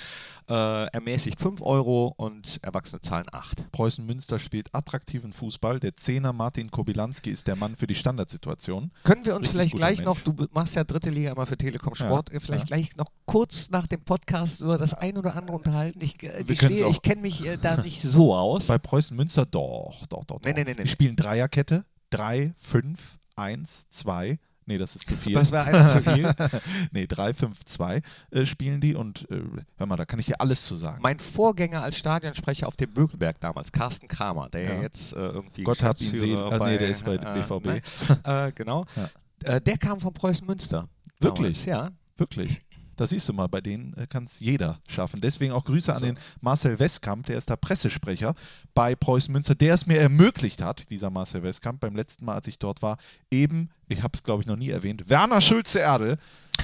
Äh, 0.49 0.87
ermäßigt 0.87 1.41
5 1.41 1.63
Euro 1.63 2.13
und 2.17 2.59
Erwachsene 2.63 3.01
zahlen 3.01 3.27
8. 3.31 3.71
Preußen 3.73 4.05
Münster 4.05 4.39
spielt 4.39 4.75
attraktiven 4.75 5.33
Fußball. 5.33 5.81
Der 5.81 5.97
Zehner 5.97 6.33
Martin 6.33 6.71
Kobilanski 6.71 7.31
ist 7.31 7.47
der 7.47 7.57
Mann 7.57 7.77
für 7.77 7.87
die 7.87 7.95
Standardsituation. 7.95 8.91
Können 9.05 9.25
wir 9.25 9.35
uns 9.35 9.49
Richtig 9.49 9.53
vielleicht 9.53 9.77
gleich 9.77 9.99
Mensch. 9.99 10.07
noch, 10.07 10.21
du 10.21 10.47
machst 10.53 10.75
ja 10.75 10.85
dritte 10.85 11.11
Liga 11.11 11.33
immer 11.33 11.47
für 11.47 11.57
Telekom 11.57 11.95
Sport, 11.95 12.31
Ja, 12.31 12.37
äh, 12.37 12.41
vielleicht 12.41 12.71
ja. 12.71 12.77
gleich 12.77 12.97
noch 12.97 13.09
kurz 13.27 13.71
nach 13.71 13.87
dem 13.87 14.03
Podcast 14.03 14.61
über 14.61 14.79
das 14.79 14.95
ein 14.95 15.17
oder 15.17 15.37
andere 15.37 15.57
unterhalten. 15.57 16.01
Ich 16.03 16.23
äh, 16.23 16.43
gestehe, 16.45 16.87
auch. 16.87 16.91
ich 16.91 17.03
kenne 17.03 17.23
mich 17.23 17.47
äh, 17.47 17.57
da 17.57 17.77
nicht 17.77 18.03
so 18.03 18.35
aus. 18.35 18.65
Bei 18.67 18.79
Preußen 18.79 19.17
Münster 19.17 19.47
doch, 19.47 20.05
doch, 20.09 20.25
doch. 20.25 20.39
doch. 20.39 20.41
Nee, 20.45 20.53
nee, 20.53 20.65
nee, 20.65 20.75
nee. 20.77 20.83
Die 20.85 20.89
spielen 20.89 21.17
Dreierkette. 21.17 21.85
3, 22.11 22.53
5, 22.61 23.19
1, 23.37 23.89
2. 23.89 24.39
Nee, 24.73 24.79
das 24.79 24.97
ist 24.97 25.07
zu 25.07 25.19
viel. 25.19 25.35
Das 25.35 25.53
wäre 25.53 25.65
einfach 25.65 26.03
zu 26.03 26.15
viel. 26.15 26.35
nee, 26.93 27.07
3, 27.07 27.35
5, 27.35 27.63
2 27.63 28.01
äh, 28.31 28.47
spielen 28.47 28.81
die 28.81 28.95
und 28.95 29.31
äh, 29.31 29.43
hör 29.77 29.87
mal, 29.87 29.97
da 29.97 30.07
kann 30.07 30.19
ich 30.19 30.25
dir 30.25 30.41
alles 30.41 30.65
zu 30.65 30.75
sagen. 30.77 31.01
Mein 31.03 31.19
Vorgänger 31.19 31.83
als 31.83 31.99
Stadionsprecher 31.99 32.67
auf 32.67 32.77
dem 32.77 32.91
Bökelberg 32.91 33.39
damals, 33.39 33.71
Carsten 33.71 34.09
Kramer, 34.09 34.49
der 34.49 34.77
ja, 34.77 34.81
jetzt 34.81 35.13
äh, 35.13 35.17
irgendwie 35.17 35.65
Gott 35.65 35.83
hab 35.83 36.01
ihn 36.01 36.17
sehen. 36.17 36.39
Ah, 36.39 36.59
nee, 36.67 36.79
der 36.79 36.89
ist 36.89 37.05
bei 37.05 37.17
äh, 37.17 37.19
BVB. 37.19 37.67
ne? 37.67 37.83
äh, 38.25 38.53
genau. 38.53 38.87
Ja. 38.97 39.57
Äh, 39.57 39.61
der 39.61 39.77
kam 39.77 40.01
von 40.01 40.15
Preußen 40.15 40.47
Münster. 40.47 40.89
Wirklich? 41.21 41.67
Damals, 41.67 41.91
ja. 41.91 41.97
Wirklich. 42.17 42.63
Da 43.03 43.09
siehst 43.09 43.29
du 43.29 43.33
mal, 43.33 43.49
bei 43.49 43.61
denen 43.61 43.95
äh, 43.95 44.07
kann 44.07 44.27
es 44.27 44.39
jeder 44.39 44.79
schaffen. 44.89 45.21
Deswegen 45.21 45.53
auch 45.53 45.65
Grüße 45.65 45.93
an 45.93 45.99
So. 45.99 46.07
den 46.07 46.19
Marcel 46.41 46.79
Westkamp, 46.79 47.27
der 47.27 47.37
ist 47.37 47.51
der 47.51 47.57
Pressesprecher 47.57 48.33
bei 48.75 48.95
Preußen 48.95 49.33
Münster, 49.33 49.57
der 49.57 49.75
es 49.75 49.87
mir 49.87 49.99
ermöglicht 49.99 50.63
hat, 50.63 50.89
dieser 50.89 51.11
Marcel 51.11 51.43
Westkamp, 51.43 51.81
beim 51.81 51.97
letzten 51.97 52.25
Mal, 52.25 52.37
als 52.37 52.47
ich 52.47 52.61
dort 52.61 52.81
war, 52.81 52.99
eben, 53.29 53.71
ich 53.89 54.05
habe 54.05 54.17
es 54.17 54.23
glaube 54.23 54.43
ich 54.43 54.47
noch 54.47 54.55
nie 54.55 54.71
erwähnt, 54.71 55.11
Werner 55.11 55.41
Schulze-Erdel, 55.41 56.17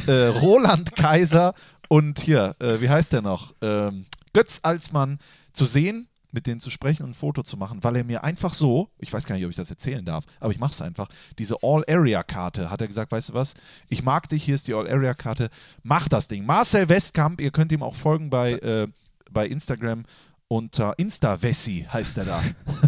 äh, 0.06 0.12
Roland 0.12 0.94
Kaiser 0.94 1.54
und 1.88 2.20
hier, 2.20 2.54
äh, 2.60 2.80
wie 2.80 2.88
heißt 2.88 3.12
der 3.14 3.22
noch, 3.22 3.52
ähm, 3.60 4.06
Götz 4.32 4.60
Alsmann 4.62 5.18
zu 5.52 5.64
sehen. 5.64 6.06
Mit 6.30 6.46
denen 6.46 6.60
zu 6.60 6.70
sprechen 6.70 7.04
und 7.04 7.10
ein 7.10 7.14
Foto 7.14 7.42
zu 7.42 7.56
machen, 7.56 7.82
weil 7.82 7.96
er 7.96 8.04
mir 8.04 8.24
einfach 8.24 8.54
so, 8.54 8.90
ich 8.98 9.12
weiß 9.12 9.24
gar 9.24 9.36
nicht, 9.36 9.44
ob 9.44 9.50
ich 9.50 9.56
das 9.56 9.70
erzählen 9.70 10.04
darf, 10.04 10.24
aber 10.40 10.52
ich 10.52 10.58
mache 10.58 10.72
es 10.72 10.82
einfach, 10.82 11.08
diese 11.38 11.56
All-Area-Karte, 11.62 12.70
hat 12.70 12.80
er 12.80 12.86
gesagt, 12.86 13.12
weißt 13.12 13.30
du 13.30 13.34
was, 13.34 13.54
ich 13.88 14.02
mag 14.02 14.28
dich, 14.28 14.44
hier 14.44 14.54
ist 14.54 14.68
die 14.68 14.74
All-Area-Karte, 14.74 15.50
mach 15.82 16.08
das 16.08 16.28
Ding. 16.28 16.44
Marcel 16.44 16.88
Westkamp, 16.88 17.40
ihr 17.40 17.50
könnt 17.50 17.72
ihm 17.72 17.82
auch 17.82 17.94
folgen 17.94 18.30
bei, 18.30 18.52
äh, 18.52 18.88
bei 19.30 19.46
Instagram 19.46 20.04
unter 20.48 20.94
Insta-Wessi 20.98 21.86
heißt 21.92 22.18
er 22.18 22.24
da. 22.24 22.42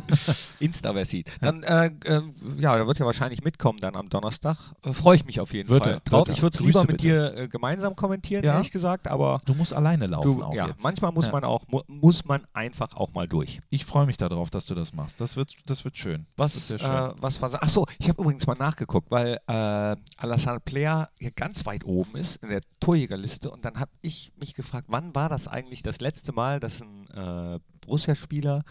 Insta-Versi. 0.60 1.24
Dann, 1.40 1.62
äh, 1.62 1.90
äh, 2.04 2.22
ja, 2.58 2.76
der 2.76 2.86
wird 2.86 2.98
ja 2.98 3.06
wahrscheinlich 3.06 3.44
mitkommen 3.44 3.78
dann 3.80 3.96
am 3.96 4.08
Donnerstag. 4.08 4.56
Äh, 4.82 4.92
Freue 4.92 5.16
ich 5.16 5.24
mich 5.26 5.40
auf 5.40 5.52
jeden 5.52 5.68
Wird 5.68 5.84
Fall 5.84 6.00
drauf. 6.04 6.28
Ich 6.28 6.42
würde 6.42 6.56
es 6.58 6.64
lieber 6.64 6.80
mit 6.80 6.88
bitte. 6.92 7.02
dir 7.02 7.36
äh, 7.36 7.48
gemeinsam 7.48 7.94
kommentieren, 7.96 8.44
Ja. 8.44 8.54
ehrlich 8.54 8.70
gesagt, 8.70 9.08
aber 9.08 9.40
Du 9.44 9.54
musst 9.54 9.74
alleine 9.74 10.06
laufen 10.06 10.38
du, 10.38 10.42
auch 10.44 10.54
ja, 10.54 10.68
jetzt. 10.68 10.82
manchmal 10.82 11.12
muss 11.12 11.26
Ja. 11.26 11.32
man 11.32 11.44
auch, 11.44 11.66
mu 11.68 11.80
muss 11.86 12.24
man 12.24 12.46
einfach 12.54 12.94
auch 12.94 13.12
mal 13.12 13.28
durch. 13.28 13.60
Ich 13.70 13.84
freue 13.84 14.06
mich 14.06 14.16
darauf, 14.16 14.48
dass 14.50 14.66
du 14.66 14.74
das 14.74 14.92
machst. 14.94 15.20
Das 15.20 15.36
wird, 15.36 15.54
das 15.66 15.84
wird 15.84 15.96
schön. 15.98 16.26
Was, 16.36 16.56
ist 16.56 16.68
sehr 16.68 16.78
schön. 16.78 16.88
äh, 16.90 17.12
was 17.18 17.42
war 17.42 17.50
Achso, 17.62 17.86
ich 17.98 18.08
habe 18.08 18.22
übrigens 18.22 18.46
mal 18.46 18.56
nachgeguckt, 18.56 19.10
weil 19.10 19.38
äh, 19.46 19.96
Alassane 20.16 20.60
Player 20.60 21.10
hier 21.18 21.30
ganz 21.32 21.66
weit 21.66 21.84
oben 21.84 22.16
ist 22.16 22.36
in 22.42 22.48
der 22.50 22.62
Torjägerliste 22.80 23.50
und 23.50 23.64
dann 23.64 23.78
habe 23.78 23.90
ich 24.00 24.32
mich 24.38 24.54
gefragt, 24.54 24.86
wann 24.88 25.14
war 25.14 25.28
das 25.28 25.46
eigentlich 25.46 25.82
das 25.82 26.00
letzte 26.00 26.32
Mal, 26.32 26.58
dass 26.60 26.80
ein 26.80 26.99
äh, 27.10 27.58
Borussia-Spieler 27.82 28.62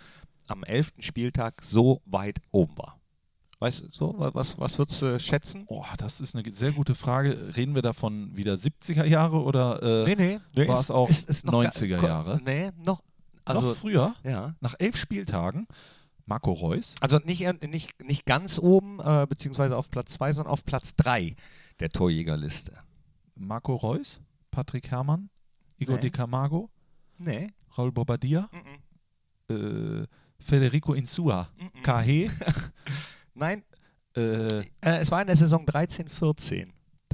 am 0.48 0.64
11. 0.64 0.94
Spieltag 1.00 1.62
so 1.64 2.02
weit 2.06 2.40
oben 2.52 2.78
war? 2.78 3.00
Weißt 3.60 3.82
du, 3.82 3.88
so, 3.92 4.18
wa- 4.18 4.32
was, 4.34 4.58
was 4.58 4.78
würdest 4.78 5.02
du 5.02 5.20
schätzen? 5.20 5.66
Oh, 5.68 5.84
das 5.98 6.22
ist 6.22 6.36
eine 6.36 6.54
sehr 6.54 6.72
gute 6.72 6.96
Frage. 6.96 7.56
Reden 7.58 7.76
wir 7.76 7.82
davon 7.82 8.36
wieder 8.38 8.54
70er 8.56 9.04
Jahre 9.06 9.44
oder 9.44 9.84
äh, 10.08 10.16
Nee, 10.16 10.40
nee. 10.56 10.68
war 10.68 10.80
es 10.80 10.90
auch 10.92 11.10
noch 11.44 11.54
90er 11.66 11.98
ga- 11.98 12.08
Jahre? 12.08 12.42
Nee, 12.46 12.72
noch. 12.86 13.04
Also, 13.44 13.62
noch 13.68 13.76
früher? 13.76 14.16
ja. 14.24 14.56
Nach 14.62 14.76
elf 14.80 14.96
Spieltagen, 14.96 15.68
Marco 16.26 16.52
Reus, 16.54 16.96
Also 17.02 17.18
nicht, 17.26 17.42
äh, 17.42 17.54
nicht, 17.68 18.02
nicht 18.04 18.26
ganz 18.26 18.60
oben, 18.60 19.00
äh, 19.02 19.26
beziehungsweise 19.28 19.76
auf 19.76 19.90
Platz 19.90 20.14
2, 20.14 20.34
sondern 20.34 20.54
auf 20.54 20.64
Platz 20.64 20.94
3 20.96 21.36
der 21.80 21.90
Torjägerliste. 21.90 22.74
Marco 23.36 23.76
Reus, 23.76 24.22
Patrick 24.52 24.90
Herrmann, 24.92 25.30
Igor 25.78 25.96
Nee. 25.96 26.02
Di 26.04 26.10
Camargo, 26.12 26.70
Nee. 27.18 27.48
Raul 27.78 27.92
Bobadilla, 27.92 28.50
Mhm. 28.52 29.56
äh, 30.04 30.08
Federico 30.40 30.94
Insua, 30.94 31.50
Mhm. 31.58 31.84
Kahe, 31.84 32.30
Nein, 33.34 33.64
äh, 34.16 34.22
äh, 34.22 34.64
es 34.82 35.12
war 35.12 35.22
in 35.22 35.28
der 35.28 35.38
Saison 35.38 35.66
13-14. 35.66 36.68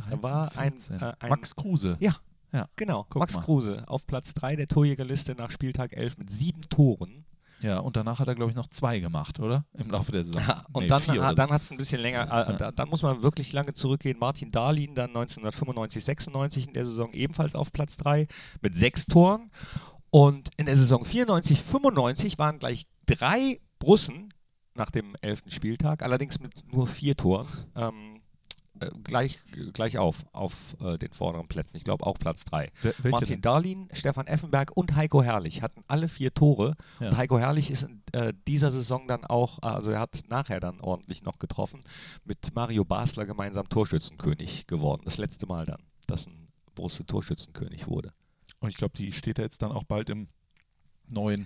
Da 0.09 0.21
war 0.21 0.49
13, 0.49 0.61
ein, 0.61 0.71
14. 0.99 1.01
äh, 1.01 1.13
ein 1.19 1.29
Max 1.29 1.55
Kruse. 1.55 1.97
Ja. 1.99 2.15
Ja. 2.51 2.67
Genau, 2.77 3.05
Guck 3.09 3.19
Max 3.19 3.33
mal. 3.33 3.41
Kruse 3.41 3.83
auf 3.87 4.07
Platz 4.07 4.33
3 4.33 4.55
der 4.55 4.67
Torjägerliste 4.67 5.35
nach 5.35 5.51
Spieltag 5.51 5.93
11 5.93 6.17
mit 6.17 6.29
sieben 6.29 6.61
Toren. 6.69 7.25
Ja, 7.61 7.79
und 7.79 7.95
danach 7.97 8.19
hat 8.19 8.27
er, 8.27 8.35
glaube 8.35 8.51
ich, 8.51 8.55
noch 8.55 8.67
zwei 8.69 8.99
gemacht, 8.99 9.39
oder? 9.39 9.65
Im 9.73 9.89
Laufe 9.89 10.11
der 10.11 10.23
Saison. 10.25 10.41
und 10.73 10.83
Nee, 10.83 10.87
dann, 10.87 11.01
ah, 11.19 11.33
dann 11.33 11.49
hat 11.49 11.61
es 11.63 11.71
ein 11.71 11.77
bisschen 11.77 12.01
länger, 12.01 12.23
äh, 12.49 12.57
da, 12.57 12.71
dann 12.71 12.89
muss 12.89 13.01
man 13.01 13.23
wirklich 13.23 13.51
lange 13.53 13.73
zurückgehen. 13.73 14.17
Martin 14.19 14.51
Dahlin 14.51 14.93
dann 14.93 15.09
1995, 15.09 16.03
96 16.03 16.67
in 16.67 16.73
der 16.73 16.85
Saison 16.85 17.11
ebenfalls 17.13 17.55
auf 17.55 17.71
Platz 17.73 17.97
3 17.97 18.27
mit 18.61 18.75
sechs 18.75 19.05
Toren. 19.05 19.49
Und 20.15 20.49
in 20.55 20.65
der 20.65 20.77
Saison 20.77 21.03
94, 21.03 21.61
95 21.61 22.37
waren 22.39 22.57
gleich 22.57 22.83
drei 23.05 23.59
Brussen 23.79 24.33
nach 24.73 24.89
dem 24.89 25.13
11. 25.21 25.41
Spieltag, 25.49 26.03
allerdings 26.03 26.39
mit 26.39 26.71
nur 26.71 26.87
vier 26.87 27.17
Toren. 27.17 27.47
Ähm, 27.75 28.21
äh, 28.79 28.89
gleich, 29.03 29.39
gleich 29.73 29.97
auf, 29.97 30.25
auf 30.31 30.77
äh, 30.79 30.97
den 30.97 31.11
vorderen 31.11 31.47
Plätzen. 31.49 31.75
Ich 31.75 31.83
glaube 31.83 32.05
auch 32.05 32.17
Platz 32.17 32.45
3. 32.45 32.69
Wer- 32.81 32.93
welche 32.99 33.09
Martin? 33.09 33.41
Darlin, 33.41 33.89
Stefan 33.91 34.27
Effenberg 34.27 34.71
und 34.75 34.95
Heiko 34.95 35.21
Herrlich 35.21 35.61
hatten 35.61 35.81
alle 35.87 36.07
vier 36.07 36.33
Tore. 36.33 36.75
Ja. 37.01 37.09
Und 37.09 37.17
Heiko 37.17 37.37
Herrlich 37.37 37.69
ist 37.69 37.83
in 37.83 38.01
äh, 38.13 38.33
dieser 38.47 38.71
Saison 38.71 39.07
dann 39.09 39.25
auch, 39.25 39.59
also 39.61 39.91
er 39.91 39.99
hat 39.99 40.17
nachher 40.29 40.61
dann 40.61 40.79
ordentlich 40.79 41.23
noch 41.23 41.39
getroffen, 41.39 41.81
mit 42.23 42.55
Mario 42.55 42.85
Basler 42.85 43.25
gemeinsam 43.25 43.67
Torschützenkönig 43.67 44.67
geworden. 44.67 45.01
Das 45.03 45.17
letzte 45.17 45.45
Mal 45.45 45.65
dann, 45.65 45.83
dass 46.07 46.27
ein 46.27 46.47
Borussia 46.73 47.05
Torschützenkönig 47.05 47.87
wurde. 47.87 48.13
Und 48.65 48.71
ich 48.71 48.77
glaube, 48.77 48.93
die 48.97 49.11
steht 49.11 49.37
ja 49.37 49.43
jetzt 49.43 49.61
dann 49.61 49.71
auch 49.71 49.83
bald 49.83 50.09
im 50.09 50.27
neuen 51.07 51.45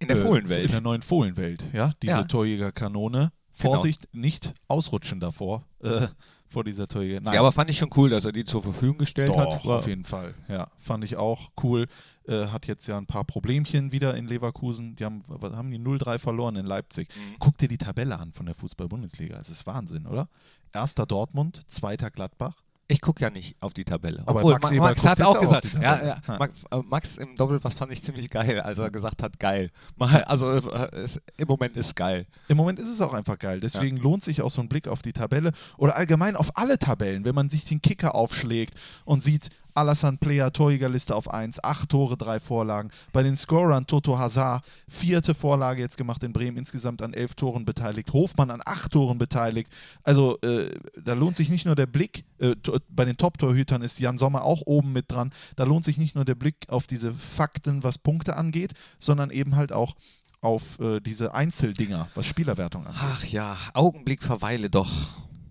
In 0.00 0.08
der 0.08 0.16
äh, 0.16 0.20
Fohlenwelt. 0.20 0.64
In 0.66 0.70
der 0.72 0.80
neuen 0.80 1.02
Fohlenwelt, 1.02 1.62
ja. 1.72 1.92
Diese 2.02 2.12
Ja. 2.12 2.24
Torjägerkanone. 2.24 3.18
Genau. 3.18 3.30
Vorsicht, 3.52 4.08
nicht 4.12 4.52
ausrutschen 4.66 5.20
davor, 5.20 5.64
äh, 5.80 6.08
vor 6.48 6.64
dieser 6.64 6.88
Torjäger. 6.88 7.20
Nein, 7.20 7.34
Ja, 7.34 7.40
aber 7.40 7.52
fand 7.52 7.70
ich 7.70 7.78
schon 7.78 7.90
cool, 7.96 8.10
dass 8.10 8.24
er 8.24 8.32
die 8.32 8.44
zur 8.44 8.64
Verfügung 8.64 8.98
gestellt 8.98 9.28
doch, 9.28 9.36
hat. 9.36 9.64
War- 9.64 9.78
auf 9.78 9.86
jeden 9.86 10.04
Fall. 10.04 10.34
Ja, 10.48 10.66
fand 10.76 11.04
ich 11.04 11.14
auch 11.16 11.52
cool. 11.62 11.86
Äh, 12.26 12.46
hat 12.48 12.66
jetzt 12.66 12.88
ja 12.88 12.98
ein 12.98 13.06
paar 13.06 13.22
Problemchen 13.22 13.92
wieder 13.92 14.16
in 14.16 14.26
Leverkusen. 14.26 14.96
Die 14.96 15.04
haben, 15.04 15.22
haben 15.40 15.70
die 15.70 15.78
0-3 15.78 16.18
verloren 16.18 16.56
in 16.56 16.66
Leipzig. 16.66 17.08
Mhm. 17.14 17.36
Guck 17.38 17.56
dir 17.58 17.68
die 17.68 17.78
Tabelle 17.78 18.18
an 18.18 18.32
von 18.32 18.46
der 18.46 18.56
Fußball-Bundesliga. 18.56 19.38
Es 19.38 19.50
ist 19.50 19.68
Wahnsinn, 19.68 20.08
oder? 20.08 20.28
Erster 20.72 21.06
Dortmund, 21.06 21.62
zweiter 21.68 22.10
Gladbach. 22.10 22.64
Ich 22.86 23.00
gucke 23.00 23.22
ja 23.22 23.30
nicht 23.30 23.56
auf 23.60 23.72
die 23.72 23.84
Tabelle. 23.84 24.22
Aber 24.26 24.40
Obwohl, 24.40 24.52
Max 24.52 24.70
Max 24.72 25.06
hat 25.06 25.22
auch 25.22 25.36
auch 25.36 25.40
gesagt, 25.40 25.64
die 25.64 25.76
ja, 25.78 25.96
ja, 26.04 26.16
Ja. 26.28 26.38
Max, 26.38 26.64
äh, 26.70 26.76
Max 26.84 27.16
im 27.16 27.34
Doppelpass 27.34 27.74
fand 27.74 27.90
ich 27.92 28.02
ziemlich 28.02 28.28
geil, 28.28 28.60
als 28.60 28.78
er 28.78 28.90
gesagt 28.90 29.22
hat, 29.22 29.38
geil. 29.40 29.70
Also 30.26 30.50
äh, 30.50 30.94
es, 30.96 31.20
im 31.38 31.48
Moment 31.48 31.76
ist 31.76 31.96
geil. 31.96 32.26
Im 32.48 32.56
Moment 32.56 32.78
ist 32.78 32.88
es 32.88 33.00
auch 33.00 33.14
einfach 33.14 33.38
geil. 33.38 33.60
Deswegen 33.60 33.96
lohnt 33.96 34.22
sich 34.22 34.42
auch 34.42 34.50
so 34.50 34.60
ein 34.60 34.68
Blick 34.68 34.88
auf 34.88 35.00
die 35.00 35.12
Tabelle 35.12 35.52
oder 35.78 35.96
allgemein 35.96 36.36
auf 36.36 36.56
alle 36.58 36.78
Tabellen, 36.78 37.24
wenn 37.24 37.34
man 37.34 37.48
sich 37.48 37.64
den 37.64 37.80
Kicker 37.80 38.14
aufschlägt 38.14 38.74
und 39.04 39.22
sieht, 39.22 39.48
Alassane 39.74 40.16
Player, 40.18 40.52
Torjägerliste 40.52 41.14
auf 41.14 41.28
1, 41.28 41.62
8 41.62 41.88
Tore, 41.88 42.16
3 42.16 42.40
Vorlagen. 42.40 42.90
Bei 43.12 43.22
den 43.22 43.36
Scorern 43.36 43.86
Toto 43.86 44.18
Hazard, 44.18 44.64
vierte 44.88 45.34
Vorlage 45.34 45.82
jetzt 45.82 45.96
gemacht 45.96 46.22
in 46.22 46.32
Bremen, 46.32 46.56
insgesamt 46.56 47.02
an 47.02 47.12
11 47.12 47.34
Toren 47.34 47.64
beteiligt. 47.64 48.12
Hofmann 48.12 48.50
an 48.50 48.62
8 48.64 48.92
Toren 48.92 49.18
beteiligt. 49.18 49.70
Also 50.02 50.38
äh, 50.42 50.70
da 51.02 51.14
lohnt 51.14 51.36
sich 51.36 51.50
nicht 51.50 51.66
nur 51.66 51.74
der 51.74 51.86
Blick, 51.86 52.24
äh, 52.38 52.54
bei 52.88 53.04
den 53.04 53.16
Top-Torhütern 53.16 53.82
ist 53.82 53.98
Jan 53.98 54.18
Sommer 54.18 54.44
auch 54.44 54.62
oben 54.66 54.92
mit 54.92 55.10
dran. 55.10 55.32
Da 55.56 55.64
lohnt 55.64 55.84
sich 55.84 55.98
nicht 55.98 56.14
nur 56.14 56.24
der 56.24 56.34
Blick 56.34 56.56
auf 56.68 56.86
diese 56.86 57.12
Fakten, 57.12 57.82
was 57.82 57.98
Punkte 57.98 58.36
angeht, 58.36 58.72
sondern 58.98 59.30
eben 59.30 59.56
halt 59.56 59.72
auch 59.72 59.94
auf 60.40 60.78
äh, 60.78 61.00
diese 61.00 61.34
Einzeldinger, 61.34 62.08
was 62.14 62.26
Spielerwertung 62.26 62.86
angeht. 62.86 63.00
Ach 63.02 63.24
ja, 63.24 63.56
Augenblick 63.72 64.22
verweile 64.22 64.68
doch. 64.68 64.90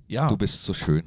Ja, 0.07 0.27
Du 0.27 0.37
bist 0.37 0.63
so 0.63 0.73
schön. 0.73 1.03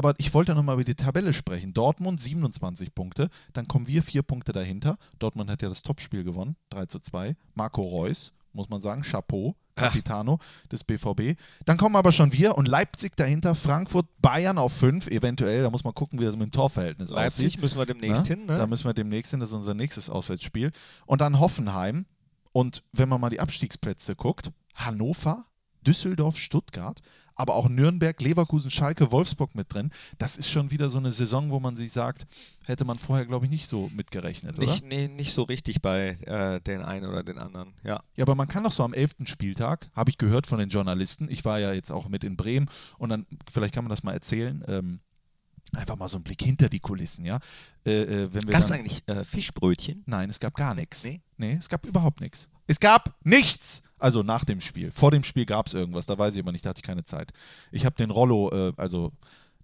Aber 0.00 0.14
ich 0.16 0.32
wollte 0.32 0.54
nochmal 0.54 0.76
über 0.76 0.84
die 0.84 0.94
Tabelle 0.94 1.34
sprechen. 1.34 1.74
Dortmund 1.74 2.18
27 2.18 2.94
Punkte, 2.94 3.28
dann 3.52 3.68
kommen 3.68 3.86
wir 3.86 4.02
vier 4.02 4.22
Punkte 4.22 4.52
dahinter. 4.52 4.96
Dortmund 5.18 5.50
hat 5.50 5.60
ja 5.60 5.68
das 5.68 5.82
Topspiel 5.82 6.24
gewonnen, 6.24 6.56
3 6.70 6.86
zu 6.86 7.00
2. 7.00 7.36
Marco 7.54 7.82
Reus, 7.82 8.34
muss 8.54 8.70
man 8.70 8.80
sagen, 8.80 9.02
Chapeau, 9.02 9.56
Capitano 9.76 10.38
des 10.72 10.84
BVB. 10.84 11.38
Dann 11.66 11.76
kommen 11.76 11.96
aber 11.96 12.12
schon 12.12 12.32
wir 12.32 12.56
und 12.56 12.66
Leipzig 12.66 13.14
dahinter, 13.14 13.54
Frankfurt, 13.54 14.06
Bayern 14.22 14.56
auf 14.56 14.72
5, 14.72 15.08
eventuell. 15.08 15.62
Da 15.64 15.68
muss 15.68 15.84
man 15.84 15.92
gucken, 15.94 16.18
wie 16.18 16.24
das 16.24 16.34
mit 16.34 16.46
dem 16.46 16.52
Torverhältnis 16.52 17.10
Leipzig 17.10 17.46
aussieht. 17.48 17.60
müssen 17.62 17.78
wir 17.78 17.84
demnächst 17.84 18.22
Ne? 18.22 18.28
hin, 18.28 18.46
ne? 18.46 18.56
Da 18.56 18.66
müssen 18.66 18.86
wir 18.86 18.94
demnächst 18.94 19.32
hin, 19.32 19.40
das 19.40 19.50
ist 19.50 19.56
unser 19.56 19.74
nächstes 19.74 20.08
Auswärtsspiel. 20.08 20.70
Und 21.04 21.20
dann 21.20 21.38
Hoffenheim. 21.40 22.06
Und 22.52 22.84
wenn 22.92 23.10
man 23.10 23.20
mal 23.20 23.28
die 23.28 23.40
Abstiegsplätze 23.40 24.16
guckt, 24.16 24.50
Hannover, 24.74 25.44
Düsseldorf, 25.86 26.36
Stuttgart, 26.36 27.00
aber 27.34 27.54
auch 27.54 27.68
Nürnberg, 27.68 28.20
Leverkusen, 28.20 28.70
Schalke, 28.70 29.10
Wolfsburg 29.10 29.54
mit 29.54 29.72
drin. 29.72 29.90
Das 30.18 30.36
ist 30.36 30.50
schon 30.50 30.70
wieder 30.70 30.90
so 30.90 30.98
eine 30.98 31.12
Saison, 31.12 31.50
wo 31.50 31.58
man 31.58 31.76
sich 31.76 31.92
sagt, 31.92 32.26
hätte 32.66 32.84
man 32.84 32.98
vorher, 32.98 33.24
glaube 33.26 33.46
ich, 33.46 33.50
nicht 33.50 33.66
so 33.66 33.90
mitgerechnet, 33.94 34.58
oder? 34.58 34.66
Nicht, 34.66 34.84
nee, 34.84 35.08
nicht 35.08 35.32
so 35.32 35.44
richtig 35.44 35.80
bei 35.80 36.18
äh, 36.26 36.60
den 36.60 36.82
einen 36.82 37.06
oder 37.06 37.22
den 37.22 37.38
anderen. 37.38 37.72
Ja. 37.82 38.02
Ja, 38.16 38.24
aber 38.24 38.34
man 38.34 38.48
kann 38.48 38.64
doch 38.64 38.72
so 38.72 38.82
am 38.82 38.92
11. 38.92 39.12
Spieltag, 39.24 39.90
habe 39.94 40.10
ich 40.10 40.18
gehört 40.18 40.46
von 40.46 40.58
den 40.58 40.68
Journalisten, 40.68 41.28
ich 41.30 41.44
war 41.44 41.58
ja 41.58 41.72
jetzt 41.72 41.90
auch 41.90 42.08
mit 42.08 42.24
in 42.24 42.36
Bremen 42.36 42.68
und 42.98 43.08
dann, 43.08 43.26
vielleicht 43.50 43.74
kann 43.74 43.84
man 43.84 43.90
das 43.90 44.02
mal 44.02 44.12
erzählen, 44.12 44.62
ähm, 44.68 45.00
einfach 45.76 45.96
mal 45.96 46.08
so 46.08 46.16
einen 46.16 46.24
Blick 46.24 46.42
hinter 46.42 46.68
die 46.68 46.80
Kulissen, 46.80 47.24
ja. 47.24 47.38
Äh, 47.86 48.24
äh, 48.24 48.28
Gab 48.46 48.64
es 48.64 48.70
eigentlich 48.72 49.02
äh, 49.06 49.24
Fischbrötchen? 49.24 50.02
Nein, 50.06 50.30
es 50.30 50.40
gab 50.40 50.54
gar 50.54 50.74
nichts. 50.74 51.04
Nee? 51.04 51.20
Nee, 51.36 51.56
es 51.58 51.68
gab 51.68 51.86
überhaupt 51.86 52.20
nichts. 52.20 52.48
Es 52.66 52.78
gab 52.80 53.14
nichts! 53.24 53.82
Also 53.98 54.22
nach 54.22 54.44
dem 54.44 54.60
Spiel. 54.60 54.90
Vor 54.92 55.10
dem 55.10 55.22
Spiel 55.22 55.44
gab 55.44 55.66
es 55.66 55.74
irgendwas, 55.74 56.06
da 56.06 56.16
weiß 56.18 56.34
ich 56.34 56.40
aber 56.42 56.52
nicht, 56.52 56.64
da 56.64 56.70
hatte 56.70 56.78
ich 56.78 56.86
keine 56.86 57.04
Zeit. 57.04 57.32
Ich 57.70 57.84
habe 57.84 57.96
den 57.96 58.10
Rollo, 58.10 58.50
äh, 58.50 58.72
also 58.76 59.12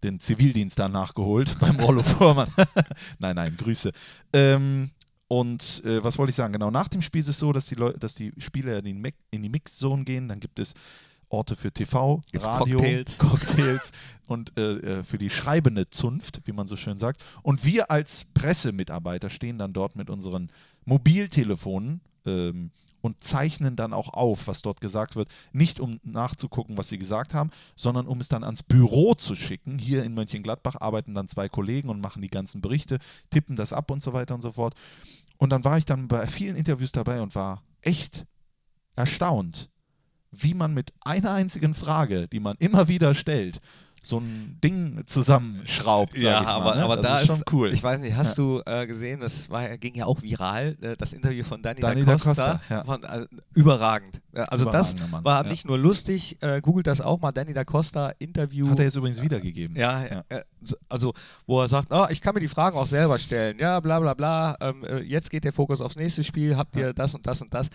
den 0.03 0.21
Zivildienst 0.21 0.79
dann 0.79 0.93
nachgeholt 0.93 1.59
beim 1.61 1.77
Rollo 1.81 2.03
Vormann. 2.03 2.49
nein, 3.19 3.35
nein, 3.37 3.57
Grüße. 3.57 3.93
Ähm, 4.33 4.91
und 5.29 5.83
äh, 5.85 6.05
was 6.05 6.19
wollte 6.19 6.31
ich 6.31 6.37
sagen? 6.37 6.53
Genau, 6.53 6.71
nach 6.71 6.89
dem 6.89 7.03
Spiel 7.03 7.21
ist 7.21 7.29
es 7.29 7.39
so, 7.39 7.53
dass 7.53 7.67
die, 7.67 7.75
Leu 7.75 7.93
dass 7.95 8.15
die 8.15 8.33
Spieler 8.39 8.79
in 8.79 8.85
die, 8.85 8.95
Mi- 8.95 9.15
in 9.31 9.43
die 9.43 9.49
Mixzone 9.49 10.05
gehen. 10.05 10.29
Dann 10.29 10.39
gibt 10.39 10.59
es 10.59 10.75
Orte 11.29 11.57
für 11.57 11.73
TV, 11.73 12.21
Gibt's 12.31 12.47
Radio, 12.47 12.79
Cocktails. 12.79 13.19
Cocktails 13.19 13.93
und 14.29 14.57
äh, 14.57 14.99
äh, 14.99 15.05
für 15.05 15.19
die 15.19 15.31
schreibende 15.31 15.87
Zunft, 15.87 16.43
wie 16.45 16.53
man 16.53 16.67
so 16.67 16.77
schön 16.77 16.99
sagt. 16.99 17.23
Und 17.43 17.65
wir 17.65 17.91
als 17.91 18.27
Pressemitarbeiter 18.35 19.31
stehen 19.31 19.59
dann 19.59 19.73
dort 19.73 19.97
mit 19.97 20.11
unseren 20.11 20.51
Mobiltelefonen 20.85 22.01
ähm, 22.27 22.71
und 23.01 23.23
zeichnen 23.23 23.77
dann 23.77 23.93
auch 23.93 24.13
auf, 24.13 24.47
was 24.47 24.63
dort 24.63 24.81
gesagt 24.81 25.17
wird. 25.17 25.29
Nicht 25.53 25.81
um 25.81 26.01
nachzugucken, 26.03 26.77
was 26.77 26.89
sie 26.89 26.99
gesagt 26.99 27.35
haben, 27.35 27.51
sondern 27.75 28.07
um 28.07 28.21
es 28.21 28.29
dann 28.29 28.45
ans 28.45 28.63
Büro 28.63 29.15
zu 29.15 29.35
schicken. 29.35 29.79
Hier 29.79 30.05
in 30.05 30.15
Mönchengladbach 30.15 30.77
arbeiten 30.81 31.15
dann 31.15 31.29
zwei 31.29 31.49
Kollegen 31.49 31.89
und 31.89 32.01
machen 32.01 32.23
die 32.23 32.31
ganzen 32.31 32.61
Berichte, 32.61 32.99
tippen 33.31 33.57
das 33.57 33.73
ab 33.73 33.91
und 33.91 34.03
so 34.03 34.13
weiter 34.13 34.35
und 34.35 34.43
so 34.43 34.53
fort. 34.53 34.75
Und 35.39 35.51
dann 35.51 35.65
war 35.65 35.79
ich 35.79 35.85
dann 35.85 36.09
bei 36.09 36.27
vielen 36.27 36.57
Interviews 36.57 36.93
dabei 36.93 37.21
und 37.21 37.35
war 37.35 37.63
echt 37.83 38.27
erstaunt, 38.97 39.71
wie 40.39 40.55
man 40.55 40.75
mit 40.75 40.93
einer 41.03 41.33
einzigen 41.33 41.75
Frage, 41.75 42.29
die 42.29 42.41
man 42.41 42.57
immer 42.59 42.89
wieder 42.89 43.15
stellt, 43.15 43.61
so 44.03 44.19
ein 44.21 44.59
Ding 44.63 45.03
zusammenschraubt. 45.07 46.17
Ja, 46.21 46.41
mal, 46.43 46.47
aber, 46.47 46.75
ne? 46.77 46.85
aber 46.85 46.97
das 46.97 47.05
da 47.05 47.19
ist 47.21 47.27
schon 47.27 47.43
cool. 47.51 47.73
Ich 47.73 47.83
weiß 47.83 47.99
nicht, 47.99 48.15
hast 48.15 48.39
du 48.39 48.63
äh, 48.65 48.87
gesehen, 48.87 49.19
das 49.19 49.51
war, 49.51 49.77
ging 49.79 49.95
ja 49.97 50.07
auch 50.07 50.23
viral, 50.23 50.77
äh, 50.81 50.95
das 50.97 51.13
Interview 51.13 51.43
von 51.43 51.61
Danny, 51.61 51.81
Danny 51.81 52.05
da 52.05 52.13
da 52.13 52.19
Costa. 52.23 52.53
Costa, 52.53 52.61
ja. 52.71 52.85
von, 52.85 53.03
äh, 53.03 53.27
überragend. 53.55 54.21
Ja, 54.33 54.45
Also 54.45 54.71
das 54.71 54.95
Mann, 55.11 55.25
war 55.25 55.43
ja. 55.43 55.51
nicht 55.51 55.67
nur 55.67 55.77
lustig, 55.77 56.37
äh, 56.41 56.61
googelt 56.61 56.87
das 56.87 57.01
auch 57.01 57.21
mal, 57.21 57.33
Danny 57.33 57.53
da 57.53 57.65
Costa 57.65 58.13
Interview. 58.21 58.69
Hat 58.71 58.79
er 58.79 58.85
jetzt 58.85 58.95
übrigens 58.97 59.21
wiedergegeben. 59.23 59.75
Ja, 59.75 60.05
ja. 60.07 60.25
äh, 60.29 60.45
so- 60.63 60.77
also 60.89 61.13
wo 61.49 61.61
er 61.63 61.69
sagt, 61.69 61.89
oh, 61.91 62.07
ich 62.09 62.21
kann 62.21 62.35
mir 62.35 62.41
die 62.41 62.47
Fragen 62.47 62.77
auch 62.77 62.87
selber 62.87 63.19
stellen. 63.19 63.59
Ja, 63.59 63.81
bla 63.81 63.99
bla 63.99 64.15
bla. 64.15 64.57
Ähm, 64.61 64.85
äh, 64.85 65.01
jetzt 65.01 65.31
geht 65.31 65.43
der 65.43 65.53
Fokus 65.53 65.81
aufs 65.81 65.97
nächste 65.97 66.23
Spiel. 66.23 66.57
Habt 66.57 66.77
ihr 66.77 66.93
das 66.93 67.13
und 67.17 67.27
das 67.27 67.43
und 67.43 67.53
das? 67.53 67.67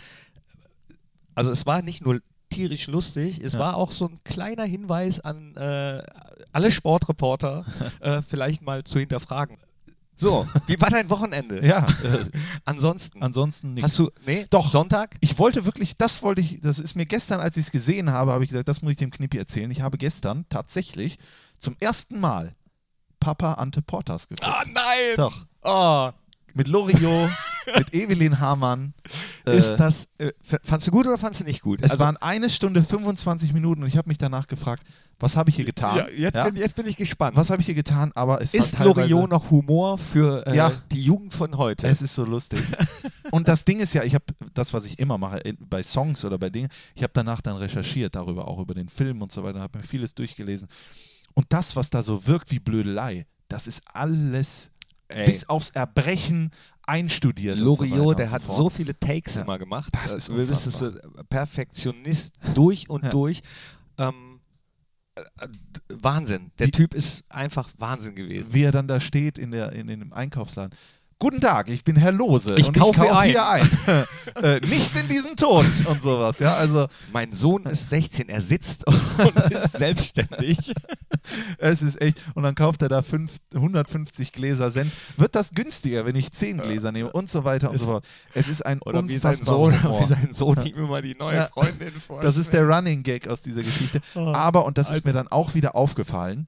Also 1.36 1.52
es 1.52 1.66
war 1.66 1.82
nicht 1.82 2.06
nur 2.06 2.20
tierisch 2.52 2.88
lustig, 2.88 3.42
es 3.44 3.54
Ja. 3.54 3.60
war 3.60 3.76
auch 3.78 3.92
so 3.92 4.06
ein 4.08 4.20
kleiner 4.24 4.64
Hinweis 4.66 5.20
an 5.20 5.56
äh, 5.58 6.04
alle 6.54 6.70
Sportreporter, 6.70 7.66
äh, 8.02 8.22
vielleicht 8.22 8.62
mal 8.62 8.84
zu 8.84 9.00
hinterfragen. 9.00 9.58
So, 10.18 10.46
wie 10.68 10.80
war 10.80 10.90
dein 10.92 11.10
Wochenende? 11.10 11.66
Ja, 11.66 11.80
äh, 12.04 12.26
Ansonsten. 12.66 13.24
ansonsten 13.24 13.74
nichts. 13.74 13.92
Hast 13.94 14.00
du, 14.00 14.12
nee, 14.26 14.46
Doch. 14.52 14.70
Sonntag? 14.70 15.16
Ich 15.22 15.40
wollte 15.40 15.66
wirklich, 15.66 15.98
das 15.98 16.22
wollte 16.22 16.42
ich, 16.42 16.62
das 16.62 16.78
ist 16.78 16.94
mir 16.96 17.08
gestern, 17.08 17.40
als 17.40 17.58
ich 17.58 17.66
es 17.66 17.72
gesehen 17.72 18.12
habe, 18.12 18.32
habe 18.32 18.44
ich 18.44 18.50
gesagt, 18.52 18.68
das 18.68 18.84
muss 18.84 18.92
ich 18.92 18.98
dem 19.00 19.10
Knippi 19.10 19.38
erzählen. 19.40 19.72
Ich 19.72 19.82
habe 19.82 19.98
gestern 19.98 20.46
tatsächlich 20.50 21.18
zum 21.58 21.76
ersten 21.80 22.20
Mal 22.20 22.54
Papa 23.20 23.54
Ante 23.54 23.82
Portas 23.82 24.28
geguckt. 24.28 24.48
Ah, 24.48 24.64
nein! 24.66 25.16
Doch. 25.18 25.46
Oh, 25.64 26.10
Mit 26.54 26.68
Loriot, 26.68 27.30
mit 27.78 27.94
Evelyn 27.94 28.40
Hamann. 28.40 28.94
Äh, 29.46 29.58
ist 29.58 29.76
das, 29.78 30.08
äh, 30.18 30.32
fandst 30.64 30.88
du 30.88 30.92
gut 30.92 31.08
oder 31.08 31.18
fandst 31.18 31.40
du 31.40 31.44
nicht 31.44 31.62
gut? 31.62 31.80
es 31.82 31.92
Also- 31.92 32.04
waren 32.04 32.18
eine 32.18 32.50
Stunde 32.50 32.84
25 32.84 33.54
Minuten 33.54 33.82
und 33.84 33.88
ich 33.88 33.98
habe 33.98 34.08
mich 34.10 34.18
danach 34.18 34.48
gefragt, 34.48 34.84
was 35.20 35.38
habe 35.38 35.50
ich 35.52 35.56
hier 35.56 35.66
getan? 35.66 35.98
ja, 35.98 36.08
jetzt, 36.10 36.36
Ja? 36.36 36.46
Bin, 36.46 36.56
jetzt 36.56 36.76
bin 36.76 36.88
ich 36.88 36.98
gespannt. 36.98 37.36
Was 37.36 37.50
habe 37.52 37.62
ich 37.62 37.68
hier 37.68 37.76
getan? 37.76 38.12
Aber 38.16 38.42
es 38.42 38.54
Ist 38.56 38.80
Loriot 38.80 39.30
noch 39.30 39.52
Humor 39.52 39.98
für 40.00 40.46
äh, 40.48 40.56
Ja. 40.56 40.72
die 40.92 41.04
Jugend 41.04 41.34
von 41.34 41.58
heute? 41.58 41.86
Es 41.88 42.02
ist 42.02 42.16
so 42.16 42.26
lustig. 42.26 42.60
Und 43.32 43.48
das 43.48 43.64
Ding 43.66 43.80
ist 43.80 43.94
ja, 43.94 44.04
ich 44.04 44.16
habe 44.16 44.26
das, 44.54 44.74
was 44.74 44.86
ich 44.86 44.98
immer 45.00 45.18
mache, 45.18 45.42
bei 45.60 45.84
Songs 45.84 46.26
oder 46.26 46.38
bei 46.40 46.50
Dingen, 46.50 46.70
ich 46.96 47.04
habe 47.04 47.12
danach 47.14 47.42
dann 47.42 47.56
recherchiert 47.58 48.16
darüber, 48.16 48.48
auch 48.48 48.60
über 48.60 48.74
den 48.74 48.90
Film 48.90 49.22
und 49.22 49.32
so 49.32 49.44
weiter, 49.44 49.60
habe 49.60 49.78
mir 49.78 49.84
vieles 49.84 50.16
durchgelesen. 50.16 50.68
Und 51.34 51.46
das, 51.50 51.76
was 51.76 51.90
da 51.92 52.02
so 52.04 52.26
wirkt 52.28 52.50
wie 52.52 52.60
Blödelei, 52.60 53.26
das 53.48 53.68
ist 53.68 53.84
alles 53.94 54.72
Ey, 55.12 55.26
bis 55.26 55.48
aufs 55.50 55.70
Erbrechen 55.72 56.52
einstudiert. 56.88 57.58
so 57.58 57.64
Loriot, 57.64 58.08
und 58.08 58.20
der 58.20 58.28
so 58.28 58.34
hat 58.34 58.42
fort. 58.42 58.58
so 58.58 58.70
viele 58.70 59.00
Takes 59.00 59.36
Ja. 59.36 59.42
immer 59.44 59.60
gemacht. 59.60 59.94
Das 60.04 60.14
Äh, 60.14 60.18
ist 60.18 60.30
du 60.30 60.36
bist 60.36 60.64
so 60.64 60.86
unfassbar. 60.88 61.24
Perfektionist 61.26 62.36
durch 62.56 62.90
und 62.90 63.04
Ja. 63.06 63.10
durch. 63.12 63.42
Ähm, 63.98 64.40
äh, 65.16 65.22
äh, 65.22 65.48
Wahnsinn. 65.90 66.52
Der 66.60 66.68
Wie- 66.68 66.72
Typ 66.72 66.94
ist 66.94 67.24
einfach 67.30 67.70
Wahnsinn 67.78 68.16
gewesen. 68.16 68.54
wie 68.54 68.64
er 68.64 68.72
dann 68.72 68.88
da 68.88 69.00
steht 69.00 69.38
in, 69.38 69.52
der, 69.52 69.74
in, 69.74 69.88
in 69.90 70.00
dem 70.00 70.14
Einkaufsladen. 70.14 70.76
Guten 71.22 71.40
Tag, 71.40 71.70
ich 71.70 71.84
bin 71.84 71.96
Herr 71.98 72.12
Lose 72.12 72.56
Ich 72.58 72.70
und 72.70 72.76
kaufe 72.80 73.02
ich 73.06 73.10
kaufe 73.10 73.16
ein. 73.16 73.30
hier 73.30 73.48
ein. 73.48 73.70
äh, 74.44 74.60
nicht 74.62 74.96
in 74.96 75.08
diesem 75.08 75.36
Ton 75.36 75.72
und 75.86 76.02
sowas. 76.02 76.40
Ja, 76.40 76.56
also 76.56 76.88
Mein 77.14 77.32
Sohn 77.32 77.64
ist 77.66 77.92
16, 77.92 78.28
er 78.28 78.42
sitzt 78.42 78.88
und 78.88 79.36
ist 79.52 79.74
selbstständig. 79.74 80.74
Es 81.60 81.84
ist 81.84 82.02
echt. 82.02 82.20
Und 82.34 82.42
dann 82.42 82.56
kauft 82.56 82.82
er 82.82 82.90
da 82.90 83.04
fünf, 83.04 83.34
150 83.54 84.32
Gläser 84.32 84.72
Senf. 84.72 84.92
Wird 85.18 85.36
das 85.36 85.52
günstiger, 85.52 86.08
wenn 86.08 86.16
ich 86.16 86.32
10 86.32 86.58
Gläser 86.58 86.92
nehme 86.92 87.12
und 87.12 87.30
so 87.30 87.44
weiter 87.44 87.70
und 87.70 87.78
so 87.78 87.86
fort. 87.86 88.04
Es 88.34 88.48
ist 88.48 88.66
ein 88.66 88.82
Oder 88.82 89.08
wie 89.08 89.20
sein 89.20 89.34
unfassbarer 89.34 89.58
Sohn, 89.74 89.84
Humor. 89.84 90.02
wie 90.10 90.14
sein 90.16 90.34
Sohn 90.34 90.66
ihm 90.66 90.76
immer 90.76 91.04
die 91.04 91.14
neue 91.14 91.36
Ja. 91.36 91.50
Freundin 91.54 91.92
vorstellt. 91.92 92.24
Das 92.28 92.38
ist 92.38 92.52
der 92.52 92.68
Running 92.68 93.04
Gag 93.04 93.28
aus 93.28 93.42
dieser 93.44 93.62
Geschichte. 93.62 94.02
Aber, 94.16 94.66
und 94.66 94.80
das 94.80 94.90
ist 94.90 95.06
mir 95.06 95.14
dann 95.14 95.28
auch 95.28 95.54
wieder 95.54 95.76
aufgefallen, 95.76 96.48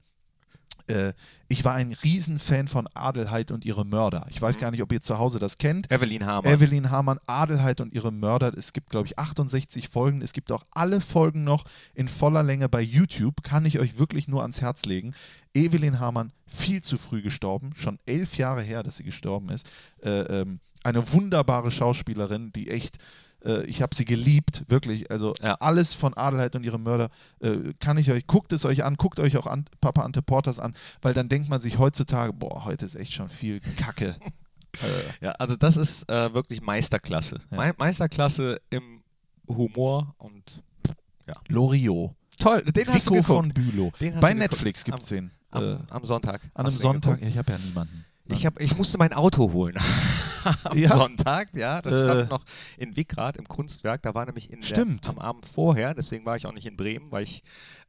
ich 1.48 1.64
war 1.64 1.74
ein 1.74 1.92
Riesenfan 1.92 2.68
von 2.68 2.86
Adelheid 2.92 3.50
und 3.50 3.64
ihre 3.64 3.86
Mörder. 3.86 4.26
Ich 4.28 4.40
weiß 4.40 4.58
gar 4.58 4.70
nicht, 4.70 4.82
ob 4.82 4.92
ihr 4.92 5.00
zu 5.00 5.18
Hause 5.18 5.38
das 5.38 5.56
kennt. 5.56 5.90
Evelyn 5.90 6.26
Hamann. 6.26 6.52
Evelyn 6.52 6.90
Hamann, 6.90 7.18
Adelheid 7.26 7.80
und 7.80 7.94
ihre 7.94 8.12
Mörder. 8.12 8.52
Es 8.56 8.72
gibt, 8.72 8.90
glaube 8.90 9.06
ich, 9.06 9.18
68 9.18 9.88
Folgen. 9.88 10.20
Es 10.20 10.32
gibt 10.34 10.52
auch 10.52 10.64
alle 10.72 11.00
Folgen 11.00 11.42
noch 11.42 11.64
in 11.94 12.08
voller 12.08 12.42
Länge 12.42 12.68
bei 12.68 12.82
YouTube. 12.82 13.42
Kann 13.42 13.64
ich 13.64 13.78
euch 13.78 13.98
wirklich 13.98 14.28
nur 14.28 14.42
ans 14.42 14.60
Herz 14.60 14.84
legen. 14.84 15.14
Evelyn 15.54 16.00
Hamann, 16.00 16.32
viel 16.46 16.82
zu 16.82 16.98
früh 16.98 17.22
gestorben. 17.22 17.72
Schon 17.76 17.98
elf 18.04 18.36
Jahre 18.36 18.62
her, 18.62 18.82
dass 18.82 18.98
sie 18.98 19.04
gestorben 19.04 19.48
ist. 19.48 19.70
Äh, 20.02 20.10
ähm, 20.10 20.60
eine 20.82 21.12
wunderbare 21.12 21.70
Schauspielerin, 21.70 22.52
die 22.52 22.70
echt. 22.70 22.98
Äh, 23.44 23.64
Ich 23.66 23.82
habe 23.82 23.94
sie 23.94 24.04
geliebt, 24.04 24.64
wirklich. 24.68 25.10
Also 25.10 25.34
Ja. 25.42 25.54
alles 25.54 25.94
von 25.94 26.14
Adelheid 26.14 26.54
und 26.56 26.64
ihre 26.64 26.78
Mörder 26.78 27.08
äh, 27.40 27.72
kann 27.80 27.98
ich 27.98 28.10
euch, 28.10 28.26
guckt 28.26 28.52
es 28.52 28.64
euch 28.64 28.84
an, 28.84 28.96
guckt 28.96 29.20
euch 29.20 29.36
auch 29.36 29.46
an, 29.46 29.66
Papa 29.80 30.02
Ante 30.02 30.22
Portas 30.22 30.58
an, 30.58 30.74
weil 31.02 31.14
dann 31.14 31.28
denkt 31.28 31.48
man 31.48 31.60
sich 31.60 31.78
heutzutage, 31.78 32.32
boah, 32.32 32.64
heute 32.64 32.84
ist 32.86 32.94
echt 32.94 33.12
schon 33.12 33.28
viel 33.28 33.60
Kacke. 33.76 34.16
äh, 34.82 35.24
Ja, 35.24 35.30
also 35.32 35.56
das 35.56 35.76
ist 35.76 36.08
äh, 36.10 36.32
wirklich 36.34 36.60
Meisterklasse. 36.62 37.40
Ja. 37.50 37.56
Mei- 37.56 37.72
Meisterklasse 37.78 38.60
im 38.70 39.02
Humor 39.48 40.14
und 40.18 40.62
Loriot. 41.48 42.12
toll. 42.38 42.62
Den 42.62 42.86
hast 42.88 43.06
du 43.06 43.10
geguckt. 43.12 43.26
von 43.26 43.48
Bülow. 43.50 43.92
Bei. 44.20 44.34
Netflix 44.34 44.84
gibt 44.84 45.00
es 45.02 45.08
den. 45.08 45.30
am, 45.50 45.62
äh, 45.62 45.76
am 45.90 46.04
Sonntag. 46.04 46.40
an 46.54 46.66
einem 46.66 46.76
Sonntag. 46.76 47.14
geguckt? 47.18 47.30
Ich 47.30 47.38
habe 47.38 47.52
ja 47.52 47.58
niemanden. 47.58 48.04
Ich, 48.28 48.46
hab, 48.46 48.58
ich 48.60 48.76
musste 48.76 48.96
mein 48.96 49.12
Auto 49.12 49.52
holen 49.52 49.76
am 50.64 50.78
Ja. 50.78 50.96
Sonntag, 50.96 51.48
ja. 51.54 51.82
Das 51.82 51.92
Äh. 51.94 52.04
stand 52.04 52.30
noch 52.30 52.44
in 52.78 52.96
Wickrad 52.96 53.36
im 53.36 53.46
Kunstwerk. 53.46 54.02
Da 54.02 54.14
war 54.14 54.24
nämlich 54.24 54.50
in. 54.50 54.62
Der, 54.62 54.86
am 55.08 55.18
Abend 55.18 55.44
vorher, 55.46 55.94
deswegen 55.94 56.24
war 56.24 56.36
ich 56.36 56.46
auch 56.46 56.52
nicht 56.52 56.66
in 56.66 56.76
Bremen, 56.76 57.12
weil 57.12 57.24
ich 57.24 57.42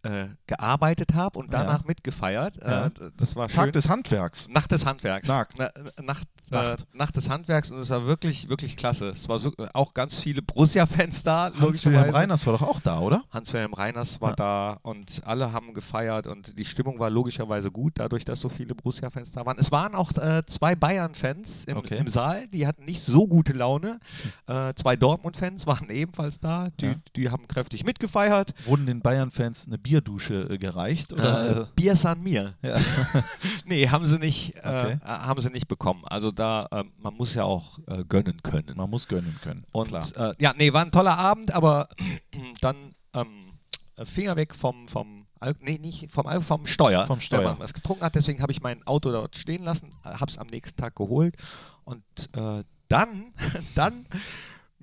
äh, 0.05 0.27
gearbeitet 0.47 1.13
habe 1.13 1.39
und 1.39 1.51
Ja. 1.51 1.59
danach 1.63 1.85
mitgefeiert. 1.85 2.55
Ja. 2.61 2.87
Äh, 2.87 2.91
d- 2.91 3.09
das 3.17 3.35
war 3.35 3.49
schön. 3.49 3.55
Tag 3.57 3.73
des 3.73 3.89
Handwerks. 3.89 4.47
Nacht 4.49 4.71
des 4.71 4.85
Handwerks. 4.85 5.27
Nacht. 5.27 5.49
Na, 5.57 5.69
Nacht, 6.01 6.27
Nacht. 6.51 6.81
Äh, 6.93 6.97
Nacht 6.97 7.15
des 7.17 7.29
Handwerks 7.29 7.71
und 7.71 7.79
es 7.79 7.89
war 7.89 8.05
wirklich, 8.05 8.49
wirklich 8.49 8.77
klasse. 8.77 9.09
Es 9.09 9.27
war 9.27 9.39
so, 9.39 9.51
auch 9.73 9.93
ganz 9.93 10.19
viele 10.19 10.41
Borussia-Fans 10.43 11.23
da. 11.23 11.51
Hans-Wilhelm. 11.59 12.13
Reiners 12.13 12.45
war 12.45 12.53
doch 12.57 12.61
auch 12.67 12.79
da, 12.79 12.99
oder? 12.99 13.23
Hans-Wilhelm 13.31 13.73
Reiners 13.73 14.21
war 14.21 14.31
Ja. 14.31 14.35
da 14.35 14.79
und 14.83 15.21
alle 15.25 15.51
haben 15.51 15.73
gefeiert 15.73 16.27
und 16.27 16.57
die 16.57 16.65
Stimmung 16.65 16.99
war 16.99 17.09
logischerweise 17.09 17.71
gut, 17.71 17.93
dadurch, 17.95 18.25
dass 18.25 18.39
so 18.41 18.49
viele 18.49 18.75
Borussia-Fans 18.75 19.31
da 19.31 19.45
waren. 19.45 19.57
Es 19.59 19.71
waren 19.71 19.95
auch 19.95 20.11
äh, 20.17 20.43
zwei 20.45 20.75
Bayern-Fans 20.75 21.65
im, 21.65 21.77
Okay. 21.77 21.97
im 21.97 22.07
Saal, 22.07 22.47
die 22.49 22.67
hatten 22.67 22.85
nicht 22.85 23.03
so 23.03 23.27
gute 23.27 23.53
Laune. 23.53 23.99
Äh, 24.47 24.73
zwei 24.75 24.95
Dortmund-Fans 24.95 25.65
waren 25.67 25.89
ebenfalls 25.89 26.39
da, 26.39 26.67
die, 26.79 26.85
Ja. 26.85 26.95
die 27.15 27.29
haben 27.31 27.47
kräftig 27.47 27.83
mitgefeiert. 27.83 28.53
Wurden 28.65 28.85
den 28.85 29.01
Bayern-Fans 29.01 29.65
eine 29.67 29.77
Bierdusche 29.95 30.49
äh, 30.49 30.57
gereicht? 30.57 31.13
Oder, 31.13 31.61
Äh, 31.61 31.65
Bier 31.75 31.95
San 31.95 32.21
Mir. 32.21 32.53
Ja. 32.61 32.77
nee, 33.65 33.87
haben 33.87 34.05
sie 34.05 34.19
nicht, 34.19 34.55
äh, 34.55 34.59
Okay. 34.59 34.99
äh, 35.03 35.07
haben 35.07 35.39
sie 35.41 35.49
nicht 35.49 35.67
bekommen. 35.69 36.03
Also 36.05 36.31
da, 36.31 36.67
äh, 36.71 36.83
man 36.97 37.13
muss 37.15 37.33
ja 37.33 37.43
auch 37.45 37.79
äh, 37.87 38.03
gönnen 38.03 38.43
können. 38.43 38.73
Man 38.75 38.89
muss 38.89 39.07
gönnen 39.07 39.37
können. 39.41 39.63
Und 39.71 39.87
Klar. 39.87 40.05
äh, 40.17 40.33
ja, 40.39 40.53
nee, 40.57 40.73
war 40.73 40.83
ein 40.83 40.91
toller 40.91 41.17
Abend, 41.17 41.53
aber 41.53 41.87
dann 42.61 42.75
ähm, 43.13 43.53
Finger 44.03 44.35
weg 44.35 44.53
vom, 44.53 44.89
vom 44.89 45.27
nee, 45.61 45.77
nicht 45.77 46.11
vom 46.11 46.25
vom 46.41 46.65
Steuer. 46.65 47.05
Vom 47.05 47.21
Steuer. 47.21 47.39
Wenn 47.39 47.47
man 47.51 47.59
was 47.59 47.73
getrunken 47.73 48.03
hat, 48.03 48.15
deswegen 48.15 48.41
habe 48.41 48.51
ich 48.51 48.61
mein 48.61 48.85
Auto 48.85 49.11
dort 49.13 49.37
stehen 49.37 49.63
lassen, 49.63 49.91
habe 50.03 50.29
es 50.29 50.37
am 50.37 50.47
nächsten 50.47 50.75
Tag 50.75 50.95
geholt 50.95 51.37
und 51.85 52.03
äh, 52.33 52.63
dann, 52.89 53.31
dann 53.75 54.05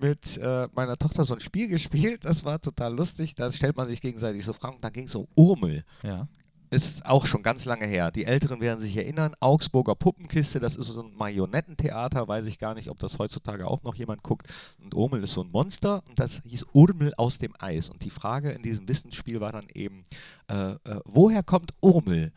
mit 0.02 0.36
äh, 0.36 0.68
meiner 0.74 0.96
Tochter 0.96 1.24
so 1.24 1.34
ein 1.34 1.40
Spiel 1.40 1.68
gespielt. 1.68 2.24
Das 2.24 2.44
war 2.44 2.60
total 2.60 2.94
lustig. 2.94 3.34
Da 3.36 3.50
stellt 3.52 3.76
man 3.76 3.86
sich 3.86 4.00
gegenseitig 4.00 4.44
so 4.44 4.52
Fragen. 4.52 4.78
Dann 4.80 4.92
ging 4.92 5.06
es 5.06 5.14
um 5.14 5.28
Urmel 5.36 5.84
ja. 6.02 6.26
ist 6.70 7.06
auch 7.06 7.24
schon 7.24 7.42
ganz 7.42 7.64
lange 7.64 7.86
her. 7.86 8.10
Die 8.10 8.24
Älteren 8.24 8.60
werden 8.60 8.80
sich 8.80 8.96
erinnern, 8.96 9.34
Augsburger 9.38 9.94
Puppenkiste, 9.94 10.58
das 10.58 10.74
ist 10.74 10.88
so 10.88 11.02
ein 11.02 11.14
Marionettentheater, 11.14 12.26
weiß 12.26 12.46
ich 12.46 12.58
gar 12.58 12.74
nicht, 12.74 12.90
ob 12.90 12.98
das 12.98 13.18
heutzutage 13.20 13.66
auch 13.68 13.84
noch 13.84 13.94
jemand 13.94 14.24
guckt. 14.24 14.48
Und 14.82 14.92
Urmel 14.94 15.22
ist 15.22 15.34
so 15.34 15.42
ein 15.44 15.50
Monster 15.52 16.02
und 16.08 16.18
das 16.18 16.40
hieß 16.44 16.66
Urmel 16.72 17.14
aus 17.16 17.38
dem 17.38 17.54
Eis. 17.60 17.88
Und 17.88 18.02
die 18.02 18.10
Frage 18.10 18.50
in 18.50 18.62
diesem 18.62 18.88
Wissensspiel 18.88 19.40
war 19.40 19.52
dann 19.52 19.66
eben, 19.72 20.04
äh, 20.48 20.72
äh, 20.72 21.00
woher 21.04 21.44
kommt 21.44 21.74
Urmel? 21.80 22.32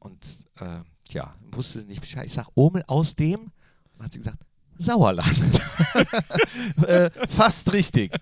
Und 0.00 0.18
äh, 0.58 0.80
ja, 1.10 1.36
wusste 1.52 1.80
sie 1.80 1.86
nicht 1.86 2.00
Bescheid. 2.00 2.26
Ich 2.26 2.32
sage, 2.32 2.48
Urmel 2.54 2.82
aus 2.88 3.14
dem? 3.14 3.40
Und 3.40 3.52
dann 3.98 4.06
hat 4.06 4.12
sie 4.12 4.18
gesagt, 4.18 4.45
Sauerland. 4.78 5.60
äh, 6.86 7.10
fast 7.28 7.72
richtig. 7.72 8.12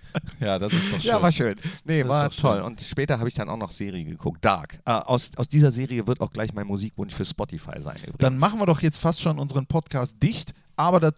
Ja, 0.40 0.58
das 0.58 0.72
ist 0.72 0.92
doch 0.92 1.00
schön. 1.00 1.10
Ja, 1.10 1.22
war 1.22 1.32
schön. 1.32 1.56
Nee, 1.84 2.00
Das 2.00 2.08
war 2.08 2.30
toll. 2.30 2.56
schön. 2.56 2.64
Und 2.64 2.80
später 2.80 3.18
habe 3.18 3.28
ich 3.28 3.34
dann 3.34 3.48
auch 3.48 3.56
noch 3.56 3.70
Serie 3.70 4.04
geguckt, 4.04 4.44
Dark. 4.44 4.78
Äh, 4.84 4.92
aus, 4.92 5.30
aus 5.36 5.48
dieser 5.48 5.70
Serie 5.70 6.06
wird 6.06 6.20
auch 6.20 6.32
gleich 6.32 6.52
mein 6.52 6.66
Musikwunsch 6.66 7.14
für 7.14 7.24
Spotify 7.24 7.80
sein. 7.80 7.96
Übrigens. 7.98 8.18
Dann 8.18 8.38
machen 8.38 8.58
wir 8.60 8.66
doch 8.66 8.82
jetzt 8.82 8.98
fast 8.98 9.20
schon 9.20 9.38
unseren 9.38 9.66
Podcast 9.66 10.16
dicht, 10.22 10.54
aber 10.76 11.00
da 11.00 11.10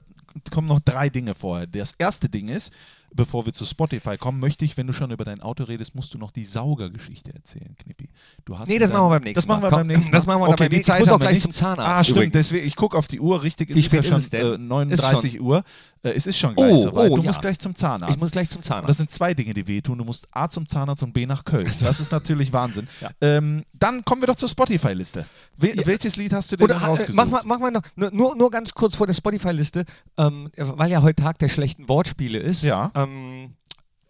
kommen 0.50 0.68
noch 0.68 0.80
drei 0.80 1.08
Dinge 1.08 1.34
vorher. 1.34 1.66
Das 1.66 1.94
erste 1.98 2.28
Ding 2.28 2.48
ist, 2.48 2.72
bevor 3.16 3.46
wir 3.46 3.52
zu 3.52 3.64
Spotify 3.64 4.16
kommen, 4.16 4.38
möchte 4.38 4.64
ich, 4.64 4.76
wenn 4.76 4.86
du 4.86 4.92
schon 4.92 5.10
über 5.10 5.24
dein 5.24 5.40
Auto 5.42 5.64
redest, 5.64 5.94
musst 5.94 6.12
du 6.14 6.18
noch 6.18 6.30
die 6.30 6.44
Saugergeschichte 6.44 7.34
erzählen, 7.34 7.74
Knippi. 7.82 8.08
Du 8.44 8.58
hast 8.58 8.68
Nee, 8.68 8.78
das 8.78 8.90
machen 8.92 9.04
wir 9.06 9.10
beim 9.10 9.22
nächsten 9.22 9.34
Das 9.36 9.46
machen 9.46 9.62
wir 9.62 9.70
Mal. 9.70 9.76
beim 9.78 9.80
Komm, 9.80 9.86
nächsten 9.96 10.10
Mal. 10.12 10.18
das 10.18 10.26
machen 10.26 10.40
wir 10.40 10.48
okay, 10.48 10.54
beim 10.58 10.68
die 10.70 10.76
nächsten- 10.76 10.90
ich 10.92 10.96
Zeit 10.96 11.00
muss 11.00 11.12
auch 11.12 11.18
gleich 11.18 11.34
nicht. 11.34 11.42
zum 11.42 11.52
Zahnarzt 11.54 11.90
Ah, 11.90 12.04
stimmt. 12.04 12.16
übrigens. 12.16 12.32
Deswegen, 12.34 12.66
ich 12.66 12.76
gucke 12.76 12.96
auf 12.96 13.08
die 13.08 13.20
Uhr. 13.20 13.42
Richtig, 13.42 13.70
es 13.70 13.76
ist 13.78 13.84
ja 13.84 13.88
spät 13.88 14.00
ist 14.04 14.08
schon 14.10 14.18
es 14.18 14.30
denn? 14.30 14.54
äh, 14.54 14.58
39 14.58 15.40
Uhr. 15.40 15.62
Äh, 16.02 16.10
es 16.10 16.26
ist 16.26 16.38
schon 16.38 16.54
gleich 16.54 16.72
Oh, 16.74 16.82
soweit. 16.82 17.10
oh, 17.10 17.16
du 17.16 17.22
ja. 17.22 17.28
musst 17.28 17.40
gleich 17.40 17.58
zum 17.58 17.74
Zahnarzt. 17.74 18.14
Ich 18.14 18.20
muss 18.22 18.30
gleich 18.30 18.48
zum 18.50 18.62
Zahnarzt. 18.62 18.88
Das 18.90 18.96
sind 18.98 19.10
zwei 19.10 19.34
Dinge, 19.34 19.54
die 19.54 19.66
wehtun. 19.66 19.98
Du 19.98 20.04
musst 20.04 20.28
A 20.30 20.48
zum 20.48 20.68
Zahnarzt 20.68 21.02
und 21.02 21.12
B 21.12 21.26
nach 21.26 21.44
Köln. 21.44 21.70
Das 21.80 21.98
ist 22.00 22.12
natürlich 22.12 22.52
Wahnsinn. 22.52 22.86
Ja. 23.00 23.10
Ähm, 23.20 23.64
dann 23.72 24.04
kommen 24.04 24.22
wir 24.22 24.26
doch 24.26 24.36
zur 24.36 24.48
Spotify-Liste. 24.48 25.26
We 25.56 25.74
Ja. 25.74 25.86
Welches 25.86 26.16
Lied 26.16 26.32
hast 26.32 26.52
du 26.52 26.56
denn 26.56 26.64
Oder 26.64 26.74
äh, 26.76 26.84
rausgesucht? 26.84 27.16
mach 27.16 27.26
mal, 27.26 27.42
mach 27.44 27.58
mal 27.58 27.70
noch, 27.70 27.82
nur- 27.96 28.10
nur, 28.12 28.36
nur 28.36 28.50
ganz 28.50 28.72
kurz 28.74 28.94
vor 28.94 29.06
der 29.06 29.14
Spotify-Liste, 29.14 29.84
ähm, 30.18 30.50
weil 30.56 30.90
ja 30.90 31.02
heute 31.02 31.22
Tag 31.22 31.38
der 31.38 31.48
schlechten 31.48 31.88
Wortspiele 31.88 32.38
ist. 32.38 32.62
Ja. 32.62 32.90
Ähm, 32.94 33.05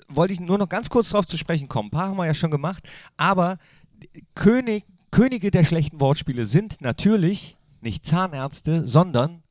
wollte 0.08 0.32
ich 0.32 0.40
nur 0.40 0.58
noch 0.58 0.68
ganz 0.68 0.90
kurz 0.90 1.10
darauf 1.10 1.26
zu 1.26 1.36
sprechen 1.36 1.68
kommen. 1.68 1.88
Ein 1.88 1.90
paar 1.90 2.08
haben 2.08 2.16
wir 2.16 2.26
ja 2.26 2.34
schon 2.34 2.50
gemacht, 2.50 2.82
aber 3.16 3.58
König, 4.34 4.84
Könige 5.10 5.50
der 5.50 5.64
schlechten 5.64 6.00
Wortspiele 6.00 6.46
sind 6.46 6.80
natürlich 6.80 7.56
nicht 7.80 8.04
Zahnärzte, 8.04 8.86
sondern 8.86 9.42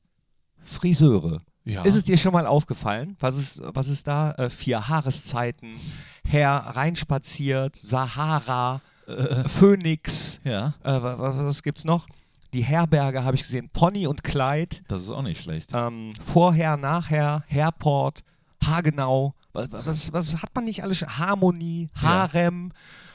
Friseure. 0.64 1.40
Ja. 1.64 1.84
Ist 1.84 1.96
es 1.96 2.04
dir 2.04 2.18
schon 2.18 2.34
mal 2.34 2.46
aufgefallen? 2.46 3.16
Was 3.20 3.38
ist, 3.38 3.62
was 3.64 3.88
ist 3.88 4.08
da? 4.08 4.32
Äh, 4.34 4.50
vier 4.50 4.88
Haareszeiten, 4.88 5.76
Herr 6.24 6.58
reinspaziert, 6.76 7.80
Sahara, 7.82 8.82
äh, 9.08 9.48
Phönix, 9.50 10.40
ja, 10.44 10.76
äh, 10.84 11.02
was, 11.02 11.38
was 11.38 11.64
gibt's 11.64 11.84
noch? 11.84 12.06
Die 12.54 12.64
Herberge 12.64 13.24
habe 13.24 13.36
ich 13.36 13.42
gesehen, 13.42 13.70
Pony 13.74 14.06
und 14.08 14.24
Kleid, 14.24 14.84
das 14.88 15.02
ist 15.02 15.10
auch 15.10 15.24
nicht 15.24 15.42
schlecht. 15.42 15.72
ähm, 15.74 16.14
Vorher, 16.22 16.78
Nachher, 16.78 17.44
Herport, 17.48 18.24
Hagenau. 18.64 19.34
Was, 19.54 19.68
was, 19.72 20.14
was 20.14 20.42
hat 20.42 20.50
man 20.54 20.66
nicht 20.66 20.84
alles? 20.84 20.98
schon? 20.98 21.18
Harmonie, 21.18 21.90
Harem, 22.02 22.72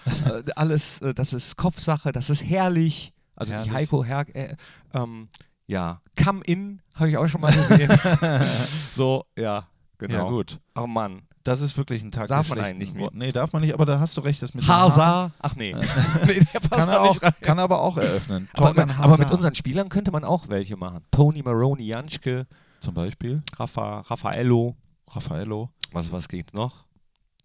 äh, 0.07 0.51
alles, 0.57 1.01
äh, 1.03 1.14
das 1.14 1.32
ist 1.32 1.57
Kopfsache, 1.57 2.12
das 2.12 2.30
ist 2.30 2.45
herrlich. 2.45 3.12
Also 3.36 3.53
Herrlich. 3.53 3.70
die 3.70 3.74
Heiko 3.74 4.05
Her 4.05 4.24
äh, 4.34 4.55
ähm, 4.93 5.28
ja, 5.66 6.01
Come 6.22 6.43
In 6.47 6.82
habe 6.95 7.11
ich 7.11 7.16
auch 7.16 7.26
schon 7.28 7.41
mal 7.41 7.53
gesehen. 7.53 7.91
so, 8.95 9.24
ja, 9.38 9.66
genau. 9.99 10.24
Ja, 10.24 10.30
gut. 10.30 10.61
Oh 10.74 10.86
Mann. 10.86 11.22
Das 11.43 11.62
ist 11.62 11.76
wirklich 11.78 12.03
ein 12.03 12.11
Tag 12.11 12.28
Darf 12.28 12.51
man 12.51 12.61
eigentlich 12.61 12.95
Worte. 12.97 13.16
Nee, 13.16 13.32
darf 13.32 13.53
man 13.53 13.62
nicht, 13.62 13.72
aber 13.72 13.86
da 13.86 13.99
hast 13.99 14.14
du 14.16 14.20
recht. 14.20 14.43
Das 14.43 14.53
mit 14.53 14.66
Hasa. 14.68 15.30
Ach 15.41 15.57
nee. 15.57 15.74
nee 16.26 16.41
der 16.53 16.61
passt 16.61 16.86
Kann 16.86 17.03
nicht 17.03 17.24
auch, 17.24 17.32
kann 17.41 17.59
er 17.59 17.64
aber 17.64 17.80
auch 17.80 17.97
eröffnen. 17.97 18.49
Aber, 18.53 18.74
aber 18.99 19.16
mit 19.16 19.30
unseren 19.30 19.55
Spielern 19.55 19.88
könnte 19.88 20.11
man 20.11 20.22
auch 20.22 20.49
welche 20.49 20.76
machen. 20.76 21.03
Tony 21.11 21.43
Maroney, 21.43 21.86
Janschke, 21.86 22.47
Zum 22.80 22.93
Beispiel. 22.93 23.43
Rafa, 23.57 24.01
Raffaello. 24.01 24.76
Raffaello. 25.11 25.71
Was, 25.93 26.13
was 26.13 26.29
geht 26.29 26.55
noch? 26.55 26.85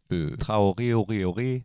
Ö. 0.10 0.36
Traoreo, 0.38 1.02
Reore. 1.02 1.64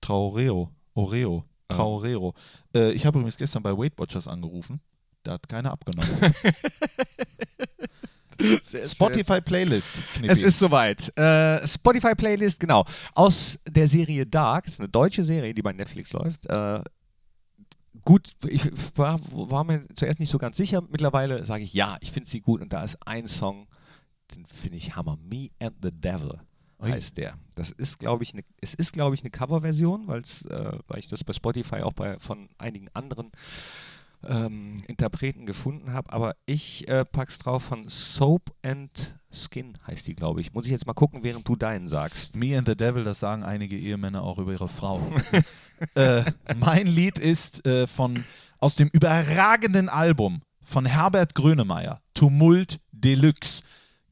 Traoreo. 0.00 0.70
Oreo. 0.94 1.44
Ah. 1.68 1.74
Traorero. 1.74 2.34
Äh, 2.74 2.92
ich 2.92 3.06
habe 3.06 3.18
übrigens 3.18 3.36
gestern 3.36 3.62
bei 3.62 3.76
Weight 3.76 3.98
Watchers 3.98 4.28
angerufen. 4.28 4.80
Da 5.22 5.32
hat 5.32 5.48
keiner 5.48 5.70
abgenommen. 5.70 6.10
Spotify 8.86 9.40
Playlist. 9.40 9.98
Knippi. 10.14 10.32
Es 10.32 10.42
ist 10.42 10.58
soweit. 10.58 11.16
Äh, 11.16 11.66
Spotify-Playlist, 11.66 12.58
genau. 12.58 12.84
Aus 13.14 13.58
der 13.68 13.86
Serie 13.86 14.26
Dark, 14.26 14.64
das 14.64 14.74
ist 14.74 14.80
eine 14.80 14.88
deutsche 14.88 15.24
Serie, 15.24 15.54
die 15.54 15.62
bei 15.62 15.72
Netflix 15.72 16.12
läuft. 16.12 16.46
Äh, 16.46 16.82
gut, 18.04 18.34
ich 18.48 18.68
war, 18.96 19.20
war 19.30 19.64
mir 19.64 19.86
zuerst 19.94 20.18
nicht 20.18 20.30
so 20.30 20.38
ganz 20.38 20.56
sicher. 20.56 20.82
Mittlerweile 20.90 21.44
sage 21.44 21.62
ich 21.62 21.72
ja, 21.72 21.96
ich 22.00 22.10
finde 22.10 22.28
sie 22.28 22.40
gut. 22.40 22.60
Und 22.60 22.72
da 22.72 22.82
ist 22.82 22.98
ein 23.06 23.28
Song, 23.28 23.68
den 24.34 24.46
finde 24.46 24.76
ich 24.76 24.96
Hammer. 24.96 25.16
Me 25.16 25.48
and 25.60 25.76
the 25.82 25.90
Devil 25.90 26.40
heißt 26.80 27.16
der. 27.16 27.36
Das 27.54 27.70
ist, 27.70 27.98
glaube 27.98 28.24
ich, 28.24 28.32
eine, 28.32 28.42
es 28.60 28.74
ist, 28.74 28.92
glaube 28.92 29.14
ich, 29.14 29.22
eine 29.22 29.30
Coverversion, 29.30 30.08
äh, 30.08 30.22
weil 30.88 30.98
ich 30.98 31.08
das 31.08 31.24
bei 31.24 31.32
Spotify 31.32 31.82
auch 31.82 31.92
bei, 31.92 32.18
von 32.18 32.48
einigen 32.58 32.88
anderen 32.92 33.30
ähm, 34.24 34.82
Interpreten 34.86 35.46
gefunden 35.46 35.92
habe, 35.92 36.12
aber 36.12 36.36
ich 36.46 36.88
äh, 36.88 37.04
pack's 37.04 37.38
drauf 37.38 37.64
von 37.64 37.88
Soap 37.88 38.52
and 38.62 39.14
Skin 39.32 39.78
heißt 39.86 40.06
die, 40.06 40.14
glaube 40.14 40.40
ich. 40.40 40.52
Muss 40.52 40.66
ich 40.66 40.70
jetzt 40.70 40.86
mal 40.86 40.92
gucken, 40.92 41.24
während 41.24 41.48
du 41.48 41.56
deinen 41.56 41.88
sagst. 41.88 42.36
Me 42.36 42.56
and 42.56 42.68
the 42.68 42.76
Devil, 42.76 43.02
das 43.02 43.20
sagen 43.20 43.44
einige 43.44 43.76
Ehemänner 43.76 44.22
auch 44.22 44.38
über 44.38 44.52
ihre 44.52 44.68
Frau. 44.68 45.00
äh, 45.94 46.22
mein 46.56 46.86
Lied 46.86 47.18
ist 47.18 47.66
äh, 47.66 47.86
von, 47.86 48.24
aus 48.58 48.76
dem 48.76 48.88
überragenden 48.92 49.88
Album 49.88 50.42
von 50.62 50.84
Herbert 50.84 51.34
Grönemeyer, 51.34 52.00
Tumult 52.14 52.78
Deluxe. 52.92 53.62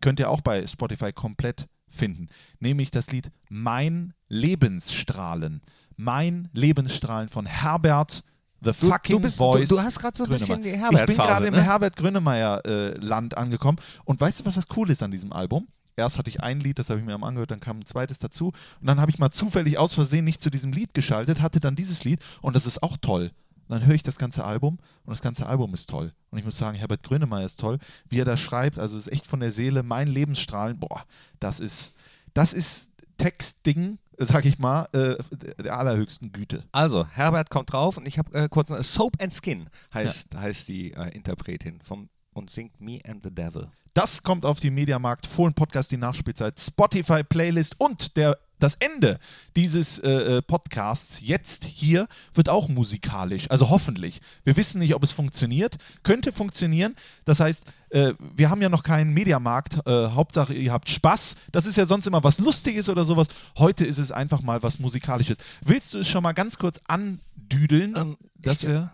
Könnt 0.01 0.18
ihr 0.20 0.30
auch 0.30 0.40
bei 0.40 0.66
Spotify 0.66 1.12
komplett 1.12 1.66
finden. 1.88 2.28
Nämlich 2.61 2.90
das 2.90 3.11
Lied 3.11 3.30
Mein 3.48 4.14
Lebensstrahlen. 4.28 5.61
Mein 5.96 6.48
Lebensstrahlen 6.53 7.28
von 7.28 7.46
Herbert 7.46 8.24
The 8.62 8.72
Du- 8.78 8.88
Fucking 8.88 9.16
du 9.16 9.20
bist- 9.22 9.36
Voice. 9.38 9.68
du- 9.68 9.76
du 9.76 9.82
hast 9.82 9.98
grad 9.98 10.16
so 10.16 10.24
ein 10.24 10.30
bisschen 10.30 10.62
die 10.62 10.70
Herbert-Phase, 10.70 11.01
Ich 11.03 11.07
bin 11.07 11.16
gerade 11.16 11.46
im 11.46 11.55
ne? 11.55 11.62
Herbert 11.62 11.96
Grönemeyer-Land 11.96 13.36
angekommen. 13.36 13.78
Und 14.05 14.20
weißt 14.20 14.40
du, 14.40 14.44
was 14.44 14.55
das 14.55 14.66
cool 14.76 14.90
ist 14.90 15.03
an 15.03 15.11
diesem 15.11 15.32
Album? 15.32 15.66
Erst 15.96 16.18
hatte 16.18 16.30
ich 16.30 16.40
ein 16.42 16.61
Lied, 16.61 16.78
das 16.78 16.88
habe 16.90 17.01
ich 17.01 17.07
mir 17.07 17.14
am 17.14 17.24
angehört, 17.24 17.51
dann 17.51 17.61
kam 17.61 17.78
ein 17.80 17.86
zweites 17.86 18.18
dazu. 18.18 18.48
Und 18.80 18.86
dann 18.86 19.01
habe 19.01 19.11
ich 19.11 19.18
mal 19.18 19.30
zufällig 19.30 19.78
aus 19.78 19.94
Versehen 19.94 20.24
nicht 20.24 20.40
zu 20.40 20.51
diesem 20.51 20.72
Lied 20.72 20.94
geschaltet, 20.94 21.40
hatte 21.40 21.61
dann 21.61 21.74
dieses 21.76 22.05
Lied 22.05 22.20
und 22.42 22.55
das 22.57 22.66
ist 22.66 22.82
auch 22.82 22.96
toll. 23.01 23.30
Und 23.70 23.78
dann 23.78 23.86
höre 23.86 23.94
ich 23.94 24.02
das 24.02 24.18
ganze 24.18 24.42
Album 24.42 24.78
und 25.04 25.10
das 25.12 25.22
ganze 25.22 25.46
Album 25.46 25.72
ist 25.74 25.88
toll. 25.88 26.12
Und 26.30 26.40
ich 26.40 26.44
muss 26.44 26.56
sagen, 26.56 26.76
Herbert 26.76 27.04
Grönemeyer 27.04 27.46
ist 27.46 27.60
toll, 27.60 27.78
wie 28.08 28.18
er 28.18 28.24
da 28.24 28.36
schreibt. 28.36 28.80
Also 28.80 28.98
es 28.98 29.06
ist 29.06 29.12
echt 29.12 29.28
von 29.28 29.38
der 29.38 29.52
Seele, 29.52 29.84
mein 29.84 30.08
Lebensstrahlen, 30.08 30.76
boah, 30.76 31.04
das 31.38 31.60
ist, 31.60 31.94
das 32.34 32.52
ist 32.52 32.90
Textding, 33.16 34.00
sag 34.18 34.44
ich 34.44 34.58
mal, 34.58 34.88
äh, 34.92 35.14
der 35.62 35.78
allerhöchsten 35.78 36.32
Güte. 36.32 36.64
Also, 36.72 37.06
Herbert 37.06 37.48
kommt 37.48 37.72
drauf 37.72 37.96
und 37.96 38.06
ich 38.06 38.18
habe 38.18 38.36
äh, 38.36 38.48
kurz 38.48 38.70
noch, 38.70 38.82
Soap 38.82 39.22
and 39.22 39.32
Skin 39.32 39.70
heißt, 39.94 40.34
heißt 40.34 40.66
die 40.66 40.92
äh, 40.92 41.14
Interpretin 41.14 41.80
vom, 41.80 42.08
und 42.32 42.50
singt 42.50 42.80
Me 42.80 42.98
and 43.06 43.22
the 43.22 43.32
Devil. 43.32 43.68
Das 43.94 44.20
kommt 44.24 44.44
auf 44.44 44.58
die 44.58 44.70
Mediamarkt 44.72 45.28
Fohlen 45.28 45.54
Podcast, 45.54 45.92
die 45.92 45.96
Nachspielzeit, 45.96 46.58
Spotify 46.58 47.22
Playlist 47.22 47.78
und 47.78 48.16
der, 48.16 48.36
das 48.61 48.74
Ende 48.76 49.18
dieses 49.56 49.98
äh, 49.98 50.08
äh, 50.36 50.42
Podcasts 50.42 51.20
jetzt 51.22 51.64
hier 51.64 52.06
wird 52.34 52.48
auch 52.48 52.68
musikalisch. 52.68 53.50
Also 53.50 53.68
hoffentlich. 53.70 54.20
Wir 54.44 54.56
wissen 54.56 54.78
nicht, 54.78 54.94
ob 54.94 55.02
es 55.02 55.12
funktioniert. 55.12 55.76
Könnte 56.04 56.30
funktionieren. 56.30 56.94
Das 57.24 57.40
heißt, 57.40 57.64
äh, 57.90 58.12
wir 58.36 58.48
haben 58.50 58.62
ja 58.62 58.68
noch 58.68 58.82
keinen 58.84 59.12
Mediamarkt. 59.12 59.78
Äh, 59.86 60.08
Hauptsache, 60.11 60.54
ihr 60.54 60.72
habt 60.72 60.88
Spaß. 60.88 61.36
Das 61.50 61.66
ist 61.66 61.76
ja 61.76 61.86
sonst 61.86 62.06
immer 62.06 62.22
was 62.22 62.38
Lustiges 62.38 62.88
oder 62.88 63.04
sowas. 63.04 63.26
Heute 63.58 63.84
ist 63.84 63.98
es 63.98 64.12
einfach 64.12 64.42
mal 64.42 64.62
was 64.62 64.78
Musikalisches. 64.78 65.38
Willst 65.64 65.94
du 65.94 65.98
es 65.98 66.08
schon 66.08 66.22
mal 66.22 66.32
ganz 66.32 66.58
kurz 66.58 66.80
andüdeln? 66.86 67.96
Ähm, 67.96 68.16
dass 68.36 68.62
ich- 68.62 68.68
wir. 68.68 68.92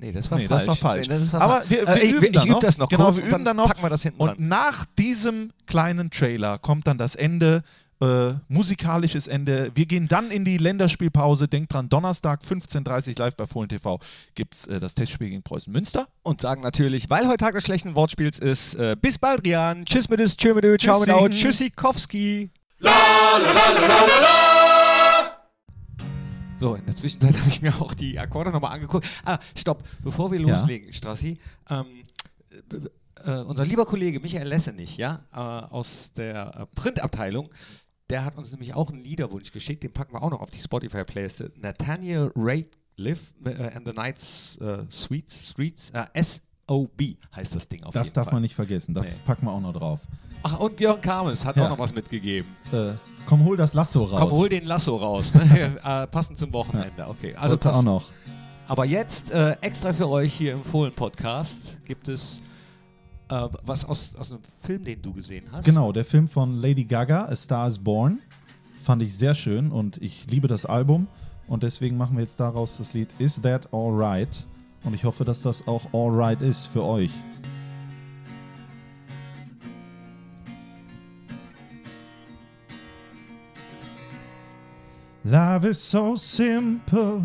Nee, 0.00 0.12
das 0.12 0.30
war 0.30 0.38
Nee, 0.38 0.48
falsch. 0.48 0.60
das 0.64 0.68
war 0.68 0.76
falsch. 0.76 1.08
Nee, 1.08 1.18
das 1.18 1.32
war 1.32 1.40
Aber 1.42 1.62
wir, 1.68 1.86
wir 1.86 1.88
Äh, 1.88 1.98
ich, 2.06 2.12
üben 2.12 2.24
ich 2.26 2.32
dann 2.32 2.42
übe 2.44 2.52
noch. 2.54 2.60
das 2.60 2.78
noch 2.78 2.88
Genau, 2.88 3.04
kurz 3.04 3.16
wir 3.18 3.24
üben 3.26 3.44
dann 3.44 3.56
noch. 3.56 3.68
packen 3.68 3.82
wir 3.82 3.90
das 3.90 4.02
hinten 4.02 4.20
Und 4.20 4.28
dran. 4.28 4.48
nach 4.48 4.86
diesem 4.98 5.50
kleinen 5.66 6.10
Trailer 6.10 6.58
kommt 6.58 6.86
dann 6.86 6.96
das 6.98 7.16
Ende, 7.16 7.62
äh, 8.02 8.32
musikalisches 8.48 9.26
Ende. 9.28 9.70
Wir 9.74 9.84
gehen 9.84 10.08
dann 10.08 10.30
in 10.30 10.46
die 10.46 10.56
Länderspielpause. 10.56 11.48
Denkt 11.48 11.74
dran, 11.74 11.90
Donnerstag 11.90 12.40
15.30 12.42 13.10
Uhr 13.10 13.14
live 13.26 13.36
bei 13.36 13.46
Fohlen 13.46 13.68
TV 13.68 13.98
gibt 14.34 14.54
es 14.54 14.66
äh, 14.68 14.80
das 14.80 14.94
Testspiel 14.94 15.28
gegen 15.28 15.42
Preußen 15.42 15.70
Münster. 15.70 16.08
Und 16.22 16.40
sagen 16.40 16.62
natürlich, 16.62 17.10
weil 17.10 17.26
heute 17.28 17.36
Tag 17.36 17.52
des 17.54 17.64
schlechten 17.64 17.94
Wortspiels 17.94 18.38
ist, 18.38 18.74
äh, 18.76 18.96
bis 18.98 19.18
bald, 19.18 19.44
Rian. 19.46 19.84
Tschüss 19.84 20.08
mit 20.08 20.18
es, 20.20 20.34
tschö 20.34 20.54
mit 20.54 20.64
ö, 20.64 20.78
ciao 20.78 20.98
mit 20.98 21.10
au, 21.10 21.28
Tschüssi. 21.28 21.70
tschüssikowski. 21.70 22.50
So, 26.60 26.74
in 26.74 26.84
der 26.86 26.94
Zwischenzeit 26.94 27.36
habe 27.38 27.48
ich 27.48 27.62
mir 27.62 27.74
auch 27.80 27.94
die 27.94 28.18
Akkorde 28.18 28.50
nochmal 28.50 28.74
angeguckt. 28.74 29.08
Ah, 29.24 29.38
stopp, 29.56 29.82
bevor 30.04 30.30
wir 30.30 30.38
Ja. 30.40 30.48
loslegen, 30.60 30.92
Strassi. 30.92 31.38
Ähm, 31.70 31.86
äh, 33.24 33.30
unser 33.40 33.64
lieber 33.64 33.86
Kollege 33.86 34.20
Michael 34.20 34.46
Lessenich, 34.46 34.96
ja, 34.98 35.24
äh, 35.32 35.36
aus 35.38 36.10
der 36.16 36.54
äh, 36.54 36.66
Printabteilung, 36.74 37.48
der 38.10 38.24
hat 38.24 38.36
uns 38.36 38.50
nämlich 38.50 38.74
auch 38.74 38.90
einen 38.90 39.02
Liederwunsch 39.04 39.52
geschickt, 39.52 39.82
den 39.82 39.92
packen 39.92 40.12
wir 40.14 40.22
auch 40.22 40.30
noch 40.30 40.40
auf 40.40 40.50
die 40.50 40.58
Spotify-Playlist. 40.58 41.44
Nathaniel 41.56 42.30
Rateliff 42.36 43.32
äh, 43.44 43.70
and 43.74 43.86
the 43.86 43.92
Nights 43.92 44.56
äh, 44.58 44.84
Sweets, 44.90 45.50
Streets, 45.50 45.90
äh, 45.90 46.04
S-O-B 46.14 47.16
heißt 47.34 47.54
das 47.54 47.68
Ding 47.68 47.84
auf 47.84 47.94
Das 47.94 48.08
jeden 48.08 48.14
darf 48.16 48.24
Fall. 48.26 48.34
man 48.34 48.42
nicht 48.42 48.54
vergessen. 48.54 48.94
Das 48.94 49.16
Nee. 49.16 49.22
packen 49.26 49.46
wir 49.46 49.52
auch 49.52 49.60
noch 49.60 49.72
drauf. 49.72 50.00
Ach, 50.42 50.58
und 50.58 50.76
Björn 50.76 51.00
Kames 51.00 51.44
hat 51.44 51.56
Ja. 51.56 51.66
auch 51.66 51.70
noch 51.70 51.78
was 51.78 51.94
mitgegeben. 51.94 52.50
Äh, 52.72 52.92
komm, 53.26 53.44
hol 53.44 53.56
das 53.56 53.74
Lasso 53.74 54.04
raus. 54.04 54.20
Komm, 54.20 54.30
hol 54.30 54.48
den 54.48 54.64
Lasso 54.66 54.96
raus. 54.96 55.34
Ne? 55.34 55.76
äh, 55.84 56.06
passend 56.06 56.38
zum 56.38 56.52
Wochenende. 56.52 57.06
Okay, 57.08 57.34
also 57.34 57.50
Sollte 57.50 57.74
auch 57.74 57.82
noch. 57.82 58.04
Aber 58.68 58.84
jetzt 58.84 59.30
äh, 59.32 59.56
extra 59.60 59.92
für 59.92 60.08
euch 60.08 60.32
hier 60.32 60.52
im 60.52 60.62
Fohlen-Podcast 60.62 61.76
gibt 61.84 62.08
es 62.08 62.40
äh, 63.28 63.48
was 63.64 63.84
aus, 63.84 64.14
aus 64.16 64.30
einem 64.30 64.40
Film, 64.62 64.84
den 64.84 65.02
du 65.02 65.12
gesehen 65.12 65.44
hast. 65.50 65.64
Genau, 65.64 65.92
der 65.92 66.04
Film 66.04 66.28
von 66.28 66.56
Lady 66.56 66.84
Gaga, 66.84 67.24
A 67.26 67.36
Star 67.36 67.66
is 67.68 67.78
Born, 67.78 68.20
fand 68.82 69.02
ich 69.02 69.16
sehr 69.16 69.34
schön 69.34 69.70
und 69.72 69.96
ich 70.00 70.26
liebe 70.30 70.46
das 70.48 70.66
Album. 70.66 71.06
Und 71.48 71.64
deswegen 71.64 71.96
machen 71.96 72.16
wir 72.16 72.22
jetzt 72.22 72.38
daraus 72.38 72.76
das 72.76 72.94
Lied 72.94 73.08
Is 73.18 73.40
That 73.42 73.72
Alright? 73.74 74.46
Und 74.84 74.94
ich 74.94 75.04
hoffe, 75.04 75.24
dass 75.24 75.42
das 75.42 75.66
auch 75.66 75.92
alright 75.92 76.40
ist 76.40 76.66
für 76.66 76.84
euch. 76.84 77.10
Love 85.24 85.66
is 85.66 85.78
so 85.78 86.14
simple. 86.14 87.22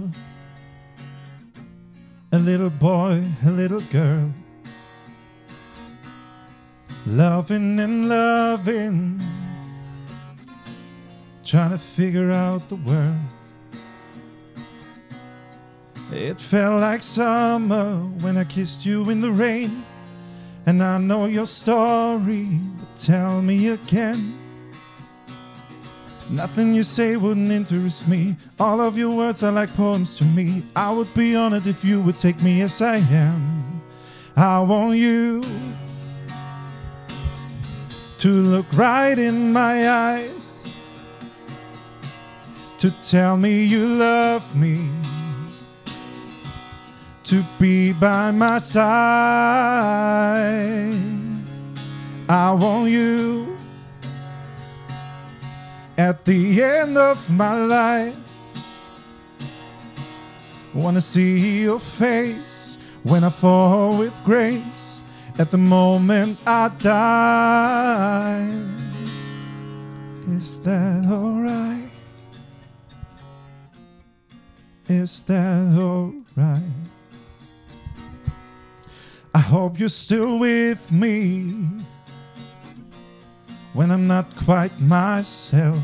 A 2.33 2.37
little 2.37 2.69
boy, 2.69 3.23
a 3.45 3.51
little 3.51 3.79
girl. 3.81 4.29
Loving 7.05 7.79
and 7.79 8.09
loving. 8.09 9.21
Trying 11.45 11.71
to 11.71 11.77
figure 11.77 12.31
out 12.31 12.67
the 12.67 12.75
world. 12.75 13.15
It 16.11 16.41
felt 16.41 16.81
like 16.81 17.01
summer 17.01 17.95
when 18.19 18.35
I 18.35 18.43
kissed 18.43 18.85
you 18.85 19.09
in 19.09 19.21
the 19.21 19.31
rain. 19.31 19.85
And 20.65 20.83
I 20.83 20.97
know 20.97 21.25
your 21.25 21.45
story, 21.45 22.59
but 22.77 22.97
tell 22.97 23.41
me 23.41 23.69
again. 23.69 24.44
Nothing 26.29 26.73
you 26.73 26.83
say 26.83 27.17
wouldn't 27.17 27.51
interest 27.51 28.07
me. 28.07 28.35
All 28.59 28.81
of 28.81 28.97
your 28.97 29.11
words 29.15 29.43
are 29.43 29.51
like 29.51 29.73
poems 29.73 30.15
to 30.17 30.25
me. 30.25 30.63
I 30.75 30.89
would 30.91 31.13
be 31.13 31.35
honored 31.35 31.67
if 31.67 31.85
you 31.85 32.01
would 32.01 32.17
take 32.17 32.41
me 32.41 32.61
as 32.63 32.81
I 32.81 32.97
am. 32.97 33.81
I 34.35 34.59
want 34.61 34.97
you 34.97 35.43
to 38.17 38.29
look 38.29 38.65
right 38.73 39.19
in 39.19 39.53
my 39.53 39.89
eyes, 39.89 40.73
to 42.79 42.89
tell 43.07 43.37
me 43.37 43.63
you 43.63 43.87
love 43.87 44.55
me, 44.55 44.89
to 47.23 47.45
be 47.59 47.93
by 47.93 48.31
my 48.31 48.57
side. 48.57 48.85
I 52.27 52.51
want 52.51 52.89
you 52.89 53.44
at 55.97 56.25
the 56.25 56.61
end 56.61 56.97
of 56.97 57.29
my 57.31 57.55
life. 57.65 58.15
Wanna 60.73 61.01
see 61.01 61.61
your 61.61 61.79
face 61.79 62.77
when 63.03 63.23
I 63.23 63.29
fall 63.29 63.97
with 63.97 64.13
grace 64.23 65.01
at 65.39 65.49
the 65.51 65.57
moment 65.57 66.37
I 66.45 66.69
die. 66.79 68.49
Is 70.29 70.59
that 70.61 71.05
alright? 71.09 71.89
Is 74.89 75.23
that 75.23 75.77
alright? 75.77 76.61
I 79.33 79.39
hope 79.39 79.79
you're 79.79 79.89
still 79.89 80.39
with 80.39 80.91
me 80.91 81.53
when 83.75 83.91
I'm 83.91 84.07
not 84.07 84.33
quite 84.37 84.79
myself. 84.79 85.77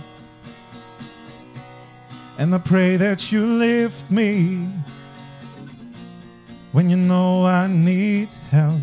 And 2.37 2.55
I 2.55 2.57
pray 2.57 2.95
that 2.95 3.31
you 3.31 3.45
lift 3.45 4.09
me 4.09 4.67
when 6.71 6.89
you 6.89 6.95
know 6.95 7.45
I 7.45 7.67
need 7.67 8.29
help. 8.49 8.79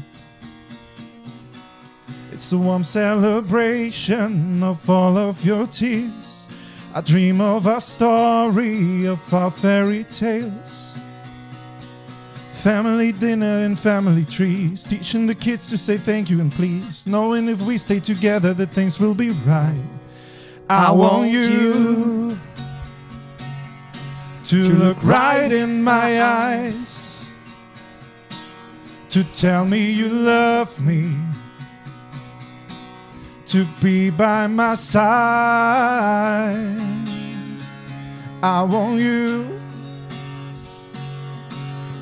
It's 2.30 2.52
a 2.52 2.58
warm 2.58 2.84
celebration 2.84 4.62
of 4.62 4.88
all 4.88 5.16
of 5.16 5.42
your 5.44 5.66
tears. 5.66 6.46
I 6.94 7.00
dream 7.00 7.40
of 7.40 7.66
a 7.66 7.80
story, 7.80 9.06
of 9.06 9.34
our 9.34 9.50
fairy 9.50 10.04
tales. 10.04 10.96
Family 12.58 13.12
dinner 13.12 13.64
and 13.64 13.78
family 13.78 14.24
trees, 14.24 14.82
teaching 14.82 15.26
the 15.26 15.34
kids 15.34 15.70
to 15.70 15.78
say 15.78 15.96
thank 15.96 16.28
you 16.28 16.40
and 16.40 16.50
please, 16.50 17.06
knowing 17.06 17.48
if 17.48 17.60
we 17.60 17.78
stay 17.78 18.00
together 18.00 18.52
that 18.52 18.70
things 18.70 18.98
will 18.98 19.14
be 19.14 19.30
right. 19.46 19.86
I, 20.68 20.90
want 20.90 21.30
you 21.30 22.36
to 24.42 24.56
look 24.74 25.00
right 25.04 25.52
in 25.52 25.84
my 25.84 26.20
eyes, 26.20 27.30
to 29.10 29.22
tell 29.22 29.64
me 29.64 29.92
you 29.92 30.08
love 30.08 30.84
me, 30.84 31.14
to 33.46 33.68
be 33.80 34.10
by 34.10 34.48
my 34.48 34.74
side. 34.74 35.86
I 38.42 38.64
want 38.64 38.98
you 39.00 39.57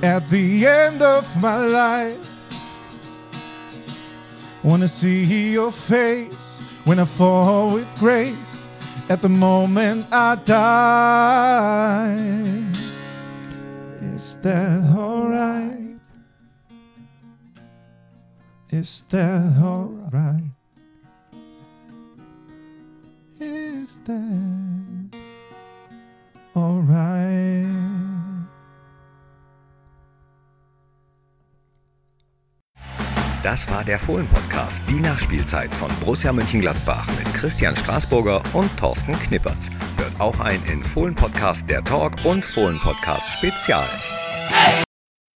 at 0.03 0.29
the 0.29 0.67
end 0.67 1.03
of 1.03 1.41
my 1.41 1.57
life. 1.57 2.19
Wanna 4.63 4.89
see 4.89 5.53
your 5.53 5.71
face 5.71 6.61
when 6.85 6.99
I 6.99 7.05
fall 7.05 7.73
with 7.73 7.89
grace 7.99 8.69
at 9.09 9.21
the 9.21 9.29
moment 9.29 10.07
I 10.13 10.35
die. 10.37 12.17
Is 14.15 14.37
that 14.39 14.83
alright? 14.97 16.01
Is 18.71 19.05
that 19.11 19.57
alright? 19.63 20.43
Is 23.39 24.01
that 24.01 25.21
alright? 26.57 27.67
Das 33.47 33.71
war 33.71 33.85
der 33.85 33.97
Fohlen-Podcast, 33.97 34.83
die 34.91 34.99
Nachspielzeit 34.99 35.73
von 35.73 35.89
Borussia 36.01 36.33
Mönchengladbach 36.33 37.07
mit 37.17 37.33
Christian 37.33 37.77
Straßburger 37.77 38.43
und 38.55 38.77
Thorsten 38.77 39.17
Knippertz. 39.17 39.71
Hört 39.99 40.21
auch 40.21 40.41
ein 40.41 40.61
in 40.65 40.83
Fohlen-Podcast 40.83 41.71
der 41.71 41.85
Talk 41.85 42.11
und 42.25 42.45
Fohlen-Podcast 42.45 43.35
Spezial. 43.35 43.87